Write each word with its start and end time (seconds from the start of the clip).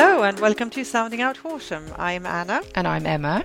Hello 0.00 0.22
and 0.22 0.38
welcome 0.38 0.70
to 0.70 0.84
Sounding 0.84 1.22
Out 1.22 1.38
Horsham. 1.38 1.84
I'm 1.96 2.24
Anna. 2.24 2.62
And 2.76 2.86
I'm 2.86 3.04
Emma. 3.04 3.44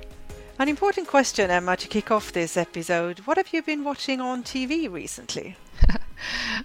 An 0.60 0.70
important 0.70 1.08
question, 1.08 1.50
Emma, 1.50 1.76
to 1.76 1.88
kick 1.88 2.12
off 2.12 2.32
this 2.32 2.58
episode. 2.58 3.22
What 3.22 3.38
have 3.38 3.52
you 3.54 3.64
been 3.64 3.84
watching 3.84 4.22
on 4.22 4.44
TV 4.44 4.88
recently? 4.88 5.58
uh, 5.90 5.98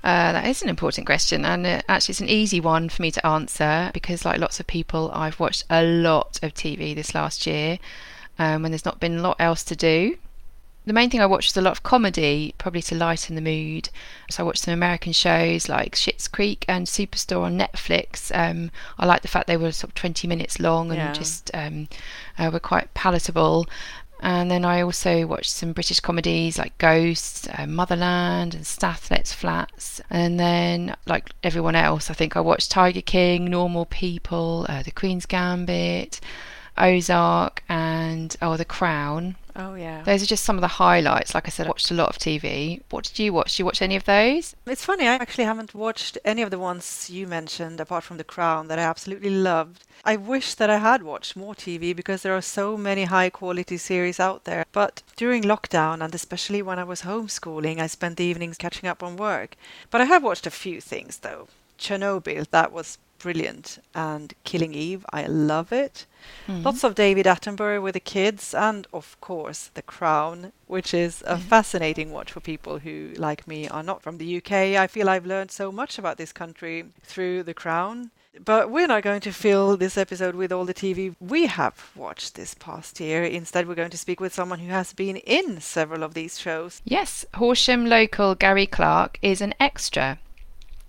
that 0.02 0.46
is 0.46 0.60
an 0.60 0.68
important 0.68 1.06
question, 1.06 1.46
and 1.46 1.66
uh, 1.66 1.80
actually, 1.88 2.12
it's 2.12 2.20
an 2.20 2.28
easy 2.28 2.60
one 2.60 2.90
for 2.90 3.00
me 3.00 3.10
to 3.12 3.26
answer 3.26 3.90
because, 3.94 4.26
like 4.26 4.38
lots 4.38 4.60
of 4.60 4.66
people, 4.66 5.10
I've 5.14 5.40
watched 5.40 5.64
a 5.70 5.82
lot 5.82 6.38
of 6.42 6.52
TV 6.52 6.94
this 6.94 7.14
last 7.14 7.46
year 7.46 7.78
um, 8.38 8.60
when 8.60 8.72
there's 8.72 8.84
not 8.84 9.00
been 9.00 9.16
a 9.16 9.22
lot 9.22 9.36
else 9.38 9.64
to 9.64 9.74
do 9.74 10.18
the 10.88 10.94
main 10.94 11.10
thing 11.10 11.20
I 11.20 11.26
watched 11.26 11.50
was 11.50 11.56
a 11.58 11.62
lot 11.62 11.72
of 11.72 11.82
comedy, 11.82 12.54
probably 12.56 12.80
to 12.82 12.94
lighten 12.94 13.34
the 13.34 13.42
mood. 13.42 13.90
So 14.30 14.42
I 14.42 14.46
watched 14.46 14.62
some 14.62 14.72
American 14.72 15.12
shows 15.12 15.68
like 15.68 15.94
Schitt's 15.94 16.26
Creek 16.26 16.64
and 16.66 16.86
Superstore 16.86 17.42
on 17.42 17.58
Netflix. 17.58 18.34
Um, 18.34 18.70
I 18.98 19.04
like 19.04 19.20
the 19.20 19.28
fact 19.28 19.48
they 19.48 19.58
were 19.58 19.70
sort 19.70 19.90
of 19.90 19.94
20 19.94 20.26
minutes 20.26 20.58
long 20.58 20.88
and 20.90 20.96
yeah. 20.96 21.12
just 21.12 21.50
um, 21.52 21.88
uh, 22.38 22.48
were 22.50 22.58
quite 22.58 22.94
palatable. 22.94 23.66
And 24.20 24.50
then 24.50 24.64
I 24.64 24.80
also 24.80 25.26
watched 25.26 25.50
some 25.50 25.74
British 25.74 26.00
comedies 26.00 26.58
like 26.58 26.78
Ghosts, 26.78 27.46
uh, 27.56 27.66
Motherland, 27.66 28.54
and 28.54 28.66
Stath 28.66 29.10
Lets 29.10 29.34
Flats. 29.34 30.00
And 30.08 30.40
then, 30.40 30.96
like 31.06 31.30
everyone 31.44 31.76
else, 31.76 32.10
I 32.10 32.14
think 32.14 32.34
I 32.34 32.40
watched 32.40 32.70
Tiger 32.70 33.02
King, 33.02 33.44
Normal 33.44 33.84
People, 33.84 34.64
uh, 34.70 34.82
The 34.82 34.90
Queen's 34.90 35.26
Gambit, 35.26 36.18
Ozark, 36.78 37.62
and 37.68 38.34
oh, 38.40 38.56
The 38.56 38.64
Crown. 38.64 39.36
Oh, 39.60 39.74
yeah. 39.74 40.02
Those 40.04 40.22
are 40.22 40.26
just 40.26 40.44
some 40.44 40.56
of 40.56 40.60
the 40.60 40.68
highlights. 40.68 41.34
Like 41.34 41.48
I 41.48 41.50
said, 41.50 41.66
I 41.66 41.70
watched 41.70 41.90
a 41.90 41.94
lot 41.94 42.10
of 42.10 42.18
TV. 42.18 42.80
What 42.90 43.04
did 43.04 43.18
you 43.18 43.32
watch? 43.32 43.50
Did 43.50 43.58
you 43.58 43.64
watch 43.64 43.82
any 43.82 43.96
of 43.96 44.04
those? 44.04 44.54
It's 44.66 44.84
funny, 44.84 45.08
I 45.08 45.14
actually 45.14 45.44
haven't 45.44 45.74
watched 45.74 46.16
any 46.24 46.42
of 46.42 46.52
the 46.52 46.60
ones 46.60 47.10
you 47.10 47.26
mentioned 47.26 47.80
apart 47.80 48.04
from 48.04 48.18
The 48.18 48.24
Crown 48.24 48.68
that 48.68 48.78
I 48.78 48.82
absolutely 48.82 49.30
loved. 49.30 49.82
I 50.04 50.14
wish 50.14 50.54
that 50.54 50.70
I 50.70 50.78
had 50.78 51.02
watched 51.02 51.36
more 51.36 51.56
TV 51.56 51.94
because 51.94 52.22
there 52.22 52.36
are 52.36 52.40
so 52.40 52.76
many 52.76 53.04
high 53.04 53.30
quality 53.30 53.78
series 53.78 54.20
out 54.20 54.44
there. 54.44 54.64
But 54.70 55.02
during 55.16 55.42
lockdown, 55.42 56.04
and 56.04 56.14
especially 56.14 56.62
when 56.62 56.78
I 56.78 56.84
was 56.84 57.02
homeschooling, 57.02 57.80
I 57.80 57.88
spent 57.88 58.16
the 58.16 58.24
evenings 58.24 58.58
catching 58.58 58.88
up 58.88 59.02
on 59.02 59.16
work. 59.16 59.56
But 59.90 60.00
I 60.00 60.04
have 60.04 60.22
watched 60.22 60.46
a 60.46 60.52
few 60.52 60.80
things 60.80 61.18
though. 61.18 61.48
Chernobyl, 61.78 62.48
that 62.50 62.72
was 62.72 62.98
brilliant. 63.18 63.78
And 63.94 64.34
Killing 64.44 64.74
Eve, 64.74 65.04
I 65.12 65.26
love 65.26 65.72
it. 65.72 66.06
Mm-hmm. 66.46 66.62
Lots 66.62 66.84
of 66.84 66.94
David 66.94 67.26
Attenborough 67.26 67.82
with 67.82 67.94
the 67.94 68.00
kids, 68.00 68.54
and 68.54 68.86
of 68.92 69.20
course, 69.20 69.70
The 69.74 69.82
Crown, 69.82 70.52
which 70.66 70.94
is 70.94 71.22
a 71.22 71.34
mm-hmm. 71.34 71.42
fascinating 71.42 72.12
watch 72.12 72.32
for 72.32 72.40
people 72.40 72.78
who, 72.78 73.12
like 73.16 73.46
me, 73.46 73.68
are 73.68 73.82
not 73.82 74.02
from 74.02 74.18
the 74.18 74.36
UK. 74.38 74.52
I 74.52 74.86
feel 74.86 75.08
I've 75.08 75.26
learned 75.26 75.50
so 75.50 75.70
much 75.70 75.98
about 75.98 76.16
this 76.16 76.32
country 76.32 76.84
through 77.02 77.42
The 77.42 77.54
Crown. 77.54 78.10
But 78.44 78.70
we're 78.70 78.86
not 78.86 79.02
going 79.02 79.20
to 79.22 79.32
fill 79.32 79.76
this 79.76 79.98
episode 79.98 80.36
with 80.36 80.52
all 80.52 80.64
the 80.64 80.74
TV 80.74 81.16
we 81.18 81.46
have 81.46 81.90
watched 81.96 82.34
this 82.34 82.54
past 82.54 83.00
year. 83.00 83.24
Instead, 83.24 83.66
we're 83.66 83.74
going 83.74 83.90
to 83.90 83.98
speak 83.98 84.20
with 84.20 84.34
someone 84.34 84.60
who 84.60 84.70
has 84.70 84.92
been 84.92 85.16
in 85.16 85.60
several 85.60 86.04
of 86.04 86.14
these 86.14 86.38
shows. 86.38 86.80
Yes, 86.84 87.24
Horsham 87.34 87.86
local 87.86 88.34
Gary 88.36 88.66
Clark 88.66 89.18
is 89.22 89.40
an 89.40 89.54
extra 89.58 90.18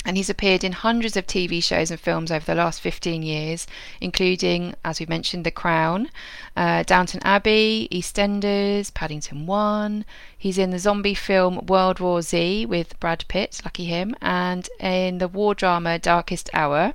and 0.06 0.16
he's 0.16 0.30
appeared 0.30 0.64
in 0.64 0.72
hundreds 0.72 1.18
of 1.18 1.28
TV 1.28 1.62
shows 1.62 1.92
and 1.92 2.00
films 2.00 2.32
over 2.32 2.46
the 2.46 2.56
last 2.56 2.80
15 2.80 3.22
years, 3.22 3.68
including, 4.00 4.74
as 4.84 5.00
we 5.00 5.06
mentioned, 5.06 5.46
The 5.46 5.52
Crown, 5.52 6.10
uh, 6.56 6.84
Downton 6.84 7.20
Abbey, 7.24 7.90
EastEnders, 7.92 8.94
Paddington 8.94 9.46
1. 9.46 10.06
He's 10.38 10.58
in 10.58 10.72
the 10.72 10.80
zombie 10.80 11.14
film 11.14 11.66
World 11.66 12.00
War 12.00 12.22
Z 12.22 12.66
with 12.66 13.00
Brad 13.00 13.26
Pitt, 13.28 13.62
lucky 13.66 13.86
him, 13.86 14.16
and 14.22 14.70
in 14.80 15.18
the 15.18 15.28
war 15.28 15.54
drama 15.54 16.00
Darkest 16.00 16.50
Hour. 16.54 16.94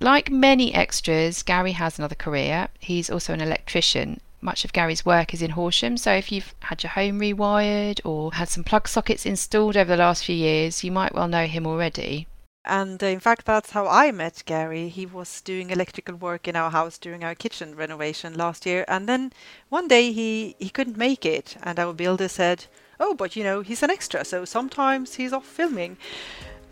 Like 0.00 0.28
many 0.28 0.74
extras, 0.74 1.44
Gary 1.44 1.72
has 1.72 1.98
another 1.98 2.16
career. 2.16 2.66
He's 2.80 3.08
also 3.10 3.32
an 3.32 3.40
electrician 3.40 4.20
much 4.42 4.64
of 4.64 4.72
Gary's 4.72 5.06
work 5.06 5.32
is 5.32 5.42
in 5.42 5.50
Horsham, 5.50 5.96
so 5.96 6.12
if 6.12 6.32
you've 6.32 6.54
had 6.60 6.82
your 6.82 6.90
home 6.90 7.20
rewired 7.20 8.00
or 8.04 8.32
had 8.32 8.48
some 8.48 8.64
plug 8.64 8.88
sockets 8.88 9.24
installed 9.24 9.76
over 9.76 9.90
the 9.90 9.96
last 9.96 10.24
few 10.24 10.36
years, 10.36 10.82
you 10.82 10.90
might 10.90 11.14
well 11.14 11.28
know 11.28 11.46
him 11.46 11.66
already. 11.66 12.26
And 12.64 13.02
uh, 13.02 13.06
in 13.06 13.18
fact, 13.18 13.44
that's 13.44 13.72
how 13.72 13.88
I 13.88 14.12
met 14.12 14.44
Gary. 14.46 14.88
He 14.88 15.04
was 15.04 15.40
doing 15.40 15.70
electrical 15.70 16.14
work 16.14 16.46
in 16.46 16.54
our 16.54 16.70
house 16.70 16.96
during 16.96 17.24
our 17.24 17.34
kitchen 17.34 17.74
renovation 17.74 18.34
last 18.34 18.66
year. 18.66 18.84
And 18.86 19.08
then 19.08 19.32
one 19.68 19.88
day 19.88 20.12
he, 20.12 20.54
he 20.58 20.70
couldn't 20.70 20.96
make 20.96 21.26
it. 21.26 21.56
And 21.62 21.78
our 21.78 21.92
builder 21.92 22.28
said, 22.28 22.66
Oh, 23.00 23.14
but 23.14 23.34
you 23.34 23.42
know, 23.42 23.62
he's 23.62 23.82
an 23.82 23.90
extra, 23.90 24.24
so 24.24 24.44
sometimes 24.44 25.14
he's 25.16 25.32
off 25.32 25.46
filming. 25.46 25.96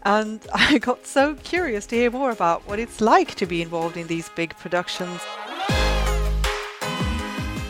And 0.04 0.40
I 0.54 0.78
got 0.78 1.06
so 1.06 1.34
curious 1.34 1.86
to 1.86 1.96
hear 1.96 2.10
more 2.10 2.30
about 2.30 2.66
what 2.68 2.78
it's 2.78 3.00
like 3.00 3.34
to 3.36 3.46
be 3.46 3.60
involved 3.60 3.96
in 3.96 4.06
these 4.06 4.28
big 4.28 4.56
productions. 4.58 5.20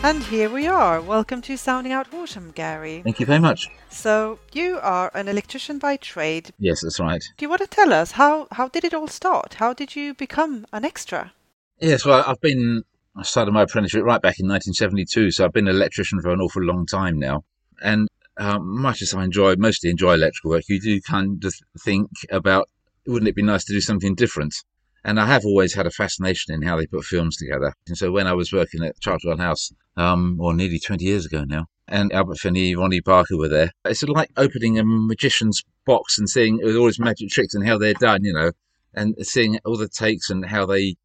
And 0.02 0.22
here 0.24 0.48
we 0.48 0.66
are. 0.66 1.02
Welcome 1.02 1.42
to 1.42 1.58
Sounding 1.58 1.92
Out 1.92 2.06
Horsham, 2.06 2.52
Gary. 2.52 3.02
Thank 3.04 3.20
you 3.20 3.26
very 3.26 3.38
much. 3.38 3.68
So, 3.90 4.38
you 4.50 4.78
are 4.80 5.10
an 5.12 5.28
electrician 5.28 5.78
by 5.78 5.98
trade. 5.98 6.54
Yes, 6.58 6.80
that's 6.80 6.98
right. 6.98 7.22
Do 7.36 7.44
you 7.44 7.50
want 7.50 7.60
to 7.60 7.66
tell 7.66 7.92
us 7.92 8.12
how, 8.12 8.48
how 8.50 8.68
did 8.68 8.84
it 8.84 8.94
all 8.94 9.08
start? 9.08 9.54
How 9.54 9.74
did 9.74 9.94
you 9.94 10.14
become 10.14 10.66
an 10.72 10.86
extra? 10.86 11.34
Yes, 11.80 12.06
well, 12.06 12.24
I've 12.26 12.40
been, 12.40 12.82
I 13.14 13.24
started 13.24 13.52
my 13.52 13.62
apprenticeship 13.62 14.02
right 14.02 14.22
back 14.22 14.40
in 14.40 14.48
1972, 14.48 15.32
so 15.32 15.44
I've 15.44 15.52
been 15.52 15.68
an 15.68 15.76
electrician 15.76 16.18
for 16.22 16.30
an 16.30 16.40
awful 16.40 16.62
long 16.62 16.86
time 16.86 17.18
now. 17.18 17.44
And 17.82 18.08
um, 18.38 18.80
much 18.80 19.02
as 19.02 19.12
I 19.12 19.22
enjoy, 19.22 19.56
mostly 19.56 19.90
enjoy 19.90 20.14
electrical 20.14 20.52
work, 20.52 20.64
you 20.68 20.80
do 20.80 20.98
kind 21.02 21.44
of 21.44 21.54
think 21.84 22.08
about, 22.30 22.70
wouldn't 23.06 23.28
it 23.28 23.36
be 23.36 23.42
nice 23.42 23.64
to 23.64 23.74
do 23.74 23.82
something 23.82 24.14
different? 24.14 24.54
And 25.04 25.18
I 25.18 25.26
have 25.26 25.44
always 25.44 25.74
had 25.74 25.86
a 25.86 25.90
fascination 25.90 26.54
in 26.54 26.62
how 26.62 26.76
they 26.76 26.86
put 26.86 27.04
films 27.04 27.36
together. 27.36 27.74
And 27.86 27.96
so 27.96 28.12
when 28.12 28.26
I 28.26 28.32
was 28.34 28.52
working 28.52 28.84
at 28.84 29.00
Chartwell 29.00 29.38
House, 29.38 29.72
um, 29.96 30.38
or 30.40 30.54
nearly 30.54 30.78
20 30.78 31.04
years 31.04 31.26
ago 31.26 31.44
now, 31.44 31.66
and 31.88 32.12
Albert 32.12 32.38
Finney, 32.38 32.72
and 32.72 32.80
Ronnie 32.80 33.00
Barker 33.00 33.36
were 33.36 33.48
there, 33.48 33.72
it's 33.84 34.00
sort 34.00 34.10
of 34.10 34.16
like 34.16 34.30
opening 34.36 34.78
a 34.78 34.84
magician's 34.84 35.62
box 35.86 36.18
and 36.18 36.28
seeing 36.28 36.60
all 36.62 36.86
his 36.86 37.00
magic 37.00 37.30
tricks 37.30 37.54
and 37.54 37.66
how 37.66 37.78
they're 37.78 37.94
done, 37.94 38.24
you 38.24 38.32
know, 38.32 38.52
and 38.94 39.14
seeing 39.22 39.58
all 39.64 39.76
the 39.76 39.88
takes 39.88 40.30
and 40.30 40.46
how 40.46 40.66
they 40.66 40.96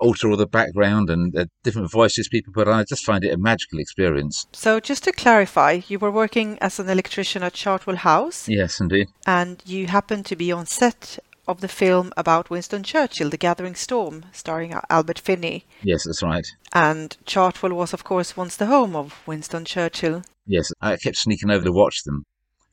alter 0.00 0.30
all 0.30 0.36
the 0.36 0.46
background 0.46 1.10
and 1.10 1.32
the 1.32 1.48
different 1.62 1.90
voices 1.90 2.28
people 2.28 2.52
put 2.52 2.68
on. 2.68 2.74
I 2.74 2.84
just 2.84 3.04
find 3.04 3.24
it 3.24 3.32
a 3.32 3.36
magical 3.36 3.78
experience. 3.78 4.46
So, 4.52 4.80
just 4.80 5.04
to 5.04 5.12
clarify, 5.12 5.80
you 5.88 5.98
were 5.98 6.10
working 6.10 6.58
as 6.60 6.78
an 6.78 6.88
electrician 6.88 7.42
at 7.42 7.54
Chartwell 7.54 7.96
House. 7.96 8.48
Yes, 8.48 8.80
indeed. 8.80 9.08
And 9.26 9.62
you 9.66 9.86
happened 9.88 10.26
to 10.26 10.36
be 10.36 10.52
on 10.52 10.66
set 10.66 11.18
of 11.48 11.62
the 11.62 11.68
film 11.68 12.12
about 12.16 12.50
Winston 12.50 12.82
Churchill, 12.82 13.30
The 13.30 13.38
Gathering 13.38 13.74
Storm, 13.74 14.26
starring 14.32 14.74
Albert 14.90 15.18
Finney. 15.18 15.64
Yes, 15.82 16.04
that's 16.04 16.22
right. 16.22 16.46
And 16.74 17.16
Chartwell 17.24 17.72
was, 17.72 17.94
of 17.94 18.04
course, 18.04 18.36
once 18.36 18.54
the 18.54 18.66
home 18.66 18.94
of 18.94 19.26
Winston 19.26 19.64
Churchill. 19.64 20.22
Yes, 20.46 20.70
I 20.82 20.96
kept 20.98 21.16
sneaking 21.16 21.50
over 21.50 21.64
to 21.64 21.72
watch 21.72 22.04
them. 22.04 22.26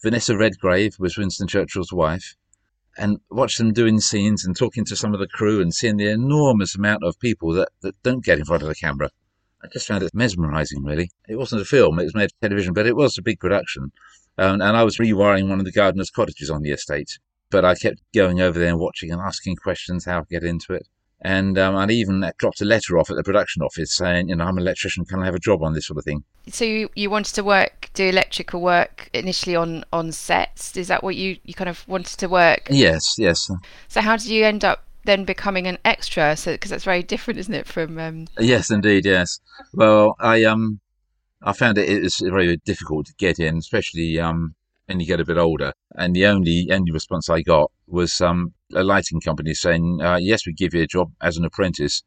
Vanessa 0.03 0.37
Redgrave 0.37 0.97
was 0.99 1.17
Winston 1.17 1.47
Churchill's 1.47 1.93
wife, 1.93 2.35
and 2.97 3.19
watch 3.31 3.57
them 3.57 3.71
doing 3.71 3.99
scenes 3.99 4.45
and 4.45 4.55
talking 4.55 4.83
to 4.85 4.95
some 4.95 5.13
of 5.13 5.19
the 5.19 5.27
crew 5.27 5.61
and 5.61 5.73
seeing 5.73 5.97
the 5.97 6.09
enormous 6.09 6.75
amount 6.75 7.03
of 7.03 7.19
people 7.19 7.53
that, 7.53 7.69
that 7.81 7.95
don't 8.03 8.23
get 8.23 8.39
in 8.39 8.45
front 8.45 8.61
of 8.61 8.67
the 8.67 8.75
camera. 8.75 9.09
I 9.63 9.67
just 9.67 9.87
found 9.87 10.03
it 10.03 10.13
mesmerizing, 10.13 10.83
really. 10.83 11.11
It 11.27 11.37
wasn't 11.37 11.61
a 11.61 11.65
film, 11.65 11.97
it 11.99 12.03
was 12.03 12.15
made 12.15 12.29
for 12.31 12.47
television, 12.47 12.73
but 12.73 12.85
it 12.85 12.95
was 12.95 13.17
a 13.17 13.23
big 13.23 13.39
production. 13.39 13.91
Um, 14.37 14.61
and 14.61 14.77
I 14.77 14.83
was 14.83 14.97
rewiring 14.97 15.47
one 15.49 15.59
of 15.59 15.65
the 15.65 15.71
gardener's 15.71 16.09
cottages 16.09 16.49
on 16.49 16.61
the 16.61 16.71
estate 16.71 17.17
but 17.55 17.63
I 17.63 17.73
kept 17.73 18.01
going 18.13 18.41
over 18.41 18.59
there 18.59 18.67
and 18.67 18.79
watching 18.79 19.11
and 19.11 19.21
asking 19.21 19.55
questions 19.55 20.03
how 20.03 20.19
to 20.19 20.25
get 20.29 20.43
into 20.43 20.73
it. 20.73 20.89
And 21.21 21.57
um, 21.57 21.77
I'd 21.77 21.89
even 21.89 22.29
dropped 22.37 22.59
a 22.59 22.65
letter 22.65 22.97
off 22.97 23.09
at 23.09 23.15
the 23.15 23.23
production 23.23 23.61
office 23.61 23.95
saying, 23.95 24.27
you 24.27 24.35
know, 24.35 24.43
I'm 24.43 24.57
an 24.57 24.63
electrician, 24.63 25.05
can 25.05 25.21
I 25.21 25.25
have 25.25 25.35
a 25.35 25.39
job 25.39 25.63
on 25.63 25.71
this 25.71 25.87
sort 25.87 25.97
of 25.97 26.03
thing? 26.03 26.25
So 26.49 26.65
you, 26.65 26.89
you 26.95 27.09
wanted 27.09 27.33
to 27.35 27.45
work, 27.45 27.91
do 27.93 28.09
electrical 28.09 28.59
work 28.59 29.09
initially 29.13 29.55
on, 29.55 29.85
on 29.93 30.11
sets? 30.11 30.75
Is 30.75 30.89
that 30.89 31.01
what 31.01 31.15
you, 31.15 31.37
you 31.45 31.53
kind 31.53 31.69
of 31.69 31.87
wanted 31.87 32.19
to 32.19 32.27
work? 32.27 32.67
Yes, 32.69 33.15
yes. 33.17 33.49
So 33.87 34.01
how 34.01 34.17
did 34.17 34.27
you 34.27 34.43
end 34.43 34.65
up 34.65 34.83
then 35.05 35.23
becoming 35.23 35.65
an 35.65 35.77
extra? 35.85 36.35
So 36.35 36.51
because 36.51 36.71
that's 36.71 36.83
very 36.83 37.03
different, 37.03 37.39
isn't 37.39 37.53
it? 37.53 37.67
From 37.67 37.97
um... 37.97 38.27
yes, 38.37 38.69
indeed, 38.69 39.05
yes. 39.05 39.39
Well, 39.73 40.17
I 40.19 40.43
um, 40.43 40.81
I 41.41 41.53
found 41.53 41.77
it, 41.77 41.87
it 41.87 42.03
was 42.03 42.17
very 42.17 42.57
difficult 42.65 43.05
to 43.05 43.13
get 43.17 43.39
in, 43.39 43.55
especially 43.55 44.19
um, 44.19 44.55
and 44.87 45.01
you 45.01 45.07
get 45.07 45.19
a 45.19 45.25
bit 45.25 45.37
older. 45.37 45.73
And 45.95 46.15
the 46.15 46.25
only 46.25 46.69
only 46.71 46.91
response 46.91 47.29
I 47.29 47.41
got 47.41 47.71
was 47.87 48.21
um, 48.21 48.53
a 48.73 48.83
lighting 48.83 49.21
company 49.21 49.53
saying, 49.53 49.99
uh, 50.01 50.17
"Yes, 50.21 50.45
we 50.45 50.53
give 50.53 50.73
you 50.73 50.83
a 50.83 50.87
job 50.87 51.11
as 51.21 51.37
an 51.37 51.45
apprentice, 51.45 52.03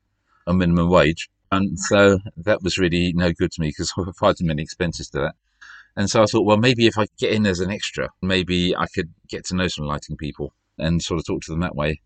a 0.46 0.54
minimum 0.54 0.90
wage." 0.90 1.28
And 1.50 1.78
so 1.78 2.18
that 2.36 2.62
was 2.62 2.78
really 2.78 3.12
no 3.14 3.32
good 3.32 3.52
to 3.52 3.60
me 3.60 3.68
because 3.68 3.92
I 3.98 4.10
far 4.18 4.34
too 4.34 4.44
many 4.44 4.62
expenses 4.62 5.08
to 5.10 5.20
that. 5.20 5.34
And 5.96 6.08
so 6.08 6.22
I 6.22 6.26
thought, 6.26 6.44
well, 6.44 6.58
maybe 6.58 6.86
if 6.86 6.96
I 6.96 7.06
get 7.18 7.32
in 7.32 7.46
as 7.46 7.60
an 7.60 7.70
extra, 7.70 8.08
maybe 8.22 8.76
I 8.76 8.86
could 8.94 9.12
get 9.28 9.44
to 9.46 9.56
know 9.56 9.66
some 9.66 9.86
lighting 9.86 10.16
people 10.16 10.54
and 10.78 11.02
sort 11.02 11.18
of 11.18 11.26
talk 11.26 11.42
to 11.42 11.52
them 11.52 11.60
that 11.60 11.74
way. 11.74 12.00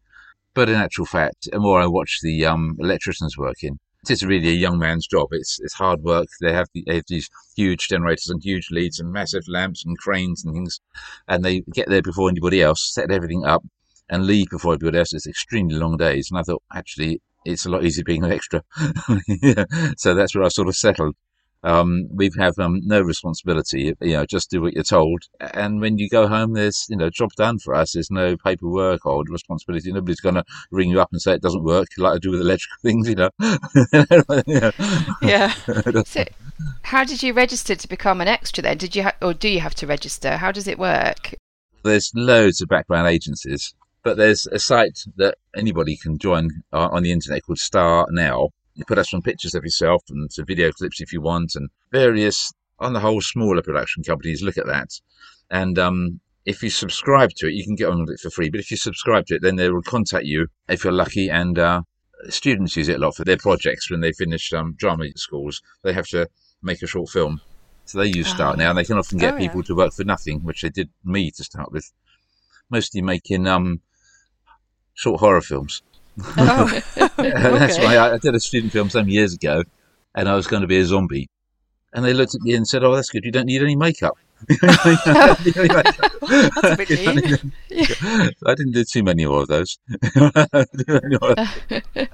But 0.54 0.68
in 0.68 0.76
actual 0.76 1.04
fact, 1.04 1.48
the 1.50 1.58
more 1.58 1.80
I 1.80 1.86
watched 1.86 2.22
the 2.22 2.46
um, 2.46 2.76
electricians 2.78 3.36
working, 3.36 3.78
it 4.02 4.10
is 4.10 4.24
really 4.24 4.48
a 4.48 4.52
young 4.52 4.78
man's 4.78 5.06
job. 5.06 5.28
It's 5.32 5.58
it's 5.60 5.74
hard 5.74 6.02
work. 6.02 6.26
They 6.40 6.52
have, 6.52 6.68
the, 6.74 6.82
they 6.86 6.96
have 6.96 7.04
these 7.08 7.30
huge 7.56 7.88
generators 7.88 8.28
and 8.28 8.42
huge 8.42 8.68
leads 8.70 8.98
and 8.98 9.12
massive 9.12 9.44
lamps 9.48 9.84
and 9.84 9.96
cranes 9.98 10.44
and 10.44 10.54
things, 10.54 10.80
and 11.28 11.44
they 11.44 11.60
get 11.72 11.88
there 11.88 12.02
before 12.02 12.28
anybody 12.28 12.62
else, 12.62 12.92
set 12.92 13.10
everything 13.10 13.44
up, 13.44 13.62
and 14.08 14.26
leave 14.26 14.48
before 14.50 14.74
everybody 14.74 14.98
else. 14.98 15.12
It's 15.12 15.26
extremely 15.26 15.76
long 15.76 15.96
days. 15.96 16.28
And 16.30 16.38
I 16.38 16.42
thought, 16.42 16.62
actually, 16.74 17.20
it's 17.44 17.64
a 17.64 17.70
lot 17.70 17.84
easier 17.84 18.04
being 18.04 18.24
an 18.24 18.32
extra. 18.32 18.62
yeah. 19.28 19.64
So 19.96 20.14
that's 20.14 20.34
where 20.34 20.44
I 20.44 20.48
sort 20.48 20.68
of 20.68 20.76
settled. 20.76 21.14
Um, 21.64 22.08
we 22.12 22.30
have 22.38 22.58
um, 22.58 22.80
no 22.84 23.00
responsibility, 23.00 23.94
you 24.00 24.12
know, 24.12 24.26
just 24.26 24.50
do 24.50 24.62
what 24.62 24.72
you're 24.72 24.82
told. 24.82 25.22
And 25.40 25.80
when 25.80 25.96
you 25.96 26.08
go 26.08 26.26
home, 26.26 26.54
there's, 26.54 26.86
you 26.88 26.96
know, 26.96 27.08
job 27.08 27.30
done 27.36 27.58
for 27.58 27.74
us. 27.74 27.92
There's 27.92 28.10
no 28.10 28.36
paperwork 28.36 29.06
or 29.06 29.22
responsibility. 29.28 29.92
Nobody's 29.92 30.20
going 30.20 30.34
to 30.34 30.44
ring 30.72 30.90
you 30.90 31.00
up 31.00 31.10
and 31.12 31.22
say 31.22 31.34
it 31.34 31.42
doesn't 31.42 31.62
work, 31.62 31.86
like 31.98 32.16
I 32.16 32.18
do 32.18 32.32
with 32.32 32.40
electrical 32.40 32.76
things, 32.82 33.08
you 33.08 33.14
know. 33.14 33.30
yeah. 35.22 35.52
so, 36.04 36.24
how 36.82 37.04
did 37.04 37.22
you 37.22 37.32
register 37.32 37.76
to 37.76 37.88
become 37.88 38.20
an 38.20 38.28
extra 38.28 38.62
then? 38.62 38.78
Did 38.78 38.96
you 38.96 39.04
ha- 39.04 39.16
or 39.22 39.32
do 39.32 39.48
you 39.48 39.60
have 39.60 39.74
to 39.76 39.86
register? 39.86 40.38
How 40.38 40.50
does 40.50 40.66
it 40.66 40.78
work? 40.78 41.34
There's 41.84 42.12
loads 42.14 42.60
of 42.60 42.68
background 42.68 43.08
agencies, 43.08 43.74
but 44.02 44.16
there's 44.16 44.46
a 44.46 44.58
site 44.58 45.00
that 45.16 45.36
anybody 45.56 45.96
can 45.96 46.18
join 46.18 46.62
uh, 46.72 46.88
on 46.90 47.02
the 47.02 47.12
internet 47.12 47.42
called 47.44 47.58
Star 47.58 48.06
Now 48.10 48.50
you 48.74 48.84
put 48.84 48.98
up 48.98 49.06
some 49.06 49.22
pictures 49.22 49.54
of 49.54 49.64
yourself 49.64 50.02
and 50.08 50.32
some 50.32 50.46
video 50.46 50.72
clips 50.72 51.00
if 51.00 51.12
you 51.12 51.20
want, 51.20 51.54
and 51.54 51.68
various, 51.90 52.52
on 52.78 52.92
the 52.92 53.00
whole, 53.00 53.20
smaller 53.20 53.62
production 53.62 54.02
companies 54.02 54.42
look 54.42 54.58
at 54.58 54.66
that. 54.66 54.90
And 55.50 55.78
um, 55.78 56.20
if 56.44 56.62
you 56.62 56.70
subscribe 56.70 57.30
to 57.36 57.46
it, 57.46 57.52
you 57.54 57.64
can 57.64 57.76
get 57.76 57.88
on 57.88 58.00
with 58.00 58.10
it 58.10 58.20
for 58.20 58.30
free. 58.30 58.50
But 58.50 58.60
if 58.60 58.70
you 58.70 58.76
subscribe 58.76 59.26
to 59.26 59.36
it, 59.36 59.42
then 59.42 59.56
they 59.56 59.70
will 59.70 59.82
contact 59.82 60.24
you 60.24 60.48
if 60.68 60.84
you're 60.84 60.92
lucky. 60.92 61.28
And 61.28 61.58
uh, 61.58 61.82
students 62.28 62.76
use 62.76 62.88
it 62.88 62.96
a 62.96 62.98
lot 62.98 63.14
for 63.14 63.24
their 63.24 63.36
projects 63.36 63.90
when 63.90 64.00
they 64.00 64.12
finish 64.12 64.52
um, 64.52 64.74
drama 64.78 65.06
schools. 65.16 65.62
They 65.82 65.92
have 65.92 66.08
to 66.08 66.28
make 66.62 66.82
a 66.82 66.86
short 66.86 67.10
film. 67.10 67.40
So 67.84 67.98
they 67.98 68.06
use 68.06 68.28
Star 68.28 68.56
Now, 68.56 68.70
and 68.70 68.78
they 68.78 68.84
can 68.84 68.96
often 68.96 69.18
get 69.18 69.34
Oh, 69.34 69.38
people 69.38 69.62
to 69.64 69.74
work 69.74 69.92
for 69.92 70.04
nothing, 70.04 70.44
which 70.44 70.62
they 70.62 70.70
did 70.70 70.88
me 71.04 71.30
to 71.32 71.44
start 71.44 71.72
with. 71.72 71.92
Mostly 72.70 73.02
making 73.02 73.46
um, 73.46 73.80
short 74.94 75.20
horror 75.20 75.40
films. 75.42 75.82
Oh, 76.20 76.66
That's 76.96 77.76
okay. 77.76 77.84
why 77.84 77.96
I, 77.96 78.14
I 78.14 78.18
did 78.18 78.34
a 78.34 78.40
student 78.40 78.72
film 78.72 78.90
some 78.90 79.08
years 79.08 79.34
ago, 79.34 79.64
and 80.14 80.28
I 80.28 80.34
was 80.34 80.46
going 80.46 80.62
to 80.62 80.68
be 80.68 80.78
a 80.78 80.84
zombie. 80.84 81.28
And 81.94 82.04
they 82.04 82.14
looked 82.14 82.34
at 82.34 82.40
me 82.42 82.54
and 82.54 82.66
said, 82.66 82.84
"Oh, 82.84 82.94
that's 82.94 83.10
good. 83.10 83.24
You 83.24 83.32
don't 83.32 83.46
need 83.46 83.62
any 83.62 83.76
makeup." 83.76 84.16
That's 84.60 84.84
a 85.44 86.76
bit 86.76 86.90
mean. 86.90 87.52
I 88.44 88.54
didn't 88.56 88.72
do 88.72 88.82
too 88.82 89.04
many 89.04 89.24
more 89.24 89.42
of 89.42 89.48
those. 89.48 89.78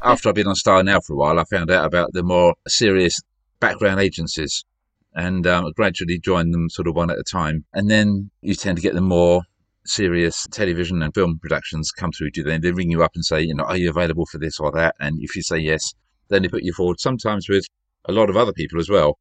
After 0.03 0.29
I've 0.29 0.35
been 0.35 0.47
on 0.47 0.55
Star 0.55 0.83
now 0.83 1.01
for 1.01 1.15
a 1.15 1.17
while, 1.17 1.41
I 1.41 1.45
found 1.45 1.71
out 1.71 1.87
about 1.87 2.13
the 2.13 2.23
more 2.23 2.55
serious 2.67 3.19
background 3.61 4.01
agencies, 4.01 4.65
and 5.15 5.47
um, 5.47 5.73
gradually 5.75 6.19
joined 6.19 6.53
them 6.53 6.69
sort 6.69 6.87
of 6.87 6.95
one 6.95 7.11
at 7.11 7.19
a 7.19 7.23
time. 7.23 7.65
And 7.73 7.91
then 7.91 8.31
you 8.43 8.55
tend 8.55 8.77
to 8.77 8.83
get 8.83 8.95
the 8.95 9.01
more 9.01 9.43
serious 9.89 10.47
television 10.51 11.03
and 11.03 11.15
film 11.15 11.39
productions 11.41 11.91
come 11.91 12.13
through 12.13 12.31
you. 12.35 12.45
Then 12.45 12.61
they 12.61 12.73
ring 12.73 12.91
you 12.91 13.03
up 13.03 13.13
and 13.15 13.25
say, 13.25 13.43
you 13.43 13.55
know, 13.55 13.65
are 13.65 13.77
you 13.77 13.91
available 13.91 14.27
for 14.27 14.39
this 14.39 14.59
or 14.61 14.71
that? 14.73 14.95
And 15.01 15.19
if 15.21 15.35
you 15.37 15.43
say 15.43 15.59
yes, 15.59 15.95
then 16.29 16.43
they 16.43 16.49
put 16.49 16.63
you 16.63 16.73
forward. 16.73 17.01
Sometimes 17.01 17.49
with 17.49 17.67
a 18.07 18.13
lot 18.13 18.31
of 18.31 18.37
other 18.37 18.53
people 18.53 18.81
as 18.81 18.89
well. 18.89 19.19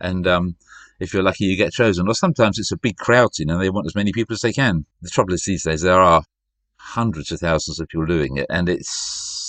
And 0.00 0.26
um, 0.26 0.56
if 0.98 1.12
you're 1.12 1.22
lucky, 1.22 1.44
you 1.44 1.56
get 1.56 1.72
chosen. 1.72 2.08
Or 2.08 2.14
sometimes 2.14 2.58
it's 2.58 2.72
a 2.72 2.76
big 2.76 2.96
crowd 2.96 3.34
scene 3.34 3.50
and 3.50 3.60
they 3.60 3.70
want 3.70 3.86
as 3.86 3.94
many 3.94 4.12
people 4.12 4.34
as 4.34 4.40
they 4.40 4.52
can. 4.52 4.86
The 5.02 5.10
trouble 5.10 5.34
is 5.34 5.44
these 5.44 5.64
days 5.64 5.82
there 5.82 6.00
are 6.00 6.22
hundreds 6.80 7.30
of 7.30 7.40
thousands 7.40 7.78
of 7.78 7.88
people 7.88 8.06
doing 8.06 8.38
it, 8.38 8.46
and 8.50 8.68
it's 8.68 8.90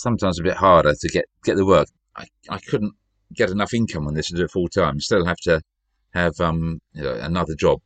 sometimes 0.02 0.40
a 0.40 0.44
bit 0.44 0.58
harder 0.58 0.94
to 0.94 1.08
get 1.10 1.26
get 1.44 1.56
the 1.56 1.66
work. 1.66 1.88
I, 2.16 2.26
I 2.50 2.60
couldn't 2.60 2.94
get 3.34 3.50
enough 3.50 3.74
income 3.74 4.08
on 4.08 4.14
this 4.14 4.28
to 4.28 4.36
do 4.36 4.44
it 4.44 4.52
full 4.52 4.68
time. 4.68 5.00
Still 5.00 5.26
have 5.26 5.38
to 5.44 5.62
have 6.14 6.40
um, 6.40 6.82
you 6.94 7.04
know, 7.04 7.14
another 7.14 7.56
job, 7.56 7.80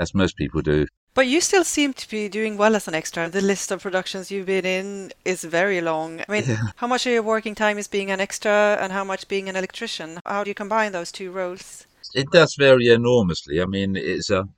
as 0.00 0.14
most 0.14 0.36
people 0.36 0.62
do. 0.62 0.86
But 1.14 1.28
you 1.28 1.40
still 1.40 1.62
seem 1.62 1.92
to 1.94 2.08
be 2.08 2.28
doing 2.28 2.56
well 2.56 2.74
as 2.74 2.88
an 2.88 2.94
extra. 2.94 3.30
The 3.30 3.40
list 3.40 3.70
of 3.70 3.82
productions 3.82 4.32
you've 4.32 4.46
been 4.46 4.66
in 4.66 5.12
is 5.24 5.44
very 5.44 5.80
long. 5.80 6.20
I 6.28 6.32
mean, 6.32 6.44
how 6.76 6.88
much 6.88 7.06
of 7.06 7.12
your 7.12 7.22
working 7.22 7.54
time 7.54 7.78
is 7.78 7.86
being 7.86 8.10
an 8.10 8.20
extra 8.20 8.76
and 8.80 8.92
how 8.92 9.04
much 9.04 9.28
being 9.28 9.48
an 9.48 9.54
electrician? 9.54 10.18
How 10.26 10.42
do 10.42 10.50
you 10.50 10.54
combine 10.54 10.90
those 10.90 11.12
two 11.12 11.30
roles? 11.30 11.86
It 12.14 12.30
does 12.32 12.56
vary 12.56 12.88
enormously. 12.88 13.62
I 13.62 13.66
mean, 13.66 13.94
it's 13.94 14.28
a 14.30 14.48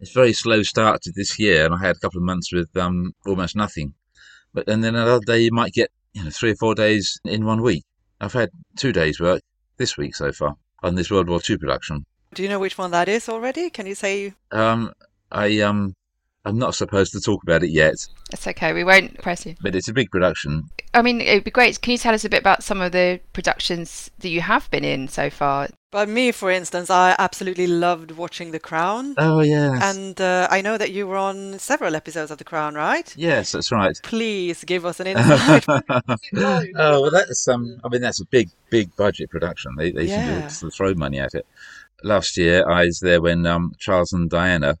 it's 0.00 0.12
very 0.12 0.32
slow 0.32 0.62
start 0.64 1.00
to 1.02 1.12
this 1.12 1.38
year, 1.38 1.64
and 1.64 1.74
I 1.74 1.78
had 1.78 1.96
a 1.96 1.98
couple 2.00 2.18
of 2.18 2.24
months 2.24 2.52
with 2.52 2.76
um, 2.76 3.14
almost 3.24 3.54
nothing. 3.54 3.94
But 4.52 4.68
and 4.68 4.82
then 4.82 4.96
another 4.96 5.24
day 5.24 5.40
you 5.42 5.52
might 5.52 5.72
get 5.72 5.90
you 6.12 6.24
know 6.24 6.30
three 6.30 6.50
or 6.50 6.56
four 6.56 6.74
days 6.74 7.20
in 7.24 7.44
one 7.44 7.62
week. 7.62 7.84
I've 8.20 8.32
had 8.32 8.50
two 8.76 8.92
days 8.92 9.20
work 9.20 9.42
this 9.76 9.96
week 9.96 10.16
so 10.16 10.32
far 10.32 10.56
on 10.82 10.96
this 10.96 11.10
World 11.10 11.28
War 11.28 11.40
II 11.48 11.58
production. 11.58 12.04
Do 12.34 12.42
you 12.42 12.48
know 12.48 12.58
which 12.58 12.78
one 12.78 12.90
that 12.90 13.08
is 13.08 13.28
already? 13.28 13.70
Can 13.70 13.86
you 13.86 13.94
say? 13.94 14.34
Um, 14.50 14.92
I 15.34 15.60
um, 15.60 15.94
I'm 16.46 16.58
not 16.58 16.74
supposed 16.74 17.12
to 17.12 17.20
talk 17.20 17.42
about 17.42 17.62
it 17.64 17.70
yet, 17.70 17.94
That's 18.30 18.46
okay. 18.48 18.72
We 18.74 18.84
won't 18.84 19.18
press 19.22 19.46
you. 19.46 19.54
but 19.62 19.74
it's 19.74 19.88
a 19.88 19.92
big 19.94 20.10
production. 20.10 20.64
I 20.92 21.00
mean, 21.02 21.20
it'd 21.22 21.42
be 21.44 21.50
great. 21.50 21.80
Can 21.80 21.92
you 21.92 21.98
tell 21.98 22.14
us 22.14 22.24
a 22.24 22.28
bit 22.28 22.40
about 22.40 22.62
some 22.62 22.80
of 22.82 22.92
the 22.92 23.18
productions 23.32 24.10
that 24.18 24.28
you 24.28 24.40
have 24.42 24.70
been 24.70 24.84
in 24.84 25.08
so 25.08 25.30
far? 25.30 25.68
But 25.90 26.08
me, 26.08 26.32
for 26.32 26.50
instance, 26.50 26.90
I 26.90 27.14
absolutely 27.18 27.66
loved 27.68 28.10
watching 28.10 28.50
The 28.50 28.58
Crown. 28.58 29.14
Oh 29.16 29.40
yes, 29.40 29.80
And 29.96 30.20
uh, 30.20 30.48
I 30.50 30.60
know 30.60 30.76
that 30.76 30.90
you 30.92 31.06
were 31.06 31.16
on 31.16 31.58
several 31.58 31.94
episodes 31.96 32.30
of 32.30 32.38
The 32.38 32.44
Crown, 32.44 32.74
right? 32.74 33.12
yes, 33.16 33.52
that's 33.52 33.72
right. 33.72 33.96
Please 34.02 34.64
give 34.64 34.84
us 34.84 35.00
an 35.00 35.06
insight. 35.12 35.64
oh 35.68 37.00
well, 37.02 37.10
that's 37.10 37.46
um. 37.48 37.80
I 37.84 37.88
mean, 37.88 38.00
that's 38.02 38.20
a 38.20 38.26
big, 38.26 38.50
big 38.70 38.94
budget 38.96 39.30
production. 39.30 39.72
They 39.76 39.90
they 39.92 40.06
seem 40.08 40.18
Yeah. 40.18 40.42
to 40.42 40.50
sort 40.50 40.72
of 40.72 40.76
throw 40.76 40.94
money 40.94 41.18
at 41.20 41.34
it. 41.34 41.46
Last 42.02 42.36
year, 42.36 42.68
I 42.68 42.84
was 42.86 43.00
there 43.00 43.20
when 43.22 43.46
um, 43.46 43.72
Charles 43.78 44.12
and 44.12 44.28
Diana 44.28 44.76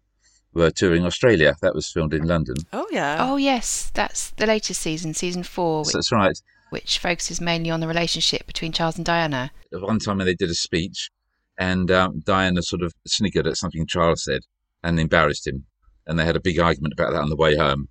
were 0.54 0.70
touring 0.70 1.04
Australia. 1.04 1.56
That 1.60 1.74
was 1.74 1.90
filmed 1.90 2.14
in 2.14 2.26
London. 2.26 2.56
oh, 2.72 2.86
yeah. 2.90 3.18
Oh, 3.20 3.36
yes, 3.36 3.90
that's 3.94 4.30
the 4.30 4.46
latest 4.46 4.80
season, 4.80 5.14
season 5.14 5.42
four, 5.42 5.80
which, 5.80 5.92
that's 5.92 6.12
right. 6.12 6.38
which 6.70 6.98
focuses 6.98 7.40
mainly 7.40 7.70
on 7.70 7.80
the 7.80 7.88
relationship 7.88 8.46
between 8.46 8.72
Charles 8.72 8.96
and 8.96 9.04
Diana. 9.04 9.50
At 9.72 9.82
one 9.82 9.98
time, 9.98 10.18
when 10.18 10.26
they 10.26 10.34
did 10.34 10.50
a 10.50 10.54
speech, 10.54 11.10
and 11.58 11.90
um, 11.90 12.20
Diana 12.24 12.62
sort 12.62 12.82
of 12.82 12.92
sniggered 13.06 13.46
at 13.46 13.56
something 13.56 13.86
Charles 13.86 14.24
said 14.24 14.42
and 14.82 14.98
embarrassed 14.98 15.46
him, 15.46 15.66
and 16.06 16.18
they 16.18 16.24
had 16.24 16.36
a 16.36 16.40
big 16.40 16.58
argument 16.58 16.94
about 16.94 17.12
that 17.12 17.22
on 17.22 17.30
the 17.30 17.36
way 17.36 17.56
home. 17.56 17.88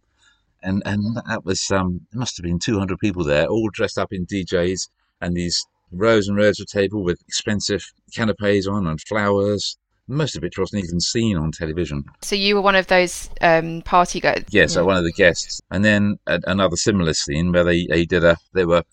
And 0.62 0.81
and 0.86 1.18
that 1.27 1.44
was 1.44 1.69
um, 1.71 2.01
there 2.12 2.19
must 2.19 2.38
have 2.38 2.44
been 2.44 2.60
200 2.60 2.98
people 3.00 3.24
there, 3.24 3.48
all 3.48 3.69
dressed 3.74 3.98
up 3.98 4.13
in 4.13 4.25
DJs 4.25 4.88
and 5.19 5.36
these 5.36 5.65
rows 5.92 6.27
and 6.27 6.38
rows 6.38 6.60
of 6.60 6.68
table 6.68 7.04
with 7.04 7.21
expensive 7.27 7.86
canapes 8.13 8.68
on 8.68 8.88
and 8.88 9.01
flowers. 9.01 9.77
Most 10.07 10.35
of 10.35 10.44
it 10.44 10.57
wasn't 10.57 10.83
even 10.83 11.00
seen 11.00 11.38
on 11.38 11.51
television. 11.51 12.03
So 12.21 12.35
you 12.35 12.55
were 12.55 12.61
one 12.61 12.75
of 12.75 12.88
those 12.88 13.29
um, 13.41 13.81
party. 13.83 14.21
Yes, 14.50 14.73
so 14.73 14.85
one 14.85 14.97
of 14.97 15.03
the 15.03 15.13
guests, 15.13 15.61
and 15.71 15.83
then 15.83 16.17
a, 16.27 16.41
another 16.45 16.75
similar 16.75 17.13
scene 17.13 17.51
where 17.51 17.63
they, 17.63 17.85
they 17.88 18.05
did 18.05 18.24
a 18.24 18.38
they 18.53 18.65
were 18.65 18.83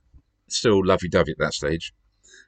still 0.49 0.85
lovey 0.85 1.09
dovey 1.09 1.33
at 1.33 1.38
that 1.38 1.55
stage, 1.55 1.93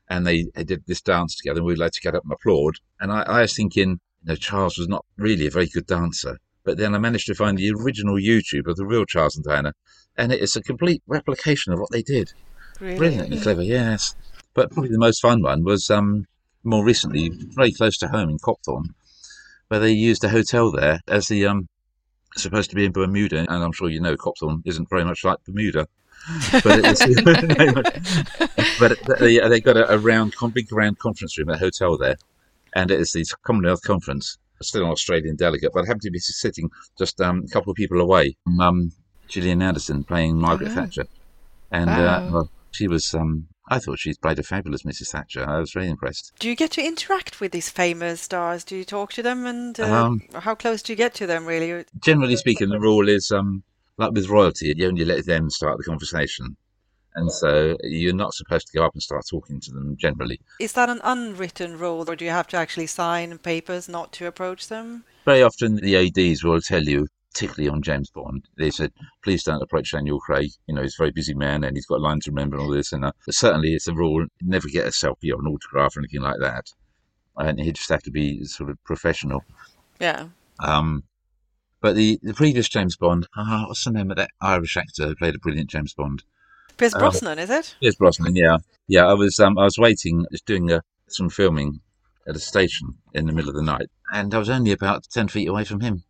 and 0.08 0.26
they, 0.26 0.46
they 0.54 0.64
did 0.64 0.84
this 0.86 1.00
dance 1.00 1.36
together. 1.36 1.58
and 1.58 1.66
We'd 1.66 1.78
like 1.78 1.92
to 1.92 2.00
get 2.00 2.14
up 2.14 2.22
and 2.22 2.32
applaud, 2.32 2.76
and 3.00 3.10
I, 3.10 3.22
I 3.22 3.40
was 3.42 3.54
thinking, 3.56 3.90
you 4.22 4.28
know, 4.28 4.36
Charles 4.36 4.78
was 4.78 4.88
not 4.88 5.04
really 5.16 5.46
a 5.48 5.50
very 5.50 5.66
good 5.66 5.86
dancer, 5.86 6.38
but 6.64 6.78
then 6.78 6.94
I 6.94 6.98
managed 6.98 7.26
to 7.26 7.34
find 7.34 7.58
the 7.58 7.72
original 7.72 8.14
YouTube 8.14 8.68
of 8.68 8.76
the 8.76 8.86
real 8.86 9.04
Charles 9.04 9.34
and 9.34 9.44
Diana, 9.44 9.72
and 10.16 10.32
it 10.32 10.40
is 10.40 10.54
a 10.54 10.62
complete 10.62 11.02
replication 11.08 11.72
of 11.72 11.80
what 11.80 11.90
they 11.90 12.02
did. 12.02 12.32
really. 12.80 12.96
Brilliantly 12.96 13.40
clever, 13.40 13.62
yes. 13.62 14.14
But 14.54 14.70
probably 14.70 14.90
the 14.90 14.98
most 14.98 15.20
fun 15.20 15.42
one 15.42 15.64
was 15.64 15.90
um, 15.90 16.26
more 16.64 16.84
recently, 16.84 17.30
very 17.54 17.72
close 17.72 17.96
to 17.98 18.08
home 18.08 18.28
in 18.30 18.38
Copthorne, 18.38 18.86
where 19.68 19.80
they 19.80 19.92
used 19.92 20.24
a 20.24 20.28
hotel 20.28 20.70
there 20.70 21.00
as 21.08 21.28
the 21.28 21.46
um, 21.46 21.68
supposed 22.36 22.70
to 22.70 22.76
be 22.76 22.84
in 22.84 22.92
Bermuda, 22.92 23.40
and 23.40 23.62
I'm 23.64 23.72
sure 23.72 23.88
you 23.88 24.00
know 24.00 24.16
Copthorne 24.16 24.62
isn't 24.64 24.88
very 24.88 25.04
much 25.04 25.24
like 25.24 25.38
Bermuda. 25.44 25.86
but 26.52 26.78
it 26.78 26.84
was, 26.86 27.00
but 28.78 29.18
they, 29.18 29.38
they 29.40 29.60
got 29.60 29.76
a, 29.76 29.92
a 29.94 29.98
round, 29.98 30.34
big 30.54 30.72
round 30.72 30.98
conference 31.00 31.36
room, 31.36 31.50
at 31.50 31.56
a 31.56 31.58
hotel 31.58 31.98
there, 31.98 32.16
and 32.74 32.90
it 32.92 33.00
is 33.00 33.12
the 33.12 33.24
Commonwealth 33.42 33.82
Conference. 33.82 34.38
Still 34.60 34.84
an 34.84 34.90
Australian 34.92 35.34
delegate, 35.34 35.72
but 35.74 35.82
I 35.82 35.86
happened 35.86 36.02
to 36.02 36.10
be 36.12 36.20
sitting 36.20 36.70
just 36.96 37.20
um, 37.20 37.42
a 37.44 37.48
couple 37.52 37.72
of 37.72 37.76
people 37.76 38.00
away. 38.00 38.36
Um, 38.60 38.92
Gillian 39.26 39.60
Anderson 39.60 40.04
playing 40.04 40.38
Margaret 40.38 40.70
Oh. 40.70 40.74
Thatcher, 40.74 41.06
and 41.72 41.90
uh, 41.90 42.28
well, 42.32 42.50
she 42.70 42.86
was. 42.86 43.12
Um, 43.14 43.48
I 43.68 43.78
thought 43.78 43.98
she 44.00 44.12
played 44.14 44.38
a 44.38 44.42
fabulous 44.42 44.82
Mrs. 44.82 45.10
Thatcher. 45.10 45.48
I 45.48 45.60
was 45.60 45.72
very 45.72 45.88
impressed. 45.88 46.32
Do 46.38 46.48
you 46.48 46.56
get 46.56 46.72
to 46.72 46.84
interact 46.84 47.40
with 47.40 47.52
these 47.52 47.68
famous 47.70 48.20
stars? 48.22 48.64
Do 48.64 48.76
you 48.76 48.84
talk 48.84 49.12
to 49.14 49.22
them? 49.22 49.46
And 49.46 49.78
uh, 49.78 50.04
Um, 50.06 50.22
how 50.34 50.54
close 50.54 50.82
do 50.82 50.92
you 50.92 50.96
get 50.96 51.14
to 51.14 51.26
them, 51.26 51.46
really? 51.46 51.84
Generally 52.00 52.36
speaking, 52.36 52.70
the 52.70 52.80
rule 52.80 53.08
is 53.08 53.30
um, 53.30 53.62
like 53.98 54.12
with 54.12 54.28
royalty, 54.28 54.74
you 54.76 54.88
only 54.88 55.04
let 55.04 55.26
them 55.26 55.48
start 55.48 55.78
the 55.78 55.84
conversation, 55.84 56.56
and 57.14 57.30
so 57.30 57.76
you're 57.84 58.14
not 58.14 58.34
supposed 58.34 58.66
to 58.66 58.78
go 58.78 58.84
up 58.84 58.94
and 58.94 59.02
start 59.02 59.22
talking 59.30 59.60
to 59.60 59.70
them. 59.72 59.96
Generally, 59.96 60.40
Is 60.58 60.72
that 60.72 60.88
an 60.90 61.00
unwritten 61.04 61.78
rule, 61.78 62.04
or 62.10 62.16
do 62.16 62.24
you 62.24 62.30
have 62.32 62.48
to 62.48 62.56
actually 62.56 62.88
sign 62.88 63.38
papers 63.38 63.88
not 63.88 64.12
to 64.14 64.26
approach 64.26 64.68
them? 64.68 65.04
very 65.24 65.42
often 65.42 65.76
the 65.76 65.96
ads 65.96 66.42
will 66.42 66.60
tell 66.60 66.82
you, 66.82 67.06
particularly 67.32 67.68
on 67.68 67.82
James 67.82 68.10
Bond, 68.10 68.44
they 68.58 68.70
said, 68.70 68.92
"Please 69.22 69.42
don't 69.42 69.62
approach 69.62 69.92
Daniel 69.92 70.20
Craig. 70.20 70.50
You 70.66 70.74
know, 70.74 70.82
he's 70.82 70.96
a 70.98 71.02
very 71.02 71.12
busy 71.12 71.34
man 71.34 71.64
and 71.64 71.76
he's 71.76 71.86
got 71.86 72.00
lines 72.00 72.24
to 72.24 72.30
remember 72.30 72.56
and 72.56 72.64
all 72.64 72.72
this." 72.72 72.92
And 72.92 73.04
uh, 73.04 73.12
certainly, 73.30 73.74
it's 73.74 73.88
a 73.88 73.94
rule: 73.94 74.26
never 74.40 74.68
get 74.68 74.86
a 74.86 74.90
selfie 74.90 75.32
or 75.32 75.40
an 75.40 75.46
autograph 75.46 75.96
or 75.96 76.00
anything 76.00 76.22
like 76.22 76.40
that. 76.40 76.66
And 77.36 77.58
he 77.58 77.72
just 77.72 77.88
have 77.88 78.02
to 78.02 78.10
be 78.10 78.44
sort 78.44 78.70
of 78.70 78.82
professional. 78.84 79.42
Yeah. 79.98 80.28
Um, 80.60 81.04
but 81.80 81.96
the, 81.96 82.20
the 82.22 82.34
previous 82.34 82.68
James 82.68 82.96
Bond, 82.96 83.26
uh, 83.36 83.64
what's 83.64 83.84
the 83.84 83.90
name 83.90 84.10
of 84.10 84.16
that 84.16 84.30
Irish 84.40 84.76
actor 84.76 85.08
who 85.08 85.16
played 85.16 85.34
a 85.34 85.38
brilliant 85.38 85.70
James 85.70 85.94
Bond? 85.94 86.22
Pierce 86.76 86.94
Uh, 86.94 86.98
Brosnan, 86.98 87.38
is 87.38 87.50
it? 87.50 87.74
Pierce 87.80 87.96
Brosnan, 87.96 88.36
yeah, 88.36 88.58
yeah. 88.86 89.06
I 89.06 89.14
was 89.14 89.40
um, 89.40 89.58
I 89.58 89.64
was 89.64 89.78
waiting, 89.78 90.26
just 90.30 90.46
doing 90.46 90.70
uh, 90.70 90.80
some 91.08 91.28
filming 91.28 91.80
at 92.28 92.36
a 92.36 92.38
station 92.40 92.94
in 93.14 93.26
the 93.26 93.32
middle 93.32 93.50
of 93.50 93.56
the 93.56 93.62
night, 93.62 93.88
and 94.12 94.32
I 94.34 94.38
was 94.38 94.48
only 94.50 94.70
about 94.72 95.04
ten 95.10 95.28
feet 95.28 95.48
away 95.48 95.64
from 95.64 95.80
him, 95.80 96.04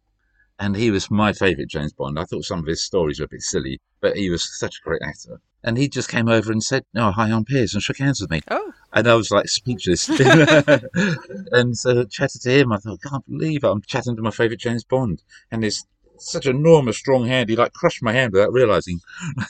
and 0.63 0.77
he 0.77 0.93
was 0.93 1.11
my 1.11 1.33
favourite 1.33 1.69
James 1.69 1.93
Bond. 1.93 2.21
I 2.21 2.25
thought 2.25 2.45
some 2.45 2.61
of 2.61 2.67
his 2.67 2.85
stories 2.85 3.19
were 3.19 3.25
a 3.25 3.29
bit 3.29 3.43
silly, 3.43 3.81
but 4.01 4.17
he 4.17 4.31
was 4.31 4.49
such 4.61 4.79
a 4.79 4.89
great 4.89 5.03
actor. 5.03 5.41
And 5.65 5.77
he 5.77 5.89
just 5.89 6.09
came 6.09 6.29
over 6.29 6.53
and 6.53 6.63
said, 6.63 6.85
"No, 6.95 7.11
hi, 7.11 7.33
I'm 7.33 7.45
Pierce," 7.45 7.75
and 7.75 7.83
shook 7.83 7.99
hands 7.99 8.21
with 8.21 8.31
me, 8.31 8.43
Oh, 8.49 8.73
and 8.93 9.09
I 9.09 9.15
was 9.17 9.33
like 9.33 9.49
speechless. 9.49 10.09
and 11.53 11.77
so 11.77 12.05
chatted 12.05 12.43
to 12.43 12.51
him. 12.61 12.73
I 12.73 12.77
thought, 12.77 13.01
I 13.05 13.09
can't 13.09 13.29
believe 13.29 13.65
it. 13.65 13.69
I'm 13.69 13.83
chatting 13.83 14.15
to 14.15 14.23
my 14.23 14.31
favourite 14.31 14.61
James 14.61 14.85
Bond, 14.85 15.25
and 15.51 15.65
this 15.65 15.85
such 16.31 16.47
an 16.47 16.57
enormous, 16.57 16.97
strong 16.99 17.27
hand. 17.27 17.49
He 17.49 17.57
like 17.57 17.73
crushed 17.73 18.03
my 18.03 18.13
hand 18.13 18.33
without 18.33 18.53
realising. 18.53 19.01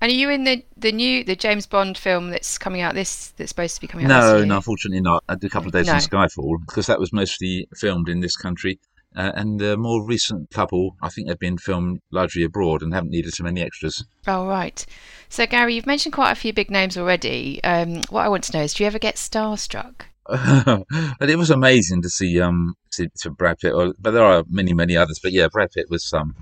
are 0.01 0.09
you 0.09 0.29
in 0.29 0.43
the 0.43 0.63
the 0.77 0.91
new 0.91 1.23
the 1.23 1.35
James 1.35 1.65
Bond 1.65 1.97
film 1.97 2.31
that's 2.31 2.57
coming 2.57 2.81
out 2.81 2.95
this 2.95 3.29
that's 3.37 3.49
supposed 3.49 3.75
to 3.75 3.81
be 3.81 3.87
coming 3.87 4.05
out? 4.05 4.09
No, 4.09 4.39
this 4.39 4.47
no, 4.47 4.55
unfortunately 4.57 5.01
not. 5.01 5.23
I 5.27 5.35
did 5.35 5.47
a 5.47 5.49
couple 5.49 5.67
of 5.67 5.73
days 5.73 5.87
No. 5.87 5.93
in 5.93 5.99
Skyfall 5.99 6.57
because 6.67 6.87
that 6.87 6.99
was 6.99 7.13
mostly 7.13 7.67
filmed 7.75 8.09
in 8.09 8.19
this 8.19 8.35
country. 8.35 8.79
Uh, 9.15 9.31
and 9.33 9.59
the 9.59 9.75
more 9.75 10.05
recent 10.05 10.51
couple, 10.51 10.95
I 11.01 11.09
think 11.09 11.27
they've 11.27 11.39
been 11.39 11.57
filmed 11.57 11.99
largely 12.11 12.43
abroad 12.43 12.83
and 12.83 12.93
haven't 12.93 13.09
needed 13.09 13.33
so 13.33 13.43
many 13.43 13.61
extras. 13.61 14.05
Oh 14.27 14.45
right. 14.45 14.85
So 15.29 15.47
Gary, 15.47 15.75
you've 15.75 15.87
mentioned 15.87 16.13
quite 16.13 16.31
a 16.31 16.35
few 16.35 16.53
big 16.53 16.69
names 16.69 16.97
already. 16.97 17.63
Um, 17.63 18.03
what 18.09 18.25
I 18.25 18.29
want 18.29 18.43
to 18.45 18.57
know 18.57 18.63
is, 18.63 18.73
do 18.75 18.83
you 18.83 18.87
ever 18.87 18.99
get 18.99 19.15
starstruck? 19.15 20.01
But 20.27 21.29
it 21.29 21.37
was 21.37 21.49
amazing 21.49 22.01
to 22.01 22.09
see 22.09 22.39
um 22.39 22.75
to, 22.91 23.09
to 23.21 23.31
Brad 23.31 23.59
Pitt. 23.59 23.73
Or, 23.73 23.93
but 23.99 24.11
there 24.11 24.23
are 24.23 24.43
many, 24.49 24.73
many 24.73 24.95
others. 24.95 25.19
But 25.21 25.31
yeah, 25.31 25.47
Brad 25.51 25.71
Pitt 25.71 25.89
was 25.89 26.11
um 26.13 26.35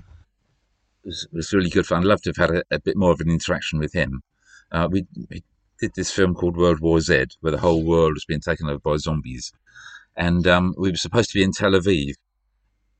was, 1.04 1.26
was 1.32 1.52
really 1.52 1.70
good 1.70 1.86
fun. 1.86 2.00
I'd 2.00 2.06
love 2.06 2.22
to 2.22 2.32
have 2.36 2.50
had 2.50 2.58
a, 2.58 2.62
a 2.70 2.80
bit 2.80 2.96
more 2.96 3.12
of 3.12 3.20
an 3.20 3.30
interaction 3.30 3.78
with 3.78 3.94
him. 3.94 4.22
Uh, 4.70 4.88
we, 4.90 5.06
we 5.30 5.42
did 5.80 5.92
this 5.94 6.10
film 6.10 6.34
called 6.34 6.56
World 6.56 6.80
War 6.80 7.00
Z, 7.00 7.26
where 7.40 7.52
the 7.52 7.58
whole 7.58 7.84
world 7.84 8.14
was 8.14 8.24
being 8.26 8.40
taken 8.40 8.68
over 8.68 8.80
by 8.80 8.96
zombies, 8.96 9.52
and 10.16 10.46
um, 10.46 10.74
we 10.76 10.90
were 10.90 10.96
supposed 10.96 11.30
to 11.30 11.38
be 11.38 11.44
in 11.44 11.52
Tel 11.52 11.72
Aviv, 11.72 12.14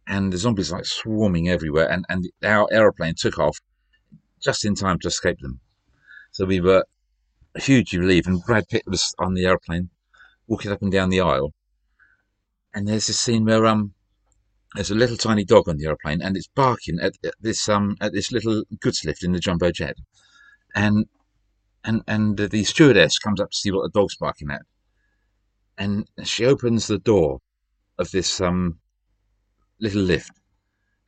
and 0.07 0.33
the 0.33 0.39
zombies 0.39 0.73
like 0.73 0.87
swarming 0.87 1.49
everywhere, 1.49 1.91
and 1.91 2.05
and 2.09 2.31
our 2.43 2.67
aeroplane 2.73 3.15
took 3.17 3.39
off 3.39 3.59
just 4.43 4.65
in 4.65 4.75
time 4.75 4.99
to 5.01 5.09
escape 5.09 5.39
them. 5.41 5.61
So 6.31 6.47
we 6.47 6.61
were 6.61 6.85
hugely 7.57 7.99
relieved, 7.99 8.29
and 8.29 8.43
Brad 8.45 8.69
Pitt 8.69 8.85
was 8.87 9.15
on 9.19 9.35
the 9.35 9.45
aeroplane, 9.45 9.91
walking 10.49 10.73
up 10.73 10.83
and 10.83 10.90
down 10.90 11.11
the 11.11 11.21
aisle, 11.21 11.52
and 12.75 12.88
there's 12.88 13.07
this 13.07 13.21
scene 13.21 13.45
where 13.45 13.67
um 13.67 13.95
there's 14.75 14.90
a 14.90 14.95
little 14.95 15.17
tiny 15.17 15.45
dog 15.45 15.69
on 15.69 15.76
the 15.76 15.87
aeroplane, 15.87 16.21
and 16.21 16.37
it's 16.37 16.49
barking 16.49 16.99
at, 17.00 17.14
at 17.25 17.35
this 17.40 17.69
um 17.69 17.97
at 18.00 18.12
this 18.12 18.33
little 18.33 18.64
goods 18.81 19.05
lift 19.05 19.23
in 19.23 19.33
the 19.33 19.38
jumbo 19.38 19.71
jet, 19.71 19.97
and 20.75 21.07
and 21.85 22.02
and 22.07 22.37
the 22.37 22.64
stewardess 22.64 23.19
comes 23.19 23.40
up 23.40 23.50
to 23.50 23.57
see 23.57 23.71
what 23.71 23.83
the 23.83 24.00
dog's 24.00 24.17
barking 24.17 24.50
at, 24.50 24.62
and 25.76 26.09
she 26.25 26.45
opens 26.45 26.87
the 26.87 26.99
door 26.99 27.40
of 27.99 28.11
this 28.11 28.40
um 28.40 28.78
little 29.81 30.02
lift, 30.02 30.33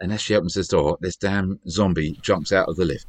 and 0.01 0.13
as 0.13 0.21
she 0.21 0.35
opens 0.35 0.55
this 0.55 0.69
door, 0.69 0.97
this 1.01 1.17
damn 1.17 1.61
zombie 1.69 2.19
jumps 2.23 2.53
out 2.53 2.69
of 2.69 2.77
the 2.77 2.85
lift. 2.85 3.07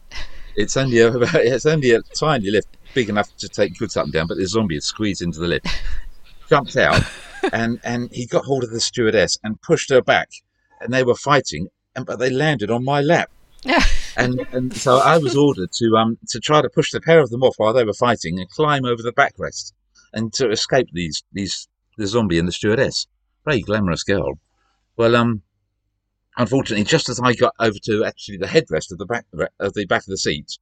It's 0.55 0.75
only 0.75 1.00
a, 1.00 1.11
it's 1.35 1.65
only 1.65 1.91
a 1.91 2.01
tiny 2.01 2.51
lift, 2.51 2.77
big 2.93 3.09
enough 3.09 3.35
to 3.38 3.47
take 3.47 3.77
goods 3.77 3.95
up 3.95 4.05
and 4.05 4.13
down, 4.13 4.27
but 4.27 4.38
the 4.38 4.47
zombie 4.47 4.75
had 4.75 4.83
squeezed 4.83 5.21
into 5.21 5.39
the 5.39 5.47
lift, 5.47 5.67
jumped 6.51 6.75
out, 6.75 7.01
and 7.53 7.79
and 7.84 8.10
he 8.12 8.25
got 8.27 8.46
hold 8.46 8.63
of 8.63 8.72
the 8.72 8.81
stewardess 8.81 9.38
and 9.43 9.62
pushed 9.62 9.89
her 9.89 10.01
back, 10.01 10.29
and 10.81 10.93
they 10.93 11.03
were 11.03 11.15
fighting, 11.15 11.70
and 11.96 12.05
but 12.05 12.20
they 12.20 12.29
landed 12.29 12.70
on 12.70 12.84
my 12.84 13.00
lap. 13.01 13.31
and 14.17 14.46
and 14.51 14.75
so 14.75 14.98
I 14.98 15.17
was 15.17 15.36
ordered 15.38 15.72
to 15.74 15.96
um 15.96 16.17
to 16.29 16.39
try 16.39 16.62
to 16.62 16.70
push 16.70 16.91
the 16.91 17.00
pair 17.00 17.20
of 17.20 17.29
them 17.29 17.43
off 17.43 17.55
while 17.58 17.74
they 17.74 17.86
were 17.86 17.93
fighting 17.93 18.39
and 18.39 18.50
climb 18.50 18.86
over 18.86 19.01
the 19.01 19.13
backrest 19.13 19.74
and 20.13 20.34
to 20.34 20.50
escape 20.50 20.88
these 20.91 21.24
these 21.31 21.67
the 21.98 22.08
zombie 22.08 22.39
and 22.39 22.48
the 22.48 22.51
stewardess. 22.51 23.08
Very 23.46 23.62
glamorous 23.62 24.03
girl. 24.03 24.39
Well, 24.98 25.15
um, 25.15 25.41
unfortunately, 26.38 26.84
just 26.84 27.10
as 27.10 27.20
I 27.20 27.34
got 27.34 27.53
over 27.60 27.77
to 27.86 28.03
actually 28.03 28.38
the 28.38 28.48
headrest 28.48 28.91
of 28.91 28.98
the 28.98 29.05
back 29.05 29.25
of 29.60 29.74
the 29.74 29.86
back 29.86 30.01
of 30.01 30.08
the 30.08 30.17
seat, 30.17 30.58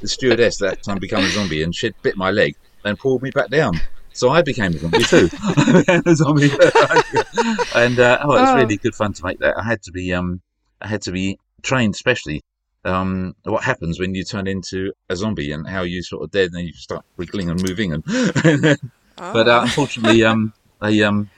the 0.00 0.08
stewardess 0.08 0.58
that 0.58 0.82
time 0.82 0.98
became 0.98 1.24
a 1.24 1.28
zombie 1.28 1.62
and 1.62 1.74
she 1.74 1.92
bit 2.02 2.16
my 2.16 2.30
leg 2.30 2.54
and 2.84 2.98
pulled 2.98 3.22
me 3.22 3.30
back 3.30 3.50
down. 3.50 3.80
So 4.16 4.30
I 4.30 4.42
became 4.42 4.72
a 4.74 4.78
zombie 4.78 5.02
too. 5.04 5.28
I 5.42 6.02
a 6.06 6.14
zombie. 6.16 6.50
and 7.74 7.98
uh, 7.98 8.18
oh, 8.22 8.32
it 8.36 8.40
was 8.40 8.50
Oh. 8.50 8.56
really 8.56 8.76
good 8.76 8.94
fun 8.94 9.12
to 9.14 9.24
make 9.24 9.38
that. 9.40 9.56
I 9.58 9.62
had 9.62 9.82
to 9.82 9.92
be 9.92 10.12
um, 10.12 10.40
I 10.80 10.88
had 10.88 11.02
to 11.02 11.12
be 11.12 11.38
trained 11.62 11.96
specially. 11.96 12.42
Um, 12.84 13.34
what 13.42 13.64
happens 13.64 13.98
when 13.98 14.14
you 14.14 14.22
turn 14.24 14.46
into 14.46 14.92
a 15.10 15.16
zombie 15.16 15.50
and 15.52 15.66
how 15.68 15.82
you 15.82 16.02
sort 16.02 16.22
of 16.22 16.30
dead 16.30 16.46
and 16.46 16.54
then 16.54 16.66
you 16.66 16.72
start 16.72 17.04
wriggling 17.16 17.50
and 17.50 17.60
moving 17.62 17.92
and. 17.92 18.04
but 19.16 19.48
uh, 19.48 19.60
Oh. 19.60 19.62
unfortunately, 19.62 20.24
um, 20.24 20.52
they 20.80 21.02
um, 21.02 21.30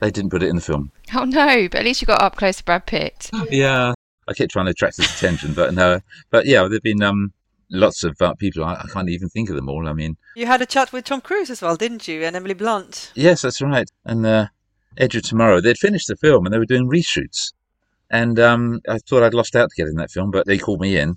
they 0.00 0.10
didn't 0.10 0.30
put 0.30 0.42
it 0.42 0.48
in 0.48 0.56
the 0.56 0.62
film. 0.62 0.92
Oh 1.14 1.24
no, 1.24 1.68
but 1.68 1.80
at 1.80 1.84
least 1.84 2.00
you 2.02 2.06
got 2.06 2.22
up 2.22 2.36
close 2.36 2.56
to 2.58 2.64
Brad 2.64 2.86
Pitt. 2.86 3.30
Yeah, 3.50 3.94
I 4.28 4.34
kept 4.34 4.50
trying 4.52 4.66
to 4.66 4.70
attract 4.72 4.96
his 4.98 5.06
attention, 5.06 5.52
but 5.54 5.74
no. 5.74 6.00
But 6.30 6.46
yeah, 6.46 6.66
they've 6.68 6.82
been 6.82 7.02
um 7.02 7.32
lots 7.74 8.04
of 8.04 8.16
uh, 8.20 8.34
people. 8.34 8.64
I, 8.64 8.74
I 8.74 8.86
can't 8.92 9.08
even 9.10 9.28
think 9.28 9.50
of 9.50 9.56
them 9.56 9.68
all. 9.68 9.88
I 9.88 9.92
mean, 9.92 10.16
You 10.36 10.46
had 10.46 10.62
a 10.62 10.66
chat 10.66 10.92
with 10.92 11.04
Tom 11.04 11.20
Cruise 11.20 11.50
as 11.50 11.60
well, 11.62 11.76
didn't 11.76 12.08
you? 12.08 12.22
And 12.22 12.34
Emily 12.36 12.54
Blunt. 12.54 13.12
yes, 13.14 13.42
that's 13.42 13.60
right. 13.60 13.88
And 14.04 14.24
uh, 14.24 14.46
Edge 14.96 15.16
of 15.16 15.22
Tomorrow, 15.24 15.60
they'd 15.60 15.78
finished 15.78 16.08
the 16.08 16.16
film 16.16 16.46
and 16.46 16.52
they 16.54 16.58
were 16.58 16.64
doing 16.66 16.88
reshoots, 16.88 17.52
and 18.10 18.38
um, 18.38 18.80
I 18.88 18.98
thought 18.98 19.22
I'd 19.22 19.34
lost 19.34 19.56
out 19.56 19.68
to 19.70 19.76
get 19.76 19.88
in 19.88 19.96
that 19.96 20.10
film, 20.10 20.30
but 20.30 20.46
they 20.46 20.58
called 20.58 20.80
me 20.80 20.96
in 20.96 21.16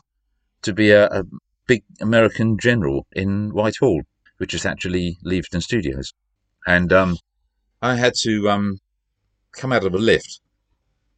to 0.63 0.73
be 0.73 0.91
a, 0.91 1.05
a 1.07 1.23
big 1.67 1.83
American 2.01 2.57
general 2.57 3.05
in 3.11 3.49
Whitehall, 3.53 4.01
which 4.37 4.53
is 4.53 4.65
actually 4.65 5.17
Leavesden 5.23 5.61
Studios, 5.61 6.13
and 6.65 6.91
um, 6.91 7.17
I 7.81 7.95
had 7.95 8.13
to 8.23 8.49
um 8.49 8.79
come 9.51 9.71
out 9.73 9.85
of 9.85 9.93
a 9.93 9.97
lift, 9.97 10.39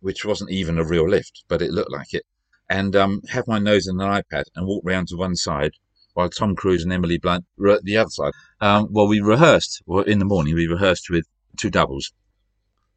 which 0.02 0.26
wasn't 0.26 0.50
even 0.52 0.78
a 0.80 0.84
real 0.84 1.08
lift, 1.08 1.44
but 1.48 1.62
it 1.62 1.72
looked 1.72 1.92
like 1.92 2.14
it, 2.14 2.24
and 2.70 2.96
um, 2.96 3.22
have 3.30 3.48
my 3.48 3.60
nose 3.60 3.88
in 3.88 4.00
an 4.00 4.08
iPad 4.08 4.44
and 4.56 4.68
walk 4.68 4.84
round 4.86 5.08
to 5.08 5.18
one 5.18 5.36
side 5.36 5.72
while 6.14 6.30
Tom 6.30 6.56
Cruise 6.56 6.84
and 6.84 6.94
Emily 6.94 7.18
Blunt 7.18 7.46
were 7.58 7.70
at 7.70 7.84
the 7.84 7.98
other 7.98 8.10
side. 8.10 8.34
Um, 8.62 8.88
well, 8.92 9.08
we 9.08 9.20
rehearsed. 9.20 9.82
Well, 9.86 10.04
in 10.04 10.20
the 10.20 10.26
morning 10.26 10.56
we 10.56 10.68
rehearsed 10.68 11.10
with 11.10 11.26
two 11.58 11.70
doubles, 11.70 12.12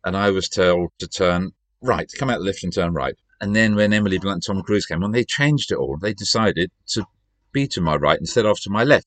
and 0.04 0.16
I 0.16 0.30
was 0.30 0.48
told 0.48 0.90
to 0.98 1.08
turn 1.08 1.52
right, 1.80 2.10
come 2.18 2.30
out 2.30 2.38
the 2.38 2.44
lift 2.44 2.64
and 2.64 2.72
turn 2.72 2.92
right. 2.92 3.14
And 3.40 3.56
then 3.56 3.74
when 3.74 3.92
Emily 3.92 4.18
Blunt 4.18 4.46
and 4.48 4.56
Tom 4.56 4.62
Cruise 4.62 4.86
came 4.86 5.02
on, 5.02 5.12
they 5.12 5.24
changed 5.24 5.72
it 5.72 5.78
all. 5.78 5.96
They 6.00 6.14
decided 6.14 6.70
to 6.88 7.04
be 7.52 7.66
to 7.68 7.80
my 7.80 7.96
right 7.96 8.18
instead 8.18 8.46
of 8.46 8.60
to 8.60 8.70
my 8.70 8.84
left, 8.84 9.06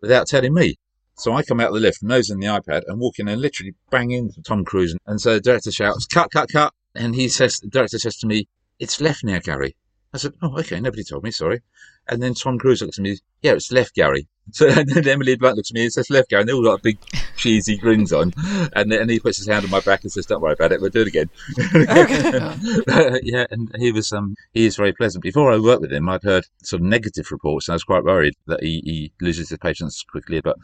without 0.00 0.26
telling 0.26 0.54
me. 0.54 0.76
So 1.16 1.32
I 1.32 1.42
come 1.42 1.58
out 1.58 1.72
the 1.72 1.80
lift, 1.80 2.02
nose 2.02 2.30
in 2.30 2.38
the 2.38 2.46
iPad, 2.46 2.82
and 2.86 3.00
walk 3.00 3.18
in 3.18 3.26
and 3.26 3.40
literally 3.40 3.74
bang 3.90 4.10
into 4.10 4.40
Tom 4.42 4.64
Cruise. 4.64 4.94
And 5.06 5.20
so 5.20 5.34
the 5.34 5.40
director 5.40 5.72
shouts, 5.72 6.06
"Cut, 6.06 6.30
cut, 6.30 6.50
cut!" 6.52 6.72
And 6.94 7.14
he 7.14 7.28
says, 7.28 7.58
the 7.58 7.68
director 7.68 7.98
says 7.98 8.16
to 8.18 8.26
me, 8.26 8.48
"It's 8.78 9.00
left 9.00 9.24
now, 9.24 9.38
Gary." 9.38 9.76
I 10.12 10.16
said, 10.16 10.32
"Oh, 10.40 10.58
okay, 10.58 10.80
nobody 10.80 11.04
told 11.04 11.24
me, 11.24 11.30
sorry." 11.30 11.60
And 12.08 12.22
then 12.22 12.32
Tom 12.34 12.58
Cruise 12.58 12.80
looks 12.80 12.98
at 12.98 13.02
me, 13.02 13.18
"Yeah, 13.42 13.52
it's 13.52 13.70
left, 13.70 13.94
Gary." 13.94 14.28
So 14.50 14.66
and 14.66 14.88
then 14.88 15.06
Emily 15.06 15.36
Blunt 15.36 15.56
looks 15.56 15.70
at 15.70 15.74
me 15.74 15.82
and 15.82 15.92
says, 15.92 16.08
"Left, 16.08 16.30
Gary." 16.30 16.40
And 16.40 16.48
they 16.48 16.54
all 16.54 16.62
got 16.62 16.82
big 16.82 16.98
cheesy 17.36 17.76
grins 17.76 18.14
on, 18.14 18.32
and 18.74 18.90
then 18.90 19.02
and 19.02 19.10
he 19.10 19.20
puts 19.20 19.36
his 19.36 19.46
hand 19.46 19.66
on 19.66 19.70
my 19.70 19.80
back 19.80 20.02
and 20.02 20.10
says, 20.10 20.24
"Don't 20.24 20.40
worry 20.40 20.54
about 20.54 20.72
it, 20.72 20.80
we'll 20.80 20.88
do 20.88 21.02
it 21.02 21.08
again." 21.08 21.28
yeah, 23.22 23.44
and 23.50 23.70
he 23.78 23.92
was 23.92 24.10
um 24.10 24.36
he 24.54 24.64
is 24.64 24.76
very 24.76 24.94
pleasant. 24.94 25.22
Before 25.22 25.52
I 25.52 25.58
worked 25.58 25.82
with 25.82 25.92
him, 25.92 26.08
I'd 26.08 26.22
heard 26.22 26.46
some 26.62 26.88
negative 26.88 27.30
reports, 27.30 27.68
and 27.68 27.74
I 27.74 27.76
was 27.76 27.84
quite 27.84 28.04
worried 28.04 28.34
that 28.46 28.62
he, 28.62 28.80
he 28.84 29.12
loses 29.20 29.50
his 29.50 29.58
patience 29.58 30.02
quickly. 30.10 30.40
But 30.40 30.56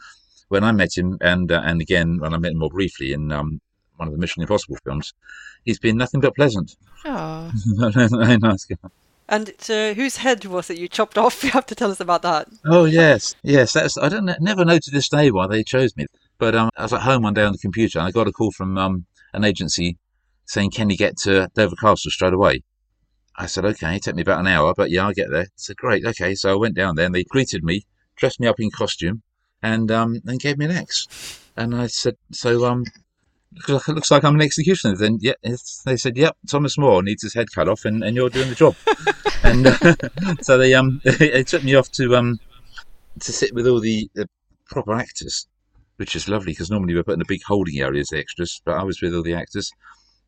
when 0.47 0.63
I 0.63 0.71
met 0.71 0.97
him, 0.97 1.19
and 1.21 1.51
uh, 1.51 1.61
and 1.63 1.79
again 1.79 2.17
when 2.19 2.33
I 2.33 2.39
met 2.39 2.53
him 2.53 2.59
more 2.59 2.69
briefly 2.69 3.13
in 3.13 3.31
um 3.31 3.61
one 3.97 4.07
of 4.07 4.13
the 4.13 4.19
Mission 4.19 4.41
Impossible 4.41 4.77
films, 4.83 5.13
he's 5.63 5.79
been 5.79 5.97
nothing 5.97 6.21
but 6.21 6.35
pleasant. 6.35 6.75
Oh, 7.05 7.51
very 7.65 8.37
nice 8.37 8.65
guy. 8.65 8.89
And 9.27 9.53
uh, 9.69 9.93
whose 9.93 10.17
head 10.17 10.45
was 10.45 10.69
it 10.69 10.77
you 10.77 10.87
chopped 10.87 11.17
off? 11.17 11.43
You 11.43 11.49
have 11.51 11.65
to 11.67 11.75
tell 11.75 11.91
us 11.91 11.99
about 11.99 12.21
that. 12.21 12.47
Oh 12.63 12.85
yes, 12.85 13.35
yes. 13.43 13.73
That's 13.73 13.97
I 13.97 14.09
don't 14.09 14.29
never 14.39 14.65
know 14.65 14.77
to 14.77 14.91
this 14.91 15.09
day 15.09 15.31
why 15.31 15.47
they 15.47 15.63
chose 15.63 15.95
me. 15.97 16.05
But 16.37 16.53
um, 16.55 16.69
I 16.75 16.83
was 16.83 16.93
at 16.93 17.01
home 17.01 17.23
one 17.23 17.33
day 17.33 17.43
on 17.43 17.53
the 17.53 17.57
computer 17.57 17.99
and 17.99 18.07
I 18.07 18.11
got 18.11 18.27
a 18.27 18.31
call 18.31 18.51
from 18.51 18.77
um, 18.77 19.05
an 19.33 19.43
agency 19.43 19.97
saying, 20.45 20.71
"Can 20.71 20.89
you 20.89 20.97
get 20.97 21.17
to 21.19 21.49
Dover 21.55 21.75
Castle 21.75 22.11
straight 22.11 22.33
away?" 22.33 22.63
I 23.35 23.47
said, 23.47 23.65
"Okay, 23.65 23.99
take 23.99 24.15
me 24.15 24.21
about 24.21 24.39
an 24.39 24.47
hour, 24.47 24.73
but 24.75 24.91
yeah, 24.91 25.05
I'll 25.05 25.13
get 25.13 25.31
there." 25.31 25.43
I 25.43 25.47
said, 25.55 25.77
"Great, 25.77 26.05
okay." 26.05 26.35
So 26.35 26.51
I 26.51 26.55
went 26.55 26.75
down 26.75 26.95
there 26.95 27.05
and 27.05 27.15
they 27.15 27.23
greeted 27.23 27.63
me, 27.63 27.85
dressed 28.15 28.39
me 28.39 28.47
up 28.47 28.59
in 28.59 28.69
costume, 28.69 29.23
and 29.61 29.89
um, 29.91 30.21
then 30.23 30.37
gave 30.37 30.57
me 30.57 30.65
an 30.65 30.71
axe. 30.71 31.07
And 31.55 31.73
I 31.73 31.87
said, 31.87 32.17
"So 32.31 32.65
um." 32.65 32.85
It 33.67 33.87
looks 33.87 34.11
like 34.11 34.23
I'm 34.23 34.35
an 34.35 34.41
executioner. 34.41 34.95
Then, 34.95 35.17
yeah, 35.21 35.33
it's, 35.41 35.81
they 35.83 35.97
said, 35.97 36.17
"Yep, 36.17 36.37
Thomas 36.49 36.77
More 36.77 37.01
needs 37.01 37.23
his 37.23 37.33
head 37.33 37.47
cut 37.53 37.69
off, 37.69 37.85
and, 37.85 38.03
and 38.03 38.15
you're 38.15 38.29
doing 38.29 38.49
the 38.49 38.55
job." 38.55 38.75
and 39.43 39.67
uh, 39.67 39.95
so 40.41 40.57
they 40.57 40.73
um 40.73 41.01
they 41.19 41.43
took 41.43 41.63
me 41.63 41.75
off 41.75 41.91
to 41.93 42.15
um 42.15 42.39
to 43.21 43.31
sit 43.31 43.53
with 43.53 43.67
all 43.67 43.79
the, 43.79 44.09
the 44.13 44.27
proper 44.67 44.93
actors, 44.93 45.47
which 45.97 46.15
is 46.15 46.27
lovely 46.27 46.51
because 46.51 46.69
normally 46.69 46.93
we're 46.93 47.03
put 47.03 47.15
in 47.15 47.21
a 47.21 47.25
big 47.27 47.43
holding 47.47 47.79
area 47.79 48.01
as 48.01 48.09
the 48.09 48.19
extras, 48.19 48.61
but 48.65 48.77
I 48.77 48.83
was 48.83 49.01
with 49.01 49.13
all 49.15 49.23
the 49.23 49.35
actors. 49.35 49.71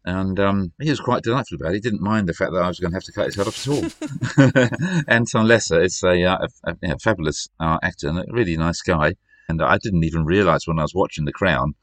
And 0.06 0.40
um, 0.40 0.72
he 0.80 0.90
was 0.90 1.02
quite 1.02 1.24
delightful 1.24 1.58
about 1.58 1.72
it. 1.72 1.76
He 1.76 1.80
didn't 1.82 2.02
mind 2.02 2.30
the 2.30 2.34
fact 2.34 2.54
that 2.54 2.64
I 2.64 2.68
was 2.70 2.80
going 2.80 2.92
to 2.92 2.96
have 2.96 3.04
to 3.04 3.12
cut 3.12 3.26
his 3.26 3.36
head 3.36 3.48
off 3.48 3.68
at 3.68 3.74
all. 3.74 5.04
Anton 5.08 5.48
Lesser 5.48 5.82
is 5.82 6.02
a, 6.02 6.24
uh, 6.24 6.48
a, 6.64 6.72
a, 6.72 6.94
a 6.94 7.00
fabulous 7.00 7.50
uh, 7.60 7.78
actor 7.84 8.08
and 8.08 8.20
a 8.20 8.26
really 8.30 8.56
nice 8.56 8.82
guy. 8.82 9.16
And 9.50 9.62
I 9.62 9.78
didn't 9.78 10.06
even 10.06 10.24
realise 10.24 10.66
when 10.66 10.80
I 10.80 10.84
was 10.84 10.96
watching 10.96 11.26
The 11.26 11.34
Crown, 11.34 11.76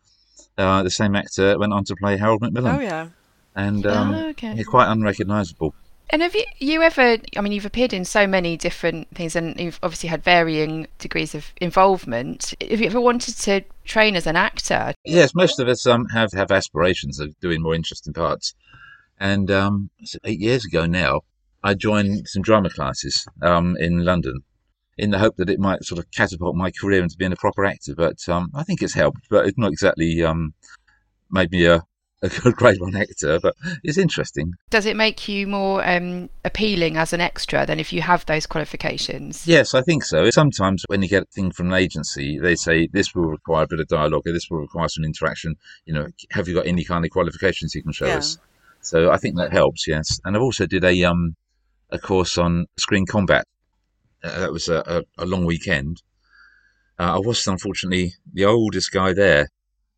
uh, 0.58 0.82
the 0.82 0.90
same 0.90 1.14
actor 1.16 1.58
went 1.58 1.72
on 1.72 1.84
to 1.84 1.96
play 1.96 2.16
Harold 2.16 2.42
Macmillan. 2.42 2.76
Oh 2.76 2.80
yeah. 2.80 3.08
And 3.56 3.86
um, 3.86 4.14
Oh, 4.14 4.28
okay. 4.30 4.54
he's 4.54 4.66
quite 4.66 4.90
unrecognisable. 4.90 5.74
And 6.10 6.22
have 6.22 6.34
you, 6.34 6.44
you 6.58 6.82
ever, 6.82 7.16
I 7.36 7.40
mean, 7.40 7.52
you've 7.52 7.64
appeared 7.64 7.92
in 7.92 8.04
so 8.04 8.26
many 8.26 8.56
different 8.56 9.08
things 9.14 9.34
and 9.34 9.58
you've 9.58 9.80
obviously 9.82 10.08
had 10.08 10.22
varying 10.22 10.86
degrees 10.98 11.34
of 11.34 11.52
involvement. 11.60 12.54
Have 12.60 12.80
you 12.80 12.86
ever 12.86 13.00
wanted 13.00 13.36
to 13.38 13.64
train 13.84 14.14
as 14.14 14.26
an 14.26 14.36
actor? 14.36 14.92
Yes, 15.04 15.34
most 15.34 15.58
of 15.58 15.66
us 15.66 15.86
um, 15.86 16.06
have, 16.12 16.32
have 16.32 16.50
aspirations 16.52 17.20
of 17.20 17.38
doing 17.40 17.62
more 17.62 17.74
interesting 17.74 18.12
parts. 18.12 18.54
And 19.18 19.50
um, 19.50 19.90
eight 20.24 20.40
years 20.40 20.64
ago 20.64 20.84
now, 20.86 21.22
I 21.62 21.74
joined 21.74 22.28
some 22.28 22.42
drama 22.42 22.68
classes 22.68 23.26
um, 23.40 23.76
in 23.78 24.04
London 24.04 24.42
in 24.96 25.10
the 25.10 25.18
hope 25.18 25.36
that 25.36 25.50
it 25.50 25.58
might 25.58 25.84
sort 25.84 25.98
of 25.98 26.10
catapult 26.10 26.56
my 26.56 26.70
career 26.70 27.02
into 27.02 27.16
being 27.16 27.32
a 27.32 27.36
proper 27.36 27.64
actor. 27.64 27.94
But 27.94 28.28
um, 28.28 28.50
I 28.54 28.62
think 28.62 28.82
it's 28.82 28.94
helped, 28.94 29.28
but 29.30 29.46
it's 29.46 29.58
not 29.58 29.72
exactly 29.72 30.22
um, 30.22 30.54
made 31.30 31.50
me 31.50 31.66
a, 31.66 31.82
a 32.22 32.28
great 32.52 32.80
one 32.80 32.96
actor, 32.96 33.38
but 33.40 33.54
it's 33.82 33.98
interesting. 33.98 34.52
Does 34.70 34.86
it 34.86 34.96
make 34.96 35.28
you 35.28 35.46
more 35.46 35.86
um, 35.86 36.30
appealing 36.44 36.96
as 36.96 37.12
an 37.12 37.20
extra 37.20 37.66
than 37.66 37.80
if 37.80 37.92
you 37.92 38.02
have 38.02 38.24
those 38.26 38.46
qualifications? 38.46 39.46
Yes, 39.46 39.74
I 39.74 39.82
think 39.82 40.04
so. 40.04 40.30
Sometimes 40.30 40.84
when 40.86 41.02
you 41.02 41.08
get 41.08 41.24
a 41.24 41.26
thing 41.34 41.50
from 41.50 41.68
an 41.68 41.74
agency, 41.74 42.38
they 42.38 42.56
say 42.56 42.88
this 42.92 43.14
will 43.14 43.26
require 43.26 43.64
a 43.64 43.68
bit 43.68 43.80
of 43.80 43.88
dialogue, 43.88 44.22
or 44.26 44.32
this 44.32 44.48
will 44.50 44.60
require 44.60 44.88
some 44.88 45.04
interaction. 45.04 45.56
You 45.86 45.94
know, 45.94 46.06
have 46.30 46.48
you 46.48 46.54
got 46.54 46.66
any 46.66 46.84
kind 46.84 47.04
of 47.04 47.10
qualifications 47.10 47.74
you 47.74 47.82
can 47.82 47.92
show 47.92 48.06
Yeah. 48.06 48.18
us? 48.18 48.38
So 48.80 49.10
I 49.10 49.16
think 49.16 49.36
that 49.38 49.52
helps. 49.52 49.86
Yes, 49.86 50.20
and 50.24 50.36
I've 50.36 50.42
also 50.42 50.66
did 50.66 50.84
a 50.84 51.04
um 51.04 51.36
a 51.90 51.98
course 51.98 52.38
on 52.38 52.66
screen 52.76 53.06
combat. 53.06 53.46
Uh, 54.24 54.40
that 54.40 54.52
was 54.52 54.68
a, 54.68 54.82
a, 54.86 55.22
a 55.22 55.26
long 55.26 55.44
weekend. 55.44 56.02
Uh, 56.98 57.16
I 57.16 57.18
was 57.18 57.46
unfortunately 57.46 58.14
the 58.32 58.44
oldest 58.46 58.90
guy 58.90 59.12
there. 59.12 59.48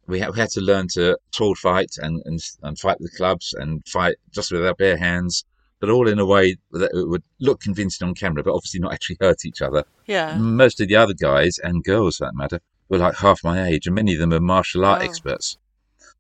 We 0.09 0.21
had, 0.21 0.31
we 0.35 0.39
had 0.41 0.51
to 0.51 0.61
learn 0.61 0.89
to 0.95 1.17
sword 1.33 1.59
fight 1.59 1.93
and, 1.99 2.23
and 2.25 2.41
and 2.63 2.79
fight 2.79 2.99
with 3.01 3.17
clubs 3.17 3.55
and 3.59 3.87
fight 3.89 4.17
just 4.33 4.51
with 4.53 4.65
our 4.67 4.75
bare 4.75 4.97
hands, 4.97 5.45
but 5.81 5.91
all 5.91 6.09
in 6.09 6.19
a 6.19 6.27
way 6.27 6.57
that 6.73 6.91
it 6.95 7.09
would 7.09 7.25
look 7.41 7.61
convincing 7.61 8.07
on 8.09 8.15
camera, 8.15 8.43
but 8.43 8.55
obviously 8.55 8.81
not 8.81 8.93
actually 8.95 9.19
hurt 9.21 9.45
each 9.45 9.63
other. 9.63 9.85
Yeah. 10.07 10.37
Most 10.39 10.81
of 10.81 10.89
the 10.89 10.97
other 10.97 11.15
guys 11.15 11.59
and 11.59 11.85
girls, 11.85 12.17
for 12.17 12.27
that 12.27 12.35
matter, 12.37 12.61
were 12.89 12.99
like 12.99 13.17
half 13.17 13.43
my 13.45 13.67
age, 13.67 13.87
and 13.87 13.95
many 13.95 14.15
of 14.15 14.21
them 14.21 14.33
are 14.33 14.41
martial 14.41 14.85
art 14.85 15.03
Oh. 15.03 15.05
experts. 15.05 15.59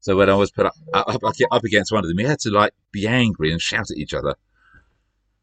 So 0.00 0.16
when 0.16 0.28
I 0.30 0.34
was 0.34 0.50
put 0.50 0.66
up, 0.66 0.74
up, 0.94 1.22
up 1.24 1.34
up 1.50 1.64
against 1.64 1.90
one 1.92 2.04
of 2.04 2.08
them, 2.08 2.16
we 2.16 2.24
had 2.24 2.38
to 2.40 2.50
like 2.50 2.72
be 2.92 3.06
angry 3.08 3.50
and 3.52 3.60
shout 3.60 3.90
at 3.90 3.96
each 3.96 4.14
other. 4.14 4.34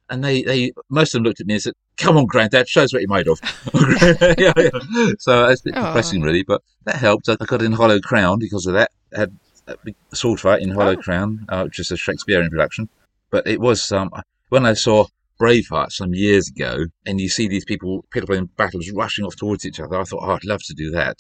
And 0.10 0.24
they, 0.24 0.43
they 0.43 0.72
most 0.89 1.13
of 1.13 1.19
them 1.19 1.24
looked 1.24 1.39
at 1.41 1.48
me 1.48 1.53
and 1.55 1.63
said, 1.63 1.74
"Come 1.98 2.17
on, 2.17 2.25
Granddad, 2.25 2.67
show 2.67 2.83
us 2.83 2.93
what 2.93 3.01
you're 3.01 3.10
made 3.10 3.27
of." 3.27 3.39
yeah, 4.38 4.53
yeah. 4.57 5.12
So 5.17 5.48
it's 5.48 5.62
a 5.62 5.63
bit 5.65 5.75
Aw. 5.77 5.88
depressing, 5.88 6.22
really, 6.22 6.43
but 6.43 6.62
that 6.86 6.95
helped. 6.95 7.29
I 7.29 7.36
got 7.45 7.62
in 7.62 7.72
Hollow 7.72 8.00
Crown 8.00 8.39
because 8.39 8.65
of 8.65 8.74
that. 8.74 8.91
I 9.15 9.19
had 9.22 9.38
a 9.67 9.77
big 9.83 9.95
sword 10.13 10.39
fight 10.39 10.62
in 10.62 10.69
Hollow 10.72 10.91
Oh. 10.98 11.01
Crown, 11.01 11.45
uh, 11.50 11.63
which 11.63 11.79
is 11.79 11.89
a 11.91 11.98
Shakespearean 11.98 12.50
production. 12.50 12.89
But 13.31 13.48
it 13.48 13.60
was 13.60 13.91
um, 13.91 14.12
when 14.50 14.65
I 14.65 14.74
saw 14.74 15.05
Braveheart 15.39 15.91
some 15.91 16.13
years 16.13 16.50
ago, 16.50 16.86
and 17.05 17.19
you 17.19 17.29
see 17.29 17.48
these 17.48 17.65
people, 17.65 18.05
people 18.12 18.36
in 18.36 18.45
battles 18.57 18.91
rushing 18.91 19.25
off 19.25 19.36
towards 19.36 19.65
each 19.65 19.79
other. 19.79 20.00
I 20.00 20.03
thought, 20.03 20.22
oh, 20.24 20.31
I'd 20.33 20.43
love 20.45 20.62
to 20.63 20.74
do 20.74 20.91
that. 20.91 21.17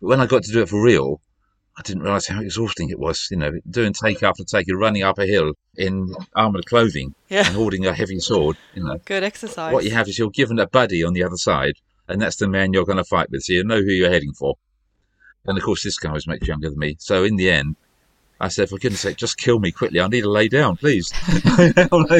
But 0.00 0.08
when 0.08 0.20
I 0.20 0.26
got 0.26 0.42
to 0.44 0.52
do 0.52 0.62
it 0.62 0.68
for 0.68 0.82
real, 0.82 1.20
I 1.76 1.82
didn't 1.82 2.02
realise 2.02 2.26
how 2.28 2.40
exhausting 2.40 2.90
it 2.90 2.98
was. 2.98 3.26
You 3.30 3.36
know, 3.38 3.52
doing 3.68 3.92
take 3.92 4.22
after 4.22 4.44
take, 4.44 4.68
and 4.68 4.78
running 4.78 5.02
up 5.02 5.18
a 5.18 5.26
hill 5.26 5.52
in 5.76 6.14
armoured 6.36 6.66
clothing 6.66 7.14
Yeah. 7.28 7.46
and 7.46 7.54
holding 7.56 7.84
a 7.86 7.92
heavy 7.92 8.20
sword. 8.20 8.56
You 8.74 8.84
know, 8.84 8.98
Good 9.04 9.24
exercise. 9.24 9.72
what 9.72 9.84
you 9.84 9.90
have 9.90 10.08
is 10.08 10.18
you're 10.18 10.30
given 10.30 10.58
a 10.58 10.66
buddy 10.68 11.02
on 11.02 11.12
the 11.14 11.24
other 11.24 11.36
side, 11.36 11.74
and 12.08 12.20
that's 12.22 12.36
the 12.36 12.48
man 12.48 12.72
you're 12.72 12.84
going 12.84 12.98
to 12.98 13.04
fight 13.04 13.30
with. 13.30 13.42
So 13.42 13.52
you 13.54 13.64
know 13.64 13.80
who 13.82 13.90
you're 13.90 14.10
heading 14.10 14.32
for. 14.32 14.54
And 15.46 15.58
of 15.58 15.64
course, 15.64 15.82
this 15.82 15.98
guy 15.98 16.12
was 16.12 16.26
much 16.26 16.46
younger 16.46 16.70
than 16.70 16.78
me. 16.78 16.96
So 17.00 17.24
in 17.24 17.36
the 17.36 17.50
end, 17.50 17.76
I 18.40 18.48
said, 18.48 18.68
for 18.68 18.78
goodness 18.78 19.00
sake, 19.02 19.16
just 19.16 19.36
kill 19.36 19.58
me 19.58 19.70
quickly. 19.72 20.00
I 20.00 20.08
need 20.08 20.22
to 20.22 20.30
lay 20.30 20.48
down, 20.48 20.76
please. 20.76 21.12
I 21.28 21.72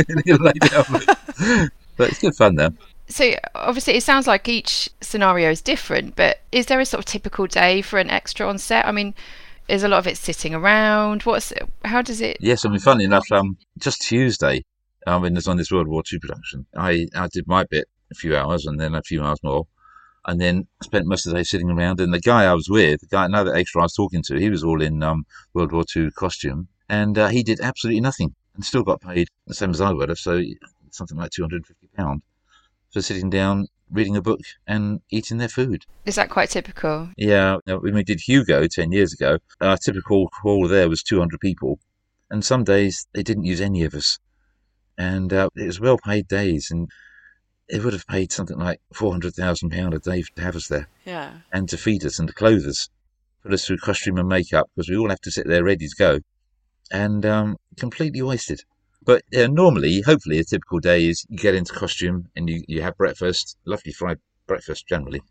need 0.08 0.24
to 0.26 0.36
lay 0.36 0.52
down. 0.52 1.70
But 1.96 2.08
it's 2.10 2.18
good 2.18 2.34
fun, 2.34 2.56
though. 2.56 2.70
So 3.08 3.34
obviously, 3.54 3.94
it 3.94 4.02
sounds 4.02 4.26
like 4.26 4.48
each 4.48 4.90
scenario 5.00 5.50
is 5.50 5.60
different, 5.62 6.16
but 6.16 6.40
is 6.50 6.66
there 6.66 6.80
a 6.80 6.84
sort 6.86 6.98
of 6.98 7.04
typical 7.04 7.46
day 7.46 7.82
for 7.82 7.98
an 8.00 8.10
extra 8.10 8.48
on 8.48 8.58
set? 8.58 8.84
I 8.86 8.90
mean, 8.92 9.14
is 9.68 9.82
a 9.82 9.88
lot 9.88 9.98
of 9.98 10.06
it 10.06 10.16
sitting 10.16 10.54
around? 10.54 11.22
What's 11.22 11.52
how 11.84 12.02
does 12.02 12.20
it? 12.20 12.36
Yes, 12.40 12.64
I 12.64 12.68
mean, 12.68 12.80
funny 12.80 13.04
enough, 13.04 13.30
um, 13.32 13.56
just 13.78 14.02
Tuesday, 14.02 14.64
I 15.06 15.16
it 15.16 15.32
was 15.34 15.48
on 15.48 15.56
this 15.56 15.70
World 15.70 15.88
War 15.88 16.02
II 16.10 16.18
production, 16.18 16.66
I, 16.76 17.06
I 17.14 17.28
did 17.32 17.46
my 17.46 17.64
bit 17.64 17.88
a 18.10 18.14
few 18.14 18.36
hours 18.36 18.66
and 18.66 18.78
then 18.78 18.94
a 18.94 19.02
few 19.02 19.22
hours 19.22 19.38
more, 19.42 19.66
and 20.26 20.40
then 20.40 20.66
spent 20.82 21.06
most 21.06 21.26
of 21.26 21.32
the 21.32 21.38
day 21.38 21.44
sitting 21.44 21.70
around. 21.70 22.00
And 22.00 22.12
the 22.12 22.20
guy 22.20 22.44
I 22.44 22.54
was 22.54 22.68
with, 22.68 23.00
the 23.00 23.06
guy, 23.06 23.24
another 23.24 23.54
extra 23.54 23.82
I 23.82 23.84
was 23.84 23.94
talking 23.94 24.22
to, 24.24 24.38
he 24.38 24.50
was 24.50 24.64
all 24.64 24.82
in 24.82 25.02
um, 25.02 25.24
World 25.52 25.72
War 25.72 25.84
II 25.94 26.10
costume, 26.10 26.68
and 26.88 27.16
uh, 27.18 27.28
he 27.28 27.42
did 27.42 27.60
absolutely 27.60 28.00
nothing 28.00 28.34
and 28.54 28.64
still 28.64 28.82
got 28.82 29.00
paid 29.00 29.28
the 29.46 29.54
same 29.54 29.70
as 29.70 29.80
I 29.80 29.92
would 29.92 30.08
have, 30.08 30.18
so 30.18 30.42
something 30.90 31.18
like 31.18 31.30
two 31.30 31.42
hundred 31.42 31.56
and 31.56 31.66
fifty 31.66 31.88
pound 31.96 32.22
for 32.94 33.02
sitting 33.02 33.28
down, 33.28 33.66
reading 33.90 34.16
a 34.16 34.22
book, 34.22 34.40
and 34.66 35.00
eating 35.10 35.36
their 35.38 35.48
food. 35.48 35.84
Is 36.06 36.14
that 36.14 36.30
quite 36.30 36.48
typical? 36.48 37.10
Yeah, 37.18 37.58
when 37.66 37.94
we 37.94 38.04
did 38.04 38.20
Hugo 38.20 38.66
10 38.68 38.92
years 38.92 39.12
ago, 39.12 39.38
our 39.60 39.76
typical 39.76 40.30
hall 40.42 40.66
there 40.68 40.88
was 40.88 41.02
200 41.02 41.40
people. 41.40 41.80
And 42.30 42.44
some 42.44 42.62
days 42.64 43.06
they 43.12 43.22
didn't 43.24 43.44
use 43.44 43.60
any 43.60 43.82
of 43.82 43.92
us. 43.94 44.18
And 44.96 45.32
uh, 45.32 45.48
it 45.56 45.66
was 45.66 45.80
well 45.80 45.98
paid 45.98 46.28
days. 46.28 46.70
And 46.70 46.88
it 47.68 47.82
would 47.82 47.92
have 47.94 48.06
paid 48.06 48.30
something 48.30 48.58
like 48.58 48.80
£400,000 48.94 49.94
a 49.94 49.98
day 49.98 50.22
to 50.36 50.42
have 50.42 50.54
us 50.56 50.68
there 50.68 50.88
Yeah. 51.04 51.32
and 51.52 51.68
to 51.68 51.76
feed 51.76 52.04
us 52.04 52.18
and 52.20 52.28
to 52.28 52.34
clothe 52.34 52.64
us, 52.66 52.88
put 53.42 53.52
us 53.52 53.66
through 53.66 53.78
costume 53.78 54.18
and 54.18 54.28
makeup 54.28 54.70
because 54.74 54.88
we 54.88 54.96
all 54.96 55.08
have 55.10 55.20
to 55.22 55.32
sit 55.32 55.48
there 55.48 55.64
ready 55.64 55.88
to 55.88 55.96
go. 55.98 56.20
And 56.92 57.26
um, 57.26 57.56
completely 57.76 58.22
wasted. 58.22 58.62
But 59.04 59.22
yeah, 59.30 59.46
normally, 59.46 60.00
hopefully, 60.00 60.38
a 60.38 60.44
typical 60.44 60.80
day 60.80 61.06
is 61.06 61.26
you 61.28 61.36
get 61.36 61.54
into 61.54 61.72
costume 61.72 62.28
and 62.34 62.48
you, 62.48 62.64
you 62.66 62.82
have 62.82 62.96
breakfast, 62.96 63.58
lovely 63.64 63.92
fried 63.92 64.18
breakfast 64.46 64.86
generally, 64.86 65.22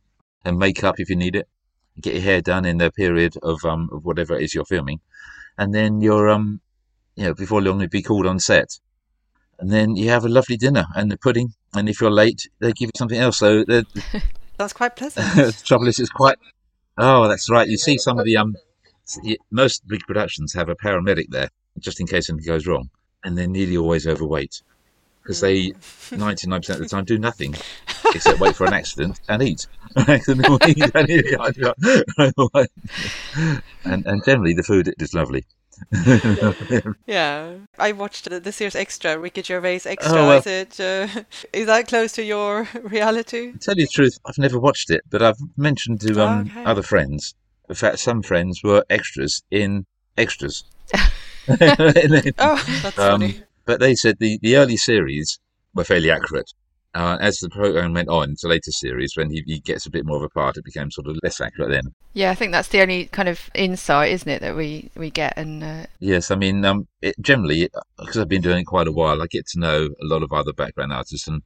and 0.45 0.59
makeup 0.59 0.99
if 0.99 1.09
you 1.09 1.15
need 1.15 1.35
it. 1.35 1.47
Get 1.99 2.13
your 2.13 2.23
hair 2.23 2.41
done 2.41 2.65
in 2.65 2.77
the 2.77 2.91
period 2.91 3.35
of 3.41 3.63
um 3.65 3.89
of 3.91 4.05
whatever 4.05 4.35
it 4.35 4.43
is 4.43 4.53
you're 4.53 4.65
filming, 4.65 4.99
and 5.57 5.73
then 5.73 6.01
you're 6.01 6.29
um 6.29 6.61
you 7.15 7.25
know 7.25 7.33
before 7.33 7.61
long 7.61 7.79
you'll 7.79 7.89
be 7.89 8.01
called 8.01 8.27
on 8.27 8.39
set, 8.39 8.79
and 9.59 9.71
then 9.71 9.95
you 9.95 10.09
have 10.09 10.25
a 10.25 10.29
lovely 10.29 10.57
dinner 10.57 10.85
and 10.95 11.11
the 11.11 11.17
pudding, 11.17 11.53
and 11.73 11.89
if 11.89 12.01
you're 12.01 12.11
late 12.11 12.47
they 12.59 12.73
give 12.73 12.87
you 12.87 12.97
something 12.97 13.19
else. 13.19 13.37
So 13.37 13.63
that's 14.57 14.73
quite 14.73 14.95
pleasant. 14.95 15.35
the 15.35 15.63
trouble 15.63 15.87
is 15.87 15.99
it's 15.99 16.09
quite 16.09 16.37
oh 16.97 17.27
that's 17.27 17.49
right. 17.49 17.67
You 17.67 17.77
see 17.77 17.97
some 17.97 18.19
of 18.19 18.25
the 18.25 18.37
um 18.37 18.55
most 19.51 19.87
big 19.87 20.01
productions 20.01 20.53
have 20.53 20.69
a 20.69 20.75
paramedic 20.75 21.27
there 21.29 21.49
just 21.79 21.99
in 21.99 22.07
case 22.07 22.29
anything 22.29 22.45
goes 22.47 22.67
wrong, 22.67 22.89
and 23.23 23.37
they're 23.37 23.47
nearly 23.47 23.77
always 23.77 24.07
overweight 24.07 24.61
because 25.21 25.41
they 25.41 25.71
99% 26.11 26.69
of 26.69 26.79
the 26.79 26.85
time 26.85 27.05
do 27.05 27.17
nothing 27.17 27.55
except 28.13 28.39
wait 28.39 28.55
for 28.55 28.65
an 28.65 28.73
accident 28.73 29.19
and 29.29 29.41
eat. 29.41 29.65
and, 29.95 30.09
and 34.05 34.25
generally 34.25 34.53
the 34.53 34.63
food 34.63 34.93
is 34.99 35.13
lovely. 35.13 35.45
yeah. 37.05 37.53
I 37.77 37.91
watched 37.91 38.29
the, 38.29 38.39
the 38.39 38.51
series 38.51 38.75
Extra, 38.75 39.17
Ricky 39.17 39.41
Gervais 39.41 39.81
Extra. 39.85 40.19
Oh, 40.19 40.27
well. 40.27 40.39
Is 40.39 40.47
it? 40.47 40.79
Uh, 40.79 41.07
is 41.51 41.67
that 41.67 41.87
close 41.87 42.11
to 42.13 42.23
your 42.23 42.67
reality? 42.83 43.53
To 43.53 43.59
tell 43.59 43.75
you 43.75 43.85
the 43.85 43.91
truth, 43.91 44.17
I've 44.25 44.37
never 44.37 44.59
watched 44.59 44.89
it, 44.89 45.01
but 45.09 45.21
I've 45.21 45.37
mentioned 45.57 46.01
to 46.01 46.21
um, 46.21 46.51
Okay. 46.51 46.63
other 46.63 46.83
friends. 46.83 47.35
In 47.69 47.75
fact, 47.75 47.99
some 47.99 48.21
friends 48.21 48.61
were 48.63 48.83
extras 48.89 49.41
in 49.49 49.85
extras. 50.17 50.63
Oh, 52.39 52.79
that's 52.83 52.97
Um, 52.99 53.21
funny. 53.21 53.41
but 53.65 53.79
they 53.79 53.95
said 53.95 54.17
the, 54.19 54.39
the 54.41 54.57
early 54.57 54.77
series 54.77 55.39
were 55.73 55.83
fairly 55.83 56.11
accurate. 56.11 56.51
Uh, 56.95 57.17
as 57.19 57.39
the 57.39 57.49
program 57.49 57.91
went 57.95 58.07
on 58.07 58.35
to 58.37 58.47
later 58.47 58.69
series, 58.71 59.17
when 59.17 59.31
he, 59.31 59.43
he 59.47 59.59
gets 59.59 59.87
a 59.87 59.89
bit 59.89 60.05
more 60.05 60.17
of 60.17 60.21
a 60.21 60.29
part, 60.29 60.57
it 60.57 60.63
became 60.63 60.91
sort 60.91 61.07
of 61.07 61.17
less 61.23 61.41
accurate 61.41 61.71
then. 61.71 61.81
Yeah, 62.13 62.29
I 62.29 62.35
think 62.35 62.51
that's 62.51 62.67
the 62.67 62.81
only 62.81 63.05
kind 63.05 63.27
of 63.27 63.49
insight, 63.55 64.11
isn't 64.11 64.29
it, 64.29 64.41
that 64.41 64.55
we 64.55 64.91
we 64.95 65.09
get? 65.09 65.33
And 65.35 65.63
uh, 65.63 65.85
Yes, 65.99 66.29
I 66.29 66.35
mean, 66.35 66.63
um, 66.65 66.87
it, 67.01 67.15
generally, 67.19 67.67
because 67.97 68.17
I've 68.19 68.29
been 68.29 68.43
doing 68.43 68.59
it 68.59 68.65
quite 68.65 68.87
a 68.87 68.91
while, 68.91 69.23
I 69.23 69.25
get 69.25 69.47
to 69.47 69.59
know 69.59 69.85
a 69.85 70.05
lot 70.05 70.21
of 70.21 70.31
other 70.31 70.53
background 70.53 70.93
artists. 70.93 71.27
And 71.27 71.41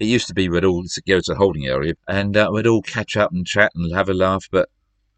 it 0.00 0.06
used 0.06 0.26
to 0.26 0.34
be 0.34 0.48
we'd 0.48 0.64
all 0.64 0.82
go 1.06 1.18
to 1.20 1.32
the 1.32 1.36
holding 1.38 1.66
area 1.66 1.94
and 2.08 2.36
uh, 2.36 2.50
we'd 2.52 2.66
all 2.66 2.82
catch 2.82 3.16
up 3.16 3.30
and 3.30 3.46
chat 3.46 3.70
and 3.76 3.94
have 3.94 4.08
a 4.08 4.14
laugh. 4.14 4.46
But, 4.50 4.68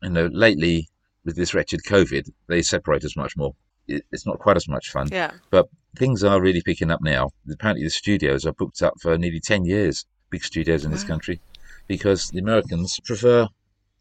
you 0.02 0.10
know, 0.10 0.26
lately, 0.30 0.90
with 1.24 1.36
this 1.36 1.54
wretched 1.54 1.84
COVID, 1.84 2.28
they 2.48 2.60
separate 2.60 3.06
us 3.06 3.16
much 3.16 3.34
more. 3.34 3.54
It, 3.88 4.04
it's 4.12 4.26
not 4.26 4.38
quite 4.38 4.56
as 4.56 4.68
much 4.68 4.90
fun. 4.90 5.08
Yeah. 5.10 5.32
But 5.50 5.68
things 5.96 6.22
are 6.24 6.40
really 6.40 6.62
picking 6.62 6.90
up 6.90 7.00
now. 7.02 7.30
Apparently, 7.50 7.84
the 7.84 7.90
studios 7.90 8.46
are 8.46 8.52
booked 8.52 8.82
up 8.82 8.94
for 9.00 9.16
nearly 9.18 9.40
10 9.40 9.64
years, 9.64 10.04
big 10.30 10.44
studios 10.44 10.84
in 10.84 10.90
this 10.90 11.02
Wow. 11.04 11.08
country, 11.08 11.40
because 11.88 12.28
the 12.30 12.38
Americans 12.38 12.98
prefer 13.04 13.48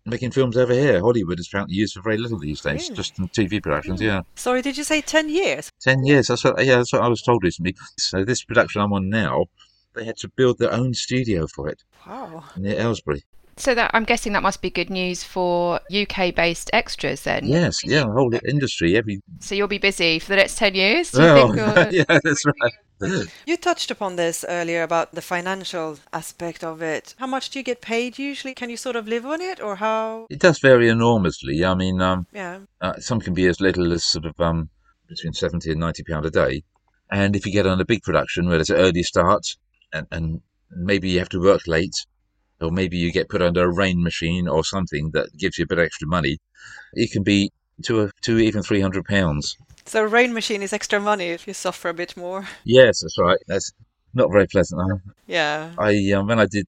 making 0.05 0.31
films 0.31 0.55
over 0.57 0.73
here. 0.73 0.99
Hollywood 1.01 1.39
is 1.39 1.47
apparently 1.47 1.75
used 1.75 1.93
for 1.95 2.01
very 2.01 2.17
little 2.17 2.39
these 2.39 2.61
days, 2.61 2.83
Really? 2.83 2.95
just 2.95 3.19
in 3.19 3.27
TV 3.29 3.61
productions. 3.61 4.01
Yeah, 4.01 4.21
Sorry, 4.35 4.61
did 4.61 4.77
you 4.77 4.83
say 4.83 5.01
10 5.01 5.29
years? 5.29 5.69
ten 5.81 6.03
years. 6.05 6.27
That's 6.27 6.43
what. 6.43 6.63
Yeah, 6.65 6.77
that's 6.77 6.93
what 6.93 7.01
I 7.03 7.07
was 7.07 7.21
told 7.21 7.43
recently. 7.43 7.75
So 7.97 8.23
this 8.23 8.43
production 8.43 8.81
I'm 8.81 8.93
on 8.93 9.09
now, 9.09 9.45
they 9.95 10.05
had 10.05 10.17
to 10.17 10.29
build 10.29 10.57
their 10.59 10.71
own 10.73 10.93
studio 10.93 11.47
for 11.47 11.67
it 11.67 11.83
Wow. 12.07 12.43
near 12.57 12.79
Aylesbury. 12.79 13.23
So 13.59 13.75
that 13.75 13.91
I'm 13.93 14.05
guessing 14.05 14.31
that 14.33 14.41
must 14.41 14.61
be 14.61 14.69
good 14.69 14.89
news 14.89 15.23
for 15.23 15.81
UK-based 15.93 16.69
extras 16.71 17.23
then. 17.23 17.45
Yes, 17.45 17.83
yeah, 17.83 18.05
the 18.05 18.11
whole 18.11 18.33
industry. 18.47 18.95
Every 18.95 19.19
So 19.39 19.53
you'll 19.53 19.67
be 19.67 19.77
busy 19.77 20.17
for 20.17 20.29
the 20.29 20.37
next 20.37 20.57
ten 20.57 20.75
years. 20.75 21.11
Do 21.11 21.21
you 21.21 21.25
well, 21.25 21.53
think? 21.53 21.91
Yeah, 22.09 22.19
that's 22.23 22.45
right. 22.45 23.29
You 23.45 23.57
touched 23.57 23.91
upon 23.91 24.15
this 24.15 24.45
earlier 24.47 24.83
about 24.83 25.13
the 25.13 25.21
financial 25.21 25.99
aspect 26.13 26.63
of 26.63 26.81
it. 26.81 27.15
How 27.17 27.27
much 27.27 27.49
do 27.49 27.59
you 27.59 27.63
get 27.63 27.81
paid 27.81 28.17
usually? 28.17 28.53
Can 28.53 28.69
you 28.69 28.77
sort 28.77 28.95
of 28.95 29.07
live 29.07 29.25
on 29.25 29.41
it 29.41 29.61
or 29.61 29.75
how? 29.75 30.27
It 30.29 30.39
does 30.39 30.59
vary 30.59 30.87
enormously. 30.87 31.63
I 31.65 31.75
mean, 31.75 32.01
um, 32.01 32.27
Yeah. 32.33 32.59
uh, 32.81 32.93
some 32.99 33.19
can 33.19 33.33
be 33.33 33.47
as 33.47 33.59
little 33.59 33.91
as 33.91 34.05
sort 34.05 34.25
of 34.25 34.39
um, 34.39 34.69
between 35.09 35.33
seventy 35.33 35.71
and 35.71 35.79
ninety 35.81 36.03
pound 36.03 36.25
a 36.25 36.31
day, 36.31 36.63
and 37.11 37.35
if 37.35 37.45
you 37.45 37.51
get 37.51 37.67
on 37.67 37.81
a 37.81 37.85
big 37.85 38.03
production 38.03 38.47
where 38.47 38.57
there's 38.57 38.69
an 38.69 38.77
early 38.77 39.03
start 39.03 39.43
and, 39.91 40.07
and 40.11 40.41
maybe 40.71 41.09
you 41.09 41.19
have 41.19 41.29
to 41.29 41.41
work 41.41 41.67
late, 41.67 42.05
or 42.61 42.71
maybe 42.71 42.97
you 42.97 43.11
get 43.11 43.29
put 43.29 43.41
under 43.41 43.63
a 43.63 43.73
rain 43.73 44.01
machine 44.03 44.47
or 44.47 44.63
something 44.63 45.11
that 45.13 45.35
gives 45.37 45.57
you 45.57 45.63
a 45.63 45.67
bit 45.67 45.79
extra 45.79 46.07
money, 46.07 46.37
it 46.93 47.11
can 47.11 47.23
be 47.23 47.51
two 47.83 48.09
two 48.21 48.39
even 48.39 48.63
three 48.63 48.81
hundred 48.81 49.05
pounds. 49.05 49.55
So 49.85 50.03
a 50.03 50.07
rain 50.07 50.33
machine 50.33 50.61
is 50.61 50.73
extra 50.73 50.99
money 50.99 51.27
if 51.29 51.47
you 51.47 51.53
suffer 51.53 51.89
a 51.89 51.93
bit 51.93 52.15
more. 52.15 52.47
Yes, 52.63 53.01
that's 53.01 53.17
right. 53.17 53.39
That's 53.47 53.71
not 54.13 54.31
very 54.31 54.47
pleasant. 54.47 54.81
huh? 54.81 54.97
Yeah. 55.27 55.71
I 55.77 56.11
um, 56.11 56.27
when 56.27 56.39
I 56.39 56.45
did 56.45 56.65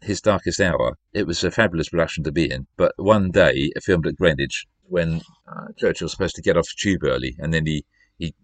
His 0.00 0.20
Darkest 0.20 0.60
Hour, 0.60 0.96
it 1.12 1.26
was 1.26 1.42
a 1.42 1.50
fabulous 1.50 1.88
production 1.88 2.24
to 2.24 2.32
be 2.32 2.50
in. 2.50 2.66
But 2.76 2.92
one 2.96 3.30
day, 3.30 3.72
filmed 3.82 4.06
at 4.06 4.16
Greenwich 4.16 4.66
when 4.84 5.22
uh, 5.48 5.68
Churchill's 5.78 6.12
supposed 6.12 6.34
to 6.36 6.42
get 6.42 6.56
off 6.56 6.66
the 6.66 6.74
tube 6.78 7.04
early, 7.04 7.36
and 7.38 7.52
then 7.54 7.66
he 7.66 7.84
he 8.18 8.34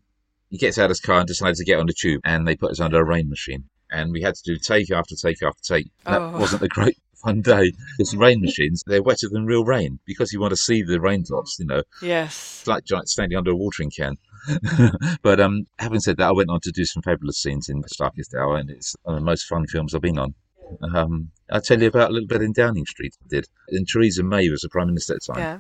he 0.51 0.59
gets 0.59 0.79
out 0.79 0.87
of 0.87 0.91
his 0.91 1.01
car 1.01 1.19
and 1.21 1.29
decides 1.29 1.59
to 1.59 1.65
get 1.65 1.79
on 1.79 1.87
the 1.87 1.93
tube, 1.93 2.21
and 2.25 2.47
they 2.47 2.57
put 2.57 2.71
us 2.71 2.81
under 2.81 3.01
a 3.01 3.05
rain 3.05 3.29
machine, 3.29 3.65
and 3.91 4.13
we 4.13 4.23
had 4.23 4.35
to 4.35 4.43
do 4.45 4.57
take 4.59 4.91
after 4.91 5.15
take 5.17 5.43
after 5.43 5.63
take. 5.63 5.91
That 6.05 6.21
Oh. 6.21 6.39
wasn't 6.39 6.63
a 6.63 6.69
great 6.69 6.99
fun 7.25 7.41
day. 7.43 7.73
Because 7.97 8.15
rain 8.17 8.41
machines, 8.41 8.83
they're 8.87 9.03
wetter 9.03 9.29
than 9.31 9.47
real 9.47 9.65
rain 9.65 9.99
because 10.07 10.33
you 10.33 10.41
want 10.41 10.51
to 10.53 10.57
see 10.57 10.83
the 10.83 11.01
raindrops. 11.01 11.57
You 11.59 11.67
know, 11.67 11.83
Yes. 12.03 12.59
it's 12.61 12.67
like 12.67 12.85
giant 12.85 13.09
standing 13.09 13.37
under 13.39 13.51
a 13.53 13.57
watering 13.57 13.91
can. 13.91 14.17
but 15.23 15.41
um, 15.41 15.67
having 15.79 16.01
said 16.01 16.17
that, 16.19 16.29
I 16.29 16.33
went 16.33 16.51
on 16.51 16.61
to 16.61 16.71
do 16.73 16.85
some 16.85 17.03
fabulous 17.03 17.39
scenes 17.39 17.69
in 17.69 17.81
The 17.81 17.89
Darkest 17.99 18.35
Hour, 18.35 18.57
and 18.57 18.71
it's 18.71 18.95
one 19.03 19.17
of 19.17 19.21
the 19.21 19.25
most 19.27 19.45
fun 19.45 19.67
films 19.67 19.95
I've 19.95 20.03
been 20.03 20.19
on. 20.19 20.35
Um, 20.95 21.31
I'll 21.51 21.61
tell 21.61 21.81
you 21.81 21.89
about 21.89 22.11
a 22.11 22.13
little 22.13 22.27
bit 22.29 22.43
in 22.43 22.53
Downing 22.53 22.87
Street. 22.87 23.17
I 23.25 23.27
did, 23.29 23.47
and 23.69 23.87
Theresa 23.89 24.23
May 24.23 24.49
was 24.51 24.61
the 24.63 24.69
prime 24.69 24.89
minister 24.89 25.15
at 25.15 25.21
the 25.27 25.33
time, 25.33 25.43
Yeah. 25.43 25.59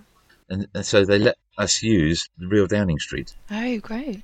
and, 0.50 0.68
and 0.74 0.86
so 0.86 1.04
they 1.04 1.18
let 1.18 1.36
us 1.58 1.82
use 1.82 2.28
the 2.38 2.48
real 2.48 2.66
Downing 2.66 2.98
Street. 2.98 3.34
Oh, 3.50 3.78
great. 3.78 4.22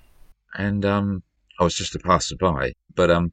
And 0.55 0.85
um, 0.85 1.23
I 1.61 1.65
was 1.65 1.75
just 1.75 1.95
a 1.95 1.99
passerby, 1.99 2.75
but 2.95 3.11
um, 3.11 3.33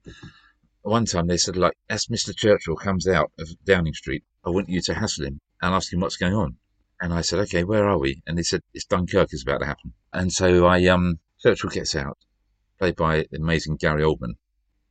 one 0.84 1.06
time 1.06 1.28
they 1.28 1.38
said, 1.38 1.58
like, 1.58 1.74
as 1.90 2.06
Mr. 2.08 2.36
Churchill 2.36 2.76
comes 2.76 3.08
out 3.08 3.32
of 3.40 3.50
Downing 3.66 3.94
Street, 3.94 4.24
I 4.46 4.50
want 4.50 4.70
you 4.70 4.82
to 4.82 4.94
hassle 4.94 5.26
him 5.26 5.40
and 5.62 5.74
ask 5.76 5.92
him 5.94 6.00
what's 6.00 6.16
going 6.18 6.34
on. 6.34 6.56
And 7.02 7.14
I 7.14 7.22
said, 7.22 7.40
okay, 7.40 7.64
where 7.64 7.88
are 7.88 7.98
we? 7.98 8.22
And 8.28 8.38
they 8.38 8.44
said, 8.44 8.62
it's 8.74 8.86
Dunkirk 8.86 9.30
is 9.34 9.44
about 9.44 9.60
to 9.60 9.66
happen. 9.66 9.94
And 10.14 10.32
so 10.34 10.66
I, 10.66 10.86
um, 10.88 11.20
Churchill 11.42 11.70
gets 11.70 11.96
out, 11.96 12.18
played 12.78 12.96
by 12.96 13.26
the 13.32 13.38
amazing 13.38 13.78
Gary 13.78 14.04
Oldman, 14.04 14.34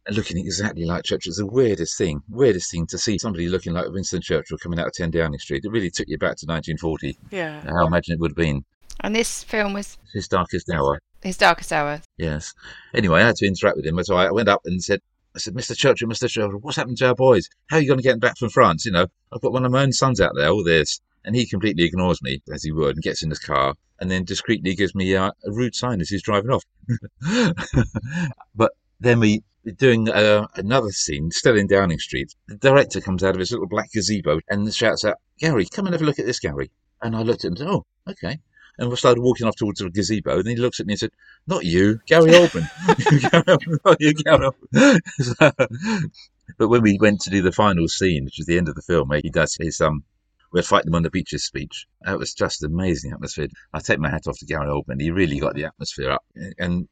and 0.07 0.17
looking 0.17 0.39
exactly 0.39 0.85
like 0.87 1.05
Churchill. 1.05 1.31
It's 1.31 1.39
the 1.39 1.47
weirdest 1.47 1.99
thing, 1.99 2.23
weirdest 2.31 2.71
thing 2.71 2.87
to 2.87 2.99
see 2.99 3.19
somebody 3.19 3.49
looking 3.49 3.75
like 3.75 3.89
Winston 3.91 4.23
Churchill 4.23 4.57
coming 4.59 4.79
out 4.79 4.87
of 4.87 4.93
10 4.95 5.11
Downing 5.11 5.39
Street. 5.39 5.65
It 5.65 5.71
really 5.71 5.91
took 5.91 6.09
you 6.09 6.17
back 6.17 6.37
to 6.39 6.47
1940, 6.47 7.19
Yeah. 7.31 7.61
how 7.63 7.85
I 7.85 7.87
imagine 7.87 8.15
it 8.15 8.21
would 8.21 8.31
have 8.33 8.37
been. 8.37 8.65
And 9.01 9.15
this 9.15 9.45
film 9.45 9.75
was 9.75 9.99
His 10.15 10.29
darkest 10.29 10.71
hour. 10.71 11.01
his 11.23 11.37
darkest 11.37 11.73
hour. 11.73 12.01
Yes. 12.17 12.55
Anyway, 12.95 13.21
I 13.21 13.27
had 13.27 13.37
to 13.37 13.47
interact 13.47 13.77
with 13.77 13.85
him. 13.87 14.03
So 14.03 14.17
I 14.17 14.31
went 14.31 14.49
up 14.49 14.63
and 14.65 14.83
said, 14.83 15.01
I 15.35 15.39
said, 15.39 15.55
Mr. 15.55 15.77
Churchill, 15.77 16.09
Mr. 16.09 16.29
Churchill, 16.29 16.59
what's 16.61 16.77
happened 16.77 16.99
to 16.99 17.09
our 17.09 17.15
boys? 17.15 17.49
How 17.69 17.77
are 17.77 17.81
you 17.81 17.87
going 17.87 17.99
to 17.99 18.03
get 18.03 18.13
them 18.13 18.21
back 18.21 18.39
from 18.39 18.49
France? 18.49 18.85
You 18.85 18.93
know, 18.93 19.07
I've 19.33 19.41
got 19.41 19.53
one 19.53 19.65
of 19.65 19.73
my 19.73 19.83
own 19.83 19.93
sons 19.93 20.21
out 20.21 20.33
there, 20.35 20.49
all 20.49 20.65
this. 20.65 21.01
And 21.25 21.37
he 21.37 21.47
completely 21.47 21.85
ignores 21.85 22.23
me, 22.23 22.41
as 22.53 22.63
he 22.63 22.73
would, 22.73 22.97
and 22.97 23.03
gets 23.03 23.23
in 23.23 23.29
his 23.29 23.39
car 23.39 23.75
and 24.01 24.11
then 24.11 24.25
discreetly 24.25 24.75
gives 24.75 24.95
me 24.95 25.15
uh, 25.15 25.31
a 25.45 25.51
rude 25.51 25.75
sign 25.75 26.01
as 26.01 26.09
he's 26.09 26.23
driving 26.23 26.51
off. 26.51 26.65
but 28.55 28.73
then 29.01 29.21
we 29.21 29.43
we're 29.65 29.75
doing 29.75 30.09
uh, 30.09 30.47
another 30.55 30.91
scene, 30.91 31.31
still 31.31 31.59
in 31.59 31.67
Downing 31.67 31.99
Street. 31.99 32.35
The 32.47 32.57
director 32.57 33.01
comes 33.01 33.23
out 33.23 33.35
of 33.35 33.41
his 33.41 33.51
little 33.51 33.67
black 33.67 33.91
gazebo 33.93 34.41
and 34.49 34.73
shouts 34.73 35.05
out, 35.05 35.17
Gary, 35.39 35.67
come 35.67 35.87
and 35.87 35.95
have 35.95 36.01
a 36.01 36.05
look 36.05 36.19
at 36.19 36.27
this, 36.27 36.41
Gary. 36.41 36.71
And 37.03 37.15
I 37.15 37.23
looked 37.23 37.45
at 37.45 37.49
him 37.49 37.53
and 37.53 37.59
said, 37.59 37.69
oh, 37.69 37.85
okay. 38.09 38.39
And 38.79 38.89
we 38.89 38.97
started 38.97 39.21
walking 39.21 39.47
off 39.47 39.57
towards 39.57 39.81
the 39.81 39.91
gazebo. 39.91 40.37
And 40.37 40.45
then 40.45 40.57
he 40.57 40.63
looks 40.63 40.79
at 40.79 40.87
me 40.87 40.93
and 40.93 41.01
said, 41.01 41.11
not 41.47 41.65
you, 41.65 42.01
Gary 42.07 42.31
Oldman. 42.33 42.69
Gary 43.31 43.43
Oldman, 43.45 43.79
not 43.85 44.01
you, 44.01 44.15
Gary 44.15 44.51
Oldman. 44.51 46.11
but 46.59 46.69
when 46.69 46.83
we 46.83 46.99
went 47.01 47.21
to 47.23 47.31
do 47.31 47.43
the 47.43 47.53
final 47.53 47.89
scene, 47.89 48.25
which 48.25 48.39
is 48.39 48.47
the 48.47 48.57
end 48.57 48.69
of 48.69 48.75
the 48.75 48.83
film, 48.83 49.09
where 49.09 49.21
he 49.23 49.31
does 49.31 49.57
his 49.59 49.81
um, 49.81 50.05
"We're 50.53 50.63
fighting 50.63 50.87
them 50.87 50.95
on 50.95 51.03
the 51.03 51.11
beaches" 51.11 51.45
speech, 51.45 51.87
that 52.03 52.19
was 52.19 52.35
just 52.35 52.63
an 52.63 52.73
amazing 52.73 53.13
atmosphere. 53.13 53.49
I 53.73 53.81
take 53.81 53.99
my 53.99 54.11
hat 54.11 54.29
off 54.29 54.39
to 54.39 54.47
Gary 54.47 54.69
Oldman; 54.69 55.01
he 55.01 55.11
really 55.11 55.41
got 55.41 55.55
the 55.55 55.65
atmosphere 55.65 56.11
up. 56.11 56.25
And 56.59 56.89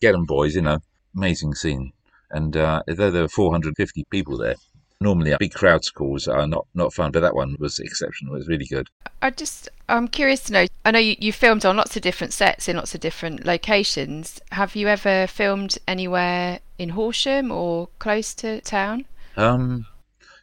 get 0.00 0.14
'em, 0.14 0.24
boys, 0.24 0.54
you 0.54 0.62
know, 0.62 0.78
amazing 1.14 1.54
scene. 1.54 1.92
And 2.30 2.56
uh, 2.56 2.82
although 2.88 3.10
there 3.10 3.22
were 3.22 3.28
450 3.28 4.04
people 4.10 4.38
there, 4.38 4.56
normally 5.00 5.34
big 5.38 5.54
crowd 5.54 5.84
schools 5.84 6.26
are 6.26 6.46
not 6.46 6.66
not 6.74 6.92
fun, 6.92 7.10
but 7.12 7.20
that 7.20 7.34
one 7.34 7.56
was 7.58 7.78
exceptional. 7.78 8.34
It 8.34 8.38
was 8.38 8.48
really 8.48 8.66
good. 8.66 8.88
I 9.22 9.30
just, 9.30 9.68
I'm 9.88 10.08
curious 10.08 10.44
to 10.44 10.52
know. 10.52 10.66
I 10.84 10.90
know 10.90 10.98
you, 10.98 11.16
you 11.18 11.32
filmed 11.32 11.64
on 11.64 11.76
lots 11.76 11.96
of 11.96 12.02
different 12.02 12.32
sets 12.32 12.68
in 12.68 12.76
lots 12.76 12.94
of 12.94 13.00
different 13.00 13.44
locations. 13.44 14.40
Have 14.52 14.76
you 14.76 14.88
ever 14.88 15.26
filmed 15.26 15.78
anywhere 15.86 16.60
in 16.78 16.90
Horsham 16.90 17.50
or 17.50 17.88
close 17.98 18.34
to 18.36 18.60
town? 18.60 19.04
Um, 19.36 19.86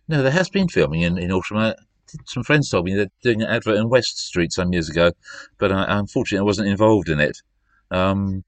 no, 0.07 0.21
there 0.21 0.31
has 0.31 0.49
been 0.49 0.67
filming 0.67 1.01
in, 1.01 1.17
in 1.17 1.29
Horsham. 1.29 1.73
Some 2.25 2.43
friends 2.43 2.69
told 2.69 2.85
me 2.85 2.95
they're 2.95 3.09
doing 3.21 3.41
an 3.41 3.49
advert 3.49 3.77
in 3.77 3.89
West 3.89 4.19
Street 4.19 4.53
some 4.53 4.71
years 4.71 4.89
ago, 4.89 5.11
but 5.57 5.71
I, 5.71 5.99
unfortunately 5.99 6.43
I 6.43 6.47
wasn't 6.47 6.69
involved 6.69 7.09
in 7.09 7.19
it. 7.19 7.41
Um, 7.91 8.43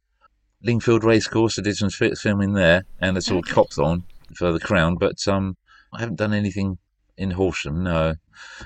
Lingfield 0.64 1.04
Racecourse, 1.04 1.60
I 1.60 1.64
did 1.64 1.76
some 1.76 1.90
fi- 1.90 2.16
filming 2.16 2.54
there, 2.54 2.86
and 3.02 3.18
it's 3.18 3.30
all 3.30 3.40
Okay. 3.40 3.52
Copthorne 3.54 4.04
for 4.36 4.52
the 4.52 4.60
Crown, 4.60 4.96
but 4.96 5.26
um, 5.28 5.58
I 5.94 6.00
haven't 6.00 6.18
done 6.18 6.34
anything 6.34 6.78
in 7.18 7.32
Horsham. 7.32 7.84
No, 7.84 8.16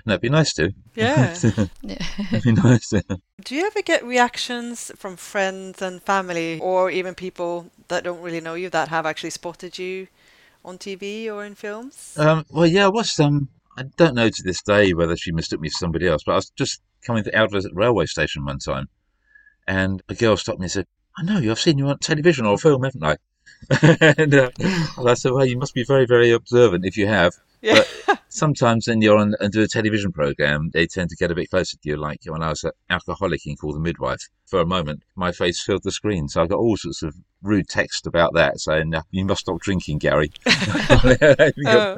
no, 0.06 0.14
it'd 0.14 0.22
be 0.22 0.30
nice 0.30 0.54
to. 0.54 0.74
Yeah. 0.96 1.34
it'd 1.84 2.44
be 2.44 2.52
nice 2.52 2.90
to. 2.90 3.04
Do 3.44 3.56
you 3.56 3.66
ever 3.66 3.82
get 3.82 4.06
reactions 4.06 4.92
from 4.96 5.16
friends 5.16 5.82
and 5.82 6.02
family, 6.02 6.60
or 6.60 6.92
even 6.92 7.16
people 7.16 7.68
that 7.88 8.04
don't 8.04 8.22
really 8.22 8.42
know 8.42 8.56
you 8.56 8.70
that 8.70 8.90
have 8.90 9.06
actually 9.06 9.30
spotted 9.30 9.78
you 9.78 10.08
on 10.64 10.78
TV 10.78 11.32
or 11.32 11.46
in 11.46 11.56
films? 11.56 12.16
Um, 12.18 12.46
well, 12.50 12.68
yeah, 12.68 12.86
I 12.86 12.90
was. 12.90 13.18
Um, 13.20 13.50
I 13.78 13.84
don't 13.84 14.16
know 14.16 14.30
to 14.30 14.44
this 14.44 14.62
day 14.62 14.94
whether 14.94 15.16
she 15.16 15.32
mistook 15.32 15.62
me 15.62 15.70
for 15.70 15.78
somebody 15.78 16.08
else, 16.08 16.24
but 16.26 16.34
I 16.34 16.36
was 16.36 16.50
just 16.50 16.82
coming 17.06 17.24
out 17.34 17.54
of 17.54 17.66
a 17.66 17.70
railway 17.74 18.06
station 18.06 18.46
one 18.46 18.60
time, 18.60 18.90
and 19.68 20.02
a 20.10 20.16
girl 20.16 20.38
stopped 20.38 20.60
me 20.60 20.66
and 20.66 20.72
said, 20.72 20.88
"I 21.18 21.24
know 21.24 21.40
you. 21.40 21.52
I've 21.52 21.60
seen 21.60 21.78
you 21.78 21.88
on 21.88 22.00
television 22.00 22.46
or 22.46 22.58
film, 22.58 22.84
haven't 22.84 23.04
I?" 23.04 23.18
And, 23.70 24.34
uh, 24.34 24.52
and 24.98 25.10
I 25.10 25.14
said, 25.14 25.32
"Well, 25.32 25.46
you 25.46 25.58
must 25.58 25.74
be 25.74 25.84
very, 25.84 26.06
very 26.06 26.32
observant 26.32 26.86
if 26.86 26.98
you 26.98 27.08
have." 27.08 27.34
Yeah. 27.62 27.84
Sometimes 28.30 28.88
when 28.88 29.02
you're 29.02 29.18
on 29.18 29.36
and 29.40 29.52
do 29.52 29.62
a 29.62 29.68
television 29.68 30.12
program, 30.12 30.72
they 30.74 30.88
tend 30.88 31.10
to 31.10 31.16
get 31.16 31.32
a 31.32 31.36
bit 31.36 31.50
closer 31.50 31.78
to 31.78 31.90
you. 31.90 31.98
Like 31.98 32.22
when 32.26 32.42
I 32.42 32.50
was 32.50 32.64
an 32.64 32.72
alcoholic 32.90 33.46
in 33.46 33.56
Call 33.56 33.74
the 33.74 33.80
Midwife, 33.80 34.30
for 34.48 34.60
a 34.60 34.66
moment, 34.66 35.04
my 35.16 35.32
face 35.32 35.62
filled 35.62 35.84
the 35.84 35.92
screen. 35.92 36.28
So 36.28 36.42
I 36.42 36.48
got 36.48 36.58
all 36.58 36.78
sorts 36.78 37.04
of 37.04 37.16
rude 37.42 37.68
text 37.68 38.08
about 38.08 38.34
that 38.34 38.60
saying, 38.60 38.96
"Uh, 38.96 39.04
you 39.12 39.26
must 39.26 39.42
stop 39.42 39.60
drinking, 39.62 40.00
Gary. 40.00 40.32
Oh. 41.68 41.96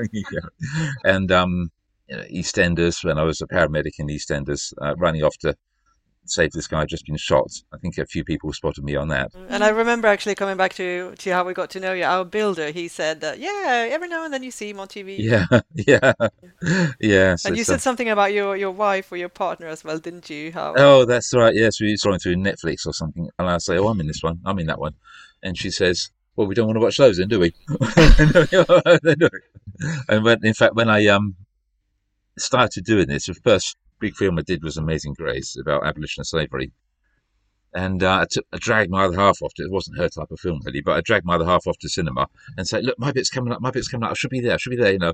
and 1.05 1.31
um, 1.31 1.71
you 2.09 2.17
know, 2.17 2.23
EastEnders, 2.23 3.03
when 3.03 3.17
I 3.17 3.23
was 3.23 3.41
a 3.41 3.47
paramedic 3.47 3.99
in 3.99 4.07
EastEnders, 4.07 4.73
uh, 4.81 4.95
running 4.97 5.23
off 5.23 5.37
to 5.39 5.55
save 6.25 6.51
this 6.51 6.67
guy 6.67 6.81
who'd 6.81 6.89
just 6.89 7.05
been 7.05 7.17
shot. 7.17 7.51
I 7.73 7.77
think 7.77 7.97
a 7.97 8.05
few 8.05 8.23
people 8.23 8.51
spotted 8.53 8.83
me 8.83 8.95
on 8.95 9.09
that. 9.09 9.31
And 9.49 9.63
I 9.63 9.69
remember 9.69 10.07
actually 10.07 10.35
coming 10.35 10.57
back 10.57 10.73
to, 10.75 11.13
to 11.17 11.29
how 11.31 11.43
we 11.43 11.53
got 11.53 11.69
to 11.71 11.79
know 11.79 11.93
you. 11.93 12.03
Our 12.03 12.25
builder, 12.25 12.71
he 12.71 12.87
said 12.87 13.21
that, 13.21 13.39
yeah, 13.39 13.87
every 13.89 14.07
now 14.07 14.25
and 14.25 14.33
then 14.33 14.43
you 14.43 14.51
see 14.51 14.69
him 14.69 14.79
on 14.79 14.87
TV. 14.87 15.17
Yeah, 15.19 15.45
yeah, 15.73 16.13
yeah. 16.99 17.35
so 17.35 17.49
And 17.49 17.57
you 17.57 17.63
said 17.63 17.81
something 17.81 18.09
about 18.09 18.33
your, 18.33 18.55
your 18.55 18.71
wife 18.71 19.11
or 19.11 19.17
your 19.17 19.29
partner 19.29 19.67
as 19.67 19.83
well, 19.83 19.99
didn't 19.99 20.29
you? 20.29 20.51
How? 20.51 20.73
Oh, 20.77 21.05
that's 21.05 21.33
right. 21.33 21.53
Yes, 21.53 21.81
we 21.81 21.95
saw 21.97 22.13
it 22.13 22.21
through 22.21 22.35
Netflix 22.35 22.87
or 22.87 22.93
something. 22.93 23.29
And 23.37 23.49
I 23.49 23.57
say, 23.57 23.77
Oh, 23.77 23.87
I'm 23.87 23.99
in 23.99 24.07
this 24.07 24.23
one. 24.23 24.39
I'm 24.45 24.59
in 24.59 24.67
that 24.67 24.79
one. 24.79 24.93
And 25.41 25.57
she 25.57 25.71
says, 25.71 26.11
Well, 26.35 26.47
we 26.47 26.55
don't 26.55 26.67
want 26.67 26.77
to 26.77 26.81
watch 26.81 26.97
those 26.97 27.17
then, 27.17 27.27
do 27.27 27.39
we? 27.39 27.53
and 30.07 30.23
when, 30.23 30.45
in 30.45 30.53
fact, 30.53 30.75
when 30.75 30.89
I 30.89 31.07
um 31.07 31.35
started 32.37 32.85
doing 32.85 33.07
this, 33.07 33.25
the 33.25 33.33
first 33.33 33.75
big 34.03 34.15
film 34.17 34.37
I 34.37 34.41
did 34.41 34.63
was 34.63 34.75
Amazing 34.75 35.13
Grace 35.13 35.55
about 35.57 35.85
abolition 35.87 36.19
of 36.19 36.27
slavery. 36.27 36.73
And 37.73 38.03
uh, 38.03 38.25
I, 38.51 38.57
dragged 38.57 38.91
my 38.91 39.05
other 39.05 39.15
half 39.17 39.41
off 39.41 39.53
to 39.55 39.63
it. 39.63 39.71
wasn't 39.71 39.97
her 39.97 40.09
type 40.09 40.29
of 40.29 40.41
film, 40.41 40.59
really, 40.65 40.81
but 40.81 40.97
I 40.97 41.01
dragged 41.01 41.25
my 41.25 41.35
other 41.35 41.45
half 41.45 41.65
off 41.67 41.77
to 41.79 41.87
cinema 41.87 42.27
and 42.57 42.67
said, 42.67 42.83
Look, 42.83 42.99
my 42.99 43.13
bit's 43.13 43.29
coming 43.29 43.53
up, 43.53 43.61
my 43.61 43.71
bit's 43.71 43.87
coming 43.87 44.03
up. 44.03 44.11
I 44.11 44.13
should 44.15 44.29
be 44.29 44.41
there, 44.41 44.55
I 44.55 44.57
should 44.57 44.71
be 44.71 44.75
there, 44.75 44.91
you 44.91 44.99
know. 44.99 45.13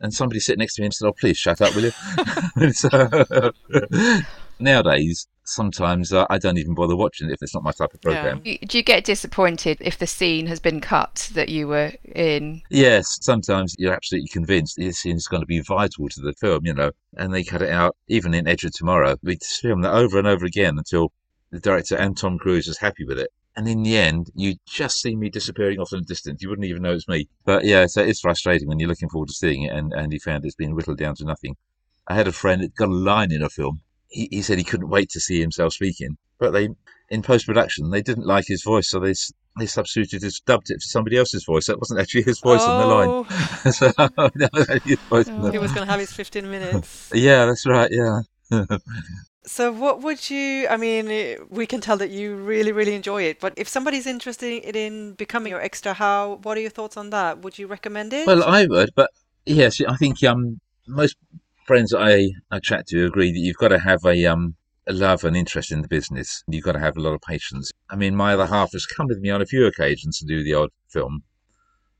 and 0.00 0.14
somebody 0.14 0.40
sitting 0.40 0.60
next 0.60 0.76
to 0.76 0.82
me 0.82 0.86
and 0.86 0.94
said, 0.94 1.06
"Oh, 1.06 1.12
please 1.12 1.36
shut 1.36 1.60
up, 1.60 1.74
will 1.74 1.84
you?" 1.84 2.72
so, 2.72 3.52
nowadays, 4.58 5.28
sometimes 5.48 6.12
uh, 6.12 6.26
I 6.30 6.38
don't 6.38 6.58
even 6.58 6.74
bother 6.74 6.96
watching 6.96 7.28
it 7.28 7.32
if 7.32 7.42
it's 7.42 7.54
not 7.54 7.62
my 7.62 7.72
type 7.72 7.94
of 7.94 8.00
program. 8.00 8.40
Do 8.40 8.78
you 8.78 8.82
get 8.82 9.04
disappointed 9.04 9.78
if 9.80 9.98
the 9.98 10.06
scene 10.06 10.46
has 10.46 10.60
been 10.60 10.80
cut 10.80 11.30
that 11.34 11.48
you 11.48 11.68
were 11.68 11.92
in? 12.04 12.62
Yes, 12.70 13.18
sometimes 13.20 13.74
you're 13.78 13.94
absolutely 13.94 14.28
convinced 14.28 14.76
this 14.76 14.98
scene 14.98 15.16
is 15.16 15.28
going 15.28 15.42
to 15.42 15.46
be 15.46 15.60
vital 15.60 16.08
to 16.08 16.20
the 16.20 16.34
film, 16.34 16.66
you 16.66 16.74
know, 16.74 16.90
and 17.16 17.32
they 17.32 17.44
cut 17.44 17.62
it 17.62 17.70
out. 17.70 17.96
Even 18.08 18.34
in 18.34 18.46
Edge 18.46 18.64
of 18.64 18.72
Tomorrow, 18.72 19.16
we 19.22 19.38
film 19.60 19.82
that 19.82 19.94
over 19.94 20.18
and 20.18 20.26
over 20.26 20.44
again 20.44 20.78
until 20.78 21.12
the 21.50 21.60
director 21.60 21.96
and 21.96 22.16
Tom 22.16 22.38
Cruise 22.38 22.68
is 22.68 22.78
happy 22.78 23.04
with 23.04 23.18
it. 23.18 23.30
And 23.56 23.66
in 23.66 23.82
the 23.82 23.96
end, 23.96 24.30
you 24.34 24.56
just 24.66 25.00
see 25.00 25.16
me 25.16 25.30
disappearing 25.30 25.78
off 25.78 25.92
in 25.92 26.00
the 26.00 26.04
distance. 26.04 26.42
You 26.42 26.50
wouldn't 26.50 26.66
even 26.66 26.82
know 26.82 26.92
it's 26.92 27.08
me. 27.08 27.28
But 27.46 27.64
yeah, 27.64 27.86
so 27.86 28.02
it's 28.02 28.20
frustrating 28.20 28.68
when 28.68 28.78
you're 28.78 28.88
looking 28.88 29.08
forward 29.08 29.28
to 29.28 29.34
seeing 29.34 29.62
it 29.62 29.72
and, 29.72 29.94
and 29.94 30.12
you 30.12 30.20
found 30.20 30.44
it's 30.44 30.54
been 30.54 30.74
whittled 30.74 30.98
down 30.98 31.14
to 31.16 31.24
nothing. 31.24 31.56
I 32.06 32.14
had 32.14 32.28
a 32.28 32.32
friend 32.32 32.62
that 32.62 32.74
got 32.74 32.88
a 32.88 32.92
line 32.92 33.32
in 33.32 33.42
a 33.42 33.48
film. 33.48 33.80
He, 34.08 34.28
he 34.30 34.42
said 34.42 34.58
he 34.58 34.64
couldn't 34.64 34.88
wait 34.88 35.10
to 35.10 35.20
see 35.20 35.40
himself 35.40 35.72
speaking. 35.74 36.16
But 36.38 36.52
they, 36.52 36.68
in 37.08 37.22
post 37.22 37.46
production, 37.46 37.90
they 37.90 38.02
didn't 38.02 38.26
like 38.26 38.46
his 38.46 38.62
voice, 38.62 38.90
so 38.90 39.00
they 39.00 39.14
they 39.58 39.66
substituted, 39.66 40.22
dubbed 40.44 40.70
it 40.70 40.82
for 40.82 40.86
somebody 40.86 41.16
else's 41.16 41.44
voice. 41.44 41.66
That 41.66 41.78
wasn't 41.78 42.00
actually 42.00 42.22
his 42.22 42.40
voice 42.40 42.60
oh. 42.62 42.70
on 42.70 42.80
the 42.80 42.94
line. 42.94 43.72
so, 43.72 43.92
no, 44.34 44.78
his 44.84 44.98
voice 45.08 45.28
oh. 45.30 45.50
He 45.50 45.58
was 45.58 45.72
going 45.72 45.86
to 45.86 45.90
have 45.90 46.00
his 46.00 46.12
15 46.12 46.50
minutes. 46.50 47.10
yeah, 47.14 47.46
that's 47.46 47.66
right. 47.66 47.90
Yeah. 47.90 48.20
So, 49.46 49.72
what 49.72 50.02
would 50.02 50.28
you? 50.28 50.66
I 50.68 50.76
mean, 50.76 51.38
we 51.50 51.66
can 51.66 51.80
tell 51.80 51.96
that 51.98 52.10
you 52.10 52.34
really, 52.34 52.72
really 52.72 52.94
enjoy 52.94 53.22
it. 53.22 53.40
But 53.40 53.54
if 53.56 53.68
somebody's 53.68 54.06
interested 54.06 54.76
in 54.76 55.12
becoming 55.14 55.50
your 55.50 55.60
extra, 55.60 55.94
how? 55.94 56.40
What 56.42 56.58
are 56.58 56.60
your 56.60 56.70
thoughts 56.70 56.96
on 56.96 57.10
that? 57.10 57.42
Would 57.42 57.58
you 57.58 57.66
recommend 57.66 58.12
it? 58.12 58.26
Well, 58.26 58.42
I 58.42 58.66
would, 58.66 58.90
but 58.94 59.10
yes, 59.46 59.80
I 59.80 59.96
think 59.96 60.22
um 60.24 60.60
most 60.88 61.16
friends 61.66 61.92
I, 61.92 62.30
I 62.50 62.60
chat 62.60 62.86
to 62.88 63.06
agree 63.06 63.32
that 63.32 63.38
you've 63.38 63.56
got 63.56 63.68
to 63.68 63.80
have 63.80 64.04
a 64.04 64.24
um 64.26 64.54
a 64.86 64.92
love 64.92 65.24
and 65.24 65.36
interest 65.36 65.72
in 65.72 65.82
the 65.82 65.88
business. 65.88 66.44
You've 66.46 66.62
got 66.62 66.72
to 66.72 66.78
have 66.78 66.96
a 66.96 67.00
lot 67.00 67.14
of 67.14 67.20
patience. 67.20 67.72
I 67.90 67.96
mean, 67.96 68.14
my 68.14 68.34
other 68.34 68.46
half 68.46 68.70
has 68.70 68.86
come 68.86 69.08
with 69.08 69.18
me 69.18 69.30
on 69.30 69.42
a 69.42 69.46
few 69.46 69.66
occasions 69.66 70.20
to 70.20 70.24
do 70.24 70.44
the 70.44 70.54
odd 70.54 70.70
film. 70.88 71.24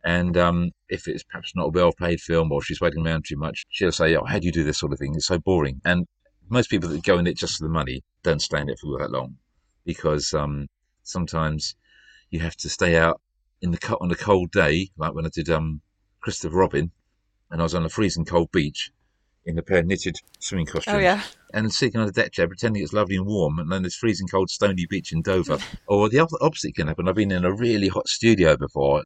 And 0.05 0.37
um, 0.37 0.71
if 0.89 1.09
it's 1.09 1.25
perhaps 1.25 1.53
not 1.57 1.67
a 1.67 1.71
well 1.71 1.93
paid 1.93 2.21
film 2.21 2.53
or 2.53 2.63
she's 2.63 2.81
waiting 2.81 3.05
around 3.05 3.25
too 3.27 3.37
much, 3.37 3.65
she'll 3.69 3.91
say, 3.91 4.15
Oh, 4.15 4.25
how 4.25 4.39
do 4.39 4.47
you 4.47 4.53
do 4.53 4.63
this 4.63 4.79
sort 4.79 4.93
of 4.93 5.01
thing? 5.01 5.15
It's 5.17 5.27
so 5.27 5.41
boring. 5.41 5.81
And 5.85 6.07
most 6.49 6.71
people 6.71 6.89
that 6.91 7.03
go 7.03 7.19
in 7.19 7.27
it 7.27 7.37
just 7.37 7.57
for 7.57 7.65
the 7.65 7.69
money 7.69 8.05
don't 8.23 8.41
stay 8.41 8.61
in 8.61 8.69
it 8.69 8.79
for 8.79 8.97
that 9.01 9.11
long 9.11 9.37
because 9.85 10.33
um, 10.33 10.69
sometimes 11.03 11.75
you 12.31 12.39
have 12.39 12.57
to 12.59 12.69
stay 12.69 12.97
out 12.97 13.21
in 13.63 13.73
the 13.73 13.97
on 14.01 14.13
a 14.13 14.15
cold 14.15 14.53
day, 14.53 14.91
like 14.97 15.13
when 15.13 15.27
I 15.27 15.31
did 15.33 15.51
um, 15.51 15.81
Christopher 16.21 16.57
Robin, 16.57 16.93
and 17.51 17.61
I 17.61 17.65
was 17.65 17.75
on 17.75 17.85
a 17.85 17.89
freezing 17.89 18.25
cold 18.25 18.53
beach 18.53 18.93
in 19.47 19.59
a 19.59 19.63
pair 19.63 19.79
of 19.79 19.87
knitted 19.87 20.17
swimming 20.41 20.67
costumes. 20.67 20.97
Oh 20.97 20.99
yeah. 20.99 21.23
And 21.55 21.73
sitting 21.73 22.01
on 22.01 22.09
a 22.09 22.13
deck 22.13 22.33
chair, 22.33 22.49
pretending 22.49 22.83
it's 22.83 22.93
lovely 22.93 23.17
and 23.17 23.27
warm, 23.27 23.59
and 23.59 23.71
then 23.71 23.83
there's 23.83 23.97
freezing 23.97 24.27
cold 24.27 24.51
stony 24.51 24.87
beach 24.87 25.13
in 25.13 25.23
Dover. 25.23 25.59
or 25.87 26.09
the 26.09 26.19
opposite 26.19 26.75
can 26.75 26.89
happen. 26.89 27.09
I've 27.09 27.15
been 27.15 27.31
in 27.31 27.45
a 27.45 27.53
really 27.53 27.89
hot 27.89 28.09
studio 28.09 28.57
before, 28.57 29.05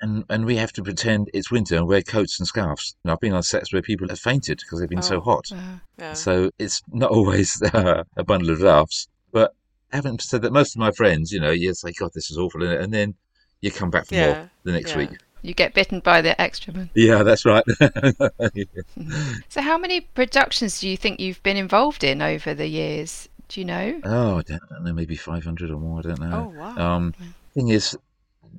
and 0.00 0.24
and 0.28 0.44
we 0.44 0.56
have 0.56 0.72
to 0.74 0.82
pretend 0.82 1.30
it's 1.32 1.50
winter 1.50 1.76
and 1.76 1.88
wear 1.88 2.02
coats 2.02 2.38
and 2.38 2.46
scarves. 2.46 2.94
And 3.02 3.10
I've 3.10 3.20
been 3.20 3.32
on 3.32 3.42
sets 3.42 3.72
where 3.72 3.82
people 3.82 4.08
have 4.08 4.20
fainted 4.20 4.58
because 4.58 4.78
they've 4.78 4.88
been 4.88 4.98
oh, 4.98 5.02
so 5.02 5.20
hot. 5.20 5.50
Uh, 5.50 5.78
yeah. 5.98 6.12
So 6.12 6.50
it's 6.58 6.82
not 6.92 7.10
always 7.10 7.60
uh, 7.62 8.04
a 8.16 8.24
bundle 8.24 8.50
of 8.50 8.60
laughs. 8.60 9.08
But 9.32 9.54
having 9.90 10.18
said 10.18 10.42
that, 10.42 10.52
most 10.52 10.76
of 10.76 10.80
my 10.80 10.92
friends, 10.92 11.32
you 11.32 11.40
know, 11.40 11.50
you 11.50 11.74
say, 11.74 11.92
"God, 11.98 12.10
this 12.14 12.30
is 12.30 12.38
awful," 12.38 12.62
and 12.62 12.92
then 12.92 13.14
you 13.60 13.70
come 13.70 13.90
back 13.90 14.06
for 14.06 14.14
yeah. 14.14 14.26
more 14.26 14.50
the 14.64 14.72
next 14.72 14.92
yeah. 14.92 14.98
week. 14.98 15.10
You 15.42 15.54
get 15.54 15.74
bitten 15.74 16.00
by 16.00 16.20
the 16.20 16.40
extra 16.40 16.72
man. 16.72 16.90
Yeah, 16.94 17.22
that's 17.22 17.44
right. 17.44 17.64
so, 19.48 19.62
how 19.62 19.78
many 19.78 20.00
productions 20.00 20.80
do 20.80 20.88
you 20.88 20.96
think 20.96 21.20
you've 21.20 21.42
been 21.42 21.56
involved 21.56 22.04
in 22.04 22.22
over 22.22 22.54
the 22.54 22.66
years? 22.66 23.28
Do 23.48 23.60
you 23.60 23.66
know? 23.66 24.00
Oh, 24.04 24.38
I 24.38 24.42
don't 24.42 24.60
know, 24.82 24.92
maybe 24.92 25.16
500 25.16 25.70
or 25.70 25.78
more. 25.78 26.00
I 26.00 26.02
don't 26.02 26.20
know. 26.20 26.52
Oh, 26.54 26.58
wow. 26.58 26.76
Um, 26.76 27.14
thing 27.54 27.68
is, 27.68 27.96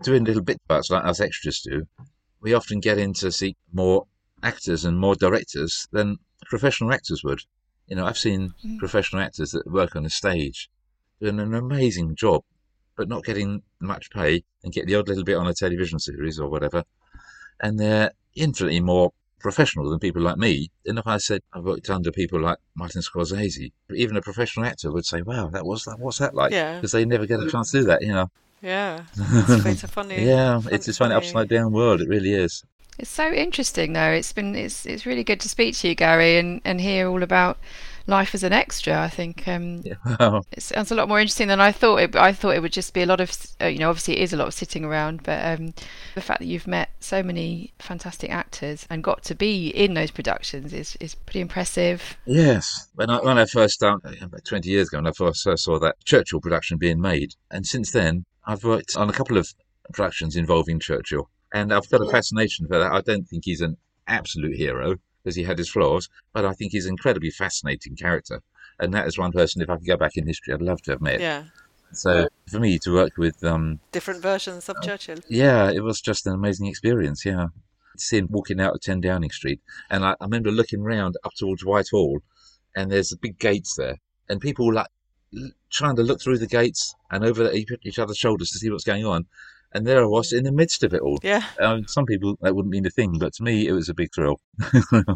doing 0.01 0.23
little 0.23 0.41
bit 0.41 0.59
parts 0.67 0.89
like 0.89 1.05
us 1.05 1.19
extras 1.19 1.61
do, 1.61 1.87
we 2.41 2.53
often 2.53 2.79
get 2.79 2.97
in 2.97 3.13
to 3.15 3.31
see 3.31 3.55
more 3.73 4.07
actors 4.41 4.85
and 4.85 4.97
more 4.97 5.15
directors 5.15 5.87
than 5.91 6.17
professional 6.45 6.93
actors 6.93 7.23
would. 7.23 7.41
You 7.87 7.97
know, 7.97 8.05
I've 8.05 8.17
seen 8.17 8.53
mm. 8.65 8.77
professional 8.77 9.21
actors 9.21 9.51
that 9.51 9.69
work 9.69 9.95
on 9.95 10.05
a 10.05 10.09
stage 10.09 10.69
doing 11.19 11.39
an 11.39 11.53
amazing 11.53 12.15
job, 12.15 12.43
but 12.99 13.07
not 13.07 13.23
getting 13.23 13.63
much 13.79 14.11
pay 14.11 14.43
and 14.61 14.73
get 14.73 14.85
the 14.85 14.93
odd 14.93 15.07
little 15.07 15.23
bit 15.23 15.37
on 15.37 15.47
a 15.47 15.53
television 15.53 15.97
series 15.99 16.37
or 16.37 16.49
whatever. 16.49 16.83
And 17.61 17.79
they're 17.79 18.11
infinitely 18.35 18.81
more 18.81 19.13
professional 19.39 19.89
than 19.89 19.99
people 19.99 20.21
like 20.21 20.37
me. 20.37 20.69
And 20.85 20.99
if 20.99 21.07
I 21.07 21.15
said 21.15 21.41
I've 21.53 21.63
worked 21.63 21.89
under 21.89 22.11
people 22.11 22.41
like 22.41 22.57
Martin 22.75 23.01
Scorsese, 23.01 23.71
even 23.95 24.17
a 24.17 24.21
professional 24.21 24.65
actor 24.65 24.91
would 24.91 25.05
say, 25.05 25.21
"Wow, 25.21 25.47
that 25.47 25.65
was 25.65 25.85
that. 25.85 25.97
What's 25.97 26.17
that 26.17 26.35
like?" 26.35 26.51
Yeah, 26.51 26.75
Because 26.75 26.93
yeah. 26.93 26.99
they 26.99 27.05
never 27.05 27.25
get 27.25 27.39
a 27.39 27.49
chance 27.49 27.71
to 27.71 27.79
do 27.79 27.85
that. 27.85 28.01
You 28.01 28.13
know. 28.13 28.31
Yeah, 28.61 29.03
it's, 29.17 29.85
a 29.85 29.87
funny. 29.87 30.25
yeah, 30.25 30.59
it's 30.69 30.89
a 30.89 30.93
funny 30.93 31.15
upside 31.15 31.47
down 31.47 31.71
world. 31.71 32.01
It 32.01 32.09
really 32.09 32.33
is. 32.33 32.65
It's 32.97 33.09
so 33.09 33.31
interesting, 33.31 33.93
though. 33.93 34.11
It's 34.11 34.33
been 34.33 34.53
it's 34.55 34.85
it's 34.85 35.05
really 35.05 35.23
good 35.23 35.39
to 35.39 35.47
speak 35.47 35.77
to 35.77 35.87
you, 35.87 35.95
Gary, 35.95 36.37
and 36.37 36.59
and 36.65 36.81
hear 36.81 37.07
all 37.07 37.23
about 37.23 37.57
life 38.09 38.35
as 38.35 38.43
an 38.43 38.51
extra. 38.51 38.99
I 38.99 39.07
think 39.07 39.47
um, 39.47 39.83
yeah. 39.85 40.39
it 40.51 40.61
sounds 40.61 40.91
a 40.91 40.95
lot 40.95 41.07
more 41.07 41.19
interesting 41.19 41.47
than 41.47 41.61
I 41.61 41.71
thought. 41.71 41.97
It, 41.97 42.15
I 42.15 42.33
thought 42.33 42.55
it 42.55 42.61
would 42.61 42.73
just 42.73 42.93
be 42.93 43.01
a 43.01 43.05
lot 43.05 43.21
of, 43.21 43.31
uh, 43.61 43.67
you 43.67 43.79
know, 43.79 43.89
obviously 43.89 44.17
it 44.17 44.23
is 44.23 44.33
a 44.33 44.37
lot 44.37 44.47
of 44.47 44.53
sitting 44.53 44.83
around, 44.83 45.23
but 45.23 45.45
um, 45.45 45.73
the 46.15 46.21
fact 46.21 46.39
that 46.39 46.47
you've 46.47 46.67
met 46.67 46.89
so 46.99 47.23
many 47.23 47.73
fantastic 47.79 48.31
actors 48.31 48.85
and 48.89 49.03
got 49.03 49.23
to 49.23 49.35
be 49.35 49.69
in 49.69 49.93
those 49.93 50.11
productions 50.11 50.73
is, 50.73 50.97
is 50.99 51.15
pretty 51.15 51.39
impressive. 51.39 52.17
Yes, 52.25 52.89
when 52.95 53.09
I 53.09 53.17
when 53.19 53.37
I 53.37 53.45
first 53.45 53.75
started 53.75 54.21
about 54.21 54.43
twenty 54.45 54.69
years 54.69 54.87
ago, 54.87 54.97
when 54.97 55.07
I 55.07 55.11
first 55.11 55.43
saw 55.43 55.79
that 55.79 55.95
Churchill 56.03 56.41
production 56.41 56.77
being 56.77 56.99
made, 56.99 57.35
and 57.51 57.65
since 57.65 57.91
then 57.91 58.25
I've 58.45 58.63
worked 58.63 58.97
on 58.97 59.09
a 59.09 59.13
couple 59.13 59.37
of 59.37 59.47
productions 59.93 60.35
involving 60.35 60.79
Churchill, 60.79 61.29
and 61.53 61.73
I've 61.73 61.89
got 61.89 62.01
a 62.01 62.09
fascination 62.09 62.67
for 62.67 62.79
that. 62.79 62.91
I 62.91 63.01
don't 63.01 63.27
think 63.27 63.43
he's 63.45 63.61
an 63.61 63.77
absolute 64.07 64.55
hero 64.55 64.95
because 65.29 65.35
he 65.35 65.43
had 65.43 65.59
his 65.59 65.69
flaws, 65.69 66.09
but 66.33 66.43
I 66.43 66.53
think 66.53 66.71
he's 66.71 66.87
an 66.87 66.93
incredibly 66.93 67.29
fascinating 67.29 67.95
character. 67.95 68.41
And 68.79 68.91
that 68.95 69.05
is 69.05 69.19
one 69.19 69.31
person, 69.31 69.61
if 69.61 69.69
I 69.69 69.75
could 69.75 69.85
go 69.85 69.95
back 69.95 70.17
in 70.17 70.25
history, 70.25 70.55
I'd 70.55 70.61
love 70.61 70.81
to 70.83 70.91
have 70.91 71.01
met. 71.01 71.19
Yeah. 71.19 71.43
So 71.91 72.27
for 72.49 72.59
me 72.59 72.79
to 72.79 72.91
work 72.91 73.15
with 73.17 73.43
um, 73.43 73.79
different 73.91 74.23
versions 74.23 74.69
of 74.69 74.77
Churchill, 74.81 75.19
yeah, 75.27 75.69
it 75.69 75.83
was 75.83 76.01
just 76.01 76.25
an 76.25 76.33
amazing 76.33 76.65
experience. 76.65 77.25
Yeah, 77.25 77.47
to 77.97 78.03
see 78.03 78.17
him 78.17 78.27
walking 78.31 78.59
out 78.59 78.73
of 78.73 78.81
Ten 78.81 79.01
Downing 79.01 79.31
Street, 79.31 79.59
and 79.89 80.03
I, 80.03 80.11
I 80.19 80.25
remember 80.25 80.51
looking 80.51 80.81
round 80.81 81.15
up 81.23 81.33
towards 81.35 81.65
Whitehall, 81.65 82.19
and 82.75 82.91
there's 82.91 83.09
the 83.09 83.17
big 83.17 83.39
gates 83.39 83.75
there, 83.75 83.97
and 84.29 84.39
people 84.39 84.71
like 84.71 84.87
trying 85.71 85.95
to 85.95 86.03
look 86.03 86.21
through 86.21 86.37
the 86.37 86.47
gates 86.47 86.95
and 87.11 87.23
over 87.23 87.51
each 87.51 87.99
other's 87.99 88.17
shoulders 88.17 88.51
to 88.51 88.59
see 88.59 88.69
what's 88.69 88.83
going 88.83 89.05
on 89.05 89.25
and 89.71 89.85
there 89.85 90.01
I 90.01 90.07
was 90.07 90.33
in 90.33 90.43
the 90.43 90.51
midst 90.51 90.83
of 90.83 90.93
it 90.93 91.01
all. 91.01 91.19
Yeah. 91.21 91.43
Um, 91.59 91.85
some 91.87 92.05
people 92.05 92.37
that 92.41 92.55
wouldn't 92.55 92.71
mean 92.71 92.85
a 92.85 92.89
thing, 92.89 93.17
but 93.19 93.33
to 93.33 93.43
me 93.43 93.67
it 93.67 93.71
was 93.71 93.89
a 93.89 93.93
big 93.93 94.09
thrill. 94.13 94.39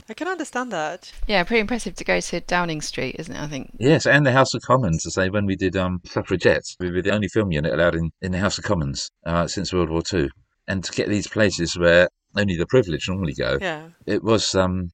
I 0.09 0.13
can 0.15 0.27
understand 0.27 0.71
that. 0.71 1.11
Yeah, 1.27 1.43
pretty 1.43 1.61
impressive 1.61 1.95
to 1.95 2.03
go 2.03 2.19
to 2.19 2.39
Downing 2.41 2.81
Street, 2.81 3.15
isn't 3.19 3.35
it? 3.35 3.39
I 3.39 3.47
think. 3.47 3.71
Yes, 3.79 4.05
and 4.05 4.25
the 4.25 4.31
House 4.31 4.53
of 4.53 4.61
Commons. 4.61 5.03
To 5.03 5.11
say 5.11 5.29
when 5.29 5.45
we 5.45 5.55
did 5.55 5.75
um, 5.75 6.01
Suffragettes, 6.05 6.75
we 6.79 6.91
were 6.91 7.01
the 7.01 7.11
only 7.11 7.27
film 7.27 7.51
unit 7.51 7.73
allowed 7.73 7.95
in, 7.95 8.11
in 8.21 8.31
the 8.31 8.39
House 8.39 8.57
of 8.57 8.63
Commons 8.63 9.09
uh, 9.25 9.47
since 9.47 9.73
World 9.73 9.89
War 9.89 10.01
Two, 10.01 10.29
and 10.67 10.83
to 10.83 10.91
get 10.91 11.09
these 11.09 11.27
places 11.27 11.77
where 11.77 12.09
only 12.35 12.55
the 12.57 12.65
privileged 12.65 13.09
normally 13.09 13.33
go, 13.33 13.57
yeah, 13.59 13.89
it 14.05 14.23
was 14.23 14.55
um, 14.55 14.91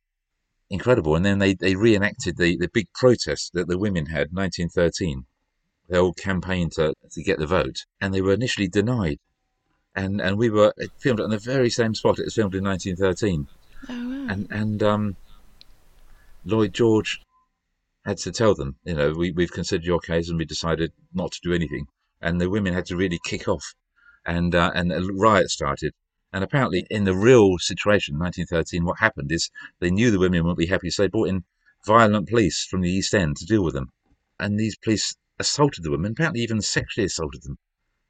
incredible. 0.69 1.15
And 1.15 1.26
then 1.26 1.39
they, 1.39 1.54
they 1.54 1.76
reenacted 1.76 2.38
the, 2.38 2.58
the 2.58 2.69
big 2.74 2.88
protest 2.93 3.52
that 3.54 3.67
the 3.67 3.78
women 3.78 4.08
had, 4.08 4.32
1913. 4.32 5.26
They 5.88 5.98
all 5.98 6.13
campaigned 6.13 6.74
to, 6.74 6.93
to 7.12 7.24
get 7.24 7.39
the 7.39 7.48
vote, 7.48 7.86
and 8.00 8.13
they 8.13 8.22
were 8.22 8.34
initially 8.34 8.67
denied 8.67 9.17
and 9.95 10.21
and 10.21 10.38
we 10.38 10.49
were 10.49 10.73
filmed 10.97 11.19
on 11.19 11.30
the 11.30 11.38
very 11.39 11.69
same 11.69 11.95
spot 11.95 12.19
it 12.19 12.25
was 12.25 12.36
filmed 12.36 12.56
in 12.56 12.63
1913. 12.63 13.47
Oh, 13.89 14.10
wow. 14.10 14.28
And 14.30 14.47
and 14.52 14.84
um, 14.84 15.15
Lloyd 16.45 16.73
George 16.73 17.21
had 18.06 18.17
to 18.19 18.32
tell 18.32 18.56
them, 18.56 18.75
you 18.84 18.93
know, 18.93 19.12
we 19.12 19.32
we've 19.32 19.52
considered 19.52 19.86
your 19.86 19.99
case 19.99 20.30
and 20.30 20.38
we 20.38 20.45
decided 20.45 20.93
not 21.13 21.32
to 21.32 21.39
do 21.43 21.54
anything. 21.54 21.88
And 22.21 22.39
the 22.39 22.49
women 22.49 22.73
had 22.73 22.86
to 22.88 22.95
really 22.95 23.19
kick 23.23 23.47
off, 23.47 23.73
and 24.25 24.54
uh, 24.54 24.71
and 24.75 24.91
a 24.91 25.02
riot 25.13 25.49
started. 25.49 25.93
And 26.32 26.43
apparently, 26.43 26.86
in 26.91 27.06
the 27.06 27.15
real 27.15 27.58
situation, 27.58 28.19
1913, 28.19 28.86
what 28.86 28.99
happened 28.99 29.32
is 29.32 29.49
they 29.80 29.89
knew 29.89 30.12
the 30.12 30.19
women 30.19 30.43
wouldn't 30.43 30.60
be 30.60 30.67
happy, 30.67 30.91
so 30.91 31.02
they 31.02 31.08
brought 31.08 31.30
in 31.30 31.45
violent 31.86 32.30
police 32.30 32.63
from 32.65 32.82
the 32.82 32.91
East 32.91 33.15
End 33.15 33.38
to 33.38 33.45
deal 33.45 33.63
with 33.63 33.73
them. 33.73 33.91
And 34.39 34.60
these 34.60 34.78
police 34.78 35.15
assaulted 35.39 35.84
the 35.84 35.89
women, 35.91 36.12
apparently 36.12 36.41
even 36.41 36.62
sexually 36.62 37.06
assaulted 37.06 37.41
them 37.43 37.58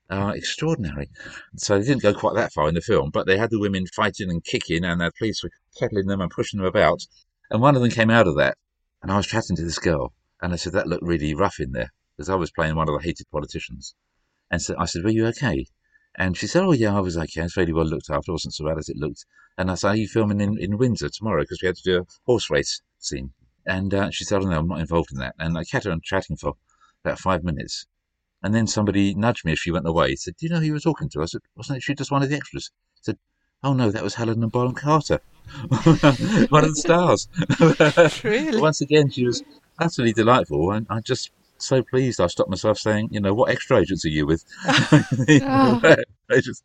are 0.09 0.35
extraordinary. 0.35 1.09
So 1.57 1.77
they 1.77 1.85
didn't 1.85 2.01
go 2.01 2.13
quite 2.13 2.35
that 2.35 2.53
far 2.53 2.67
in 2.67 2.75
the 2.75 2.81
film, 2.81 3.11
but 3.11 3.27
they 3.27 3.37
had 3.37 3.51
the 3.51 3.59
women 3.59 3.85
fighting 3.87 4.29
and 4.29 4.43
kicking, 4.43 4.83
and 4.83 5.01
the 5.01 5.11
police 5.17 5.43
were 5.43 5.51
kettling 5.77 6.07
them 6.07 6.21
and 6.21 6.31
pushing 6.31 6.59
them 6.59 6.67
about. 6.67 7.05
And 7.51 7.61
one 7.61 7.75
of 7.75 7.81
them 7.81 7.91
came 7.91 8.09
out 8.09 8.27
of 8.27 8.35
that, 8.37 8.57
and 9.01 9.11
I 9.11 9.17
was 9.17 9.27
chatting 9.27 9.55
to 9.55 9.63
this 9.63 9.79
girl, 9.79 10.13
and 10.41 10.53
I 10.53 10.55
said 10.55 10.73
that 10.73 10.87
looked 10.87 11.03
really 11.03 11.33
rough 11.33 11.59
in 11.59 11.71
there 11.71 11.93
because 12.15 12.29
I 12.29 12.35
was 12.35 12.51
playing 12.51 12.75
one 12.75 12.89
of 12.89 12.93
the 12.93 13.05
hated 13.05 13.29
politicians. 13.31 13.95
And 14.51 14.61
so 14.61 14.75
I 14.77 14.85
said, 14.85 15.03
"Were 15.03 15.09
you 15.09 15.27
okay?" 15.27 15.67
And 16.15 16.35
she 16.35 16.47
said, 16.47 16.63
"Oh 16.63 16.71
yeah, 16.71 16.97
I 16.97 16.99
was 16.99 17.17
okay. 17.17 17.43
It's 17.43 17.53
fairly 17.53 17.71
well 17.71 17.85
looked 17.85 18.09
after. 18.09 18.31
It 18.31 18.33
wasn't 18.33 18.55
so 18.55 18.65
bad 18.65 18.77
as 18.77 18.89
it 18.89 18.97
looked." 18.97 19.25
And 19.57 19.69
I 19.69 19.75
said, 19.75 19.89
"Are 19.89 19.95
you 19.95 20.07
filming 20.07 20.41
in, 20.41 20.57
in 20.57 20.77
Windsor 20.77 21.09
tomorrow? 21.09 21.43
Because 21.43 21.61
we 21.61 21.67
had 21.67 21.75
to 21.75 21.83
do 21.83 21.99
a 21.99 22.05
horse 22.25 22.49
race 22.49 22.81
scene." 22.97 23.33
And 23.65 23.93
uh, 23.93 24.09
she 24.09 24.25
said, 24.25 24.41
"Oh 24.41 24.45
no, 24.49 24.57
I'm 24.57 24.67
not 24.67 24.79
involved 24.79 25.11
in 25.11 25.19
that." 25.19 25.35
And 25.37 25.57
I 25.57 25.63
kept 25.63 25.85
on 25.85 26.01
chatting 26.03 26.35
for 26.35 26.55
about 27.05 27.19
five 27.19 27.43
minutes, 27.43 27.85
and 28.43 28.53
then 28.53 28.67
somebody 28.67 29.13
nudged 29.13 29.45
me 29.45 29.51
as 29.53 29.59
she 29.59 29.71
went 29.71 29.87
away. 29.87 30.09
He 30.09 30.15
said, 30.15 30.35
"Do 30.37 30.45
you 30.45 30.51
know 30.51 30.59
who 30.59 30.65
you 30.67 30.73
were 30.73 30.79
talking 30.79 31.09
to?" 31.09 31.21
I 31.21 31.25
said, 31.25 31.41
"Wasn't 31.55 31.77
it 31.77 31.83
she 31.83 31.93
just 31.95 32.11
one 32.11 32.23
of 32.23 32.29
the 32.29 32.35
extras?" 32.35 32.71
I 32.97 32.99
said, 33.01 33.17
"Oh 33.63 33.73
no, 33.73 33.91
that 33.91 34.03
was 34.03 34.15
Helena 34.15 34.47
Bonham 34.47 34.75
Carter, 34.75 35.19
one 35.69 36.63
of 36.63 36.75
the 36.75 36.75
stars." 36.75 37.27
Really? 38.23 38.61
Once 38.61 38.81
again, 38.81 39.09
she 39.09 39.25
was 39.25 39.43
utterly 39.79 40.13
delightful, 40.13 40.71
and 40.71 40.85
I 40.89 40.99
just 41.01 41.31
so 41.57 41.83
pleased. 41.83 42.21
I 42.21 42.27
stopped 42.27 42.49
myself 42.49 42.77
saying, 42.77 43.09
"You 43.11 43.19
know, 43.19 43.33
what 43.33 43.49
extra 43.51 43.77
agents 43.79 44.05
are 44.05 44.09
you 44.09 44.25
with?" 44.25 44.45
I 44.65 46.41
just, 46.41 46.63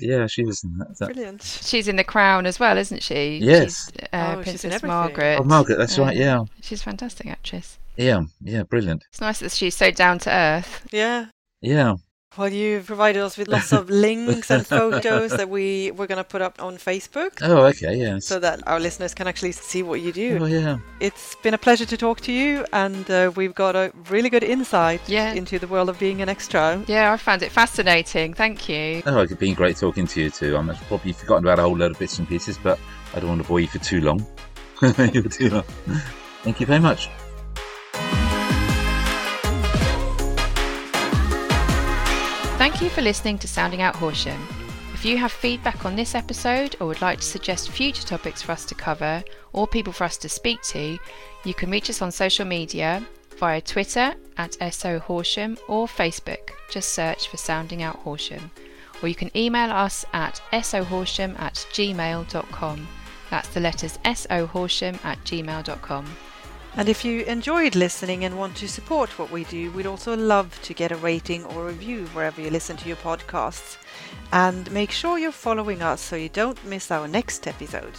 yeah, 0.00 0.26
she 0.26 0.44
was. 0.44 0.62
That, 0.62 0.98
that, 0.98 1.12
Brilliant. 1.12 1.42
She's 1.42 1.86
in 1.86 1.96
The 1.96 2.04
Crown 2.04 2.46
as 2.46 2.58
well, 2.58 2.78
isn't 2.78 3.02
she? 3.02 3.38
Yes. 3.42 3.90
She's, 3.92 4.08
uh, 4.12 4.34
Oh, 4.36 4.42
she's 4.42 4.42
in 4.42 4.42
Princess 4.42 4.64
everything. 4.64 4.88
Margaret. 4.88 5.38
oh, 5.40 5.44
Margaret, 5.44 5.76
that's 5.76 5.98
right. 5.98 6.16
Yeah, 6.16 6.44
She's 6.62 6.80
a 6.80 6.84
fantastic 6.84 7.26
actress. 7.26 7.78
Yeah, 7.96 8.22
yeah, 8.42 8.62
brilliant. 8.62 9.04
It's 9.10 9.20
nice 9.20 9.40
that 9.40 9.52
she's 9.52 9.76
so 9.76 9.90
down 9.90 10.18
to 10.20 10.30
earth. 10.30 10.86
Yeah. 10.92 11.26
Yeah, 11.60 11.94
Well, 12.36 12.48
you 12.48 12.80
provided 12.80 13.22
us 13.22 13.36
with 13.38 13.46
lots 13.46 13.72
of 13.72 13.88
links 14.06 14.50
and 14.50 14.66
photos 14.66 15.30
that 15.32 15.48
we 15.48 15.90
we're 15.92 16.08
going 16.08 16.16
to 16.24 16.24
put 16.24 16.42
up 16.42 16.60
on 16.60 16.76
Facebook 16.76 17.38
Oh, 17.42 17.66
okay, 17.66 17.94
yes. 17.96 18.26
so 18.26 18.40
that 18.40 18.66
our 18.66 18.80
listeners 18.80 19.14
can 19.14 19.28
actually 19.28 19.52
see 19.52 19.82
what 19.84 20.00
you 20.00 20.12
do. 20.12 20.38
Oh, 20.40 20.46
yeah. 20.46 20.78
It's 20.98 21.36
been 21.42 21.54
a 21.54 21.58
pleasure 21.58 21.84
to 21.86 21.96
talk 21.96 22.20
to 22.22 22.32
you, 22.32 22.64
and 22.72 23.08
uh, 23.10 23.30
we've 23.36 23.54
got 23.54 23.76
a 23.76 23.92
really 24.10 24.28
good 24.30 24.42
insight 24.42 25.00
Yeah. 25.08 25.34
into 25.34 25.58
the 25.60 25.68
world 25.68 25.88
of 25.88 25.98
being 26.00 26.20
an 26.22 26.28
extra. 26.28 26.82
Yeah, 26.88 27.12
I 27.12 27.16
found 27.16 27.42
it 27.42 27.52
fascinating. 27.52 28.34
Thank 28.34 28.68
you. 28.68 29.02
Oh, 29.06 29.20
it's 29.20 29.34
been 29.34 29.54
great 29.54 29.76
talking 29.76 30.06
to 30.08 30.20
you 30.22 30.30
too. 30.30 30.56
I'm 30.56 30.68
probably 30.88 31.12
forgotten 31.12 31.44
about 31.44 31.58
a 31.60 31.62
whole 31.62 31.76
load 31.76 31.92
of 31.92 31.98
bits 31.98 32.18
and 32.18 32.26
pieces, 32.26 32.58
but 32.58 32.78
I 33.14 33.20
don't 33.20 33.28
want 33.28 33.42
to 33.42 33.46
bore 33.48 33.60
you 33.60 33.68
for 33.68 33.78
too 33.78 34.00
long. 34.00 34.26
You're 35.12 35.22
too 35.28 35.50
long. 35.50 35.64
Thank 36.42 36.58
you 36.58 36.66
very 36.66 36.80
much. 36.80 37.08
Thank 42.62 42.80
you 42.80 42.90
for 42.90 43.02
listening 43.02 43.38
to 43.38 43.48
Sounding 43.48 43.82
Out 43.82 43.96
Horsham. 43.96 44.40
If 44.94 45.04
you 45.04 45.18
have 45.18 45.32
feedback 45.32 45.84
on 45.84 45.96
this 45.96 46.14
episode 46.14 46.76
or 46.78 46.86
would 46.86 47.02
like 47.02 47.18
to 47.18 47.26
suggest 47.26 47.72
future 47.72 48.04
topics 48.04 48.40
for 48.40 48.52
us 48.52 48.64
to 48.66 48.76
cover 48.76 49.24
or 49.52 49.66
people 49.66 49.92
for 49.92 50.04
us 50.04 50.16
to 50.18 50.28
speak 50.28 50.62
to, 50.66 50.96
you 51.44 51.54
can 51.54 51.72
reach 51.72 51.90
us 51.90 52.00
on 52.00 52.12
social 52.12 52.44
media 52.44 53.04
via 53.36 53.60
Twitter 53.60 54.14
at 54.36 54.56
SO 54.72 55.00
Horsham 55.00 55.58
or 55.66 55.88
Facebook. 55.88 56.50
Just 56.70 56.90
search 56.90 57.26
for 57.26 57.36
Sounding 57.36 57.82
Out 57.82 57.96
Horsham. 57.96 58.52
Or 59.02 59.08
you 59.08 59.16
can 59.16 59.36
email 59.36 59.72
us 59.72 60.04
at 60.12 60.40
sohorsham 60.52 61.36
at 61.40 61.54
gmail.com. 61.72 62.88
That's 63.28 63.48
the 63.48 63.58
letters 63.58 63.98
sohorsham 64.04 65.04
at 65.04 65.18
gmail.com. 65.24 66.06
And 66.76 66.88
if 66.88 67.04
you 67.04 67.22
enjoyed 67.24 67.74
listening 67.74 68.24
and 68.24 68.38
want 68.38 68.56
to 68.56 68.68
support 68.68 69.18
what 69.18 69.30
we 69.30 69.44
do, 69.44 69.70
we'd 69.72 69.86
also 69.86 70.16
love 70.16 70.58
to 70.62 70.72
get 70.72 70.90
a 70.90 70.96
rating 70.96 71.44
or 71.44 71.66
review 71.66 72.06
wherever 72.06 72.40
you 72.40 72.48
listen 72.48 72.78
to 72.78 72.88
your 72.88 72.96
podcasts. 72.96 73.76
And 74.32 74.70
make 74.72 74.90
sure 74.90 75.18
you're 75.18 75.32
following 75.32 75.82
us 75.82 76.00
so 76.00 76.16
you 76.16 76.30
don't 76.30 76.64
miss 76.64 76.90
our 76.90 77.06
next 77.06 77.46
episode. 77.46 77.94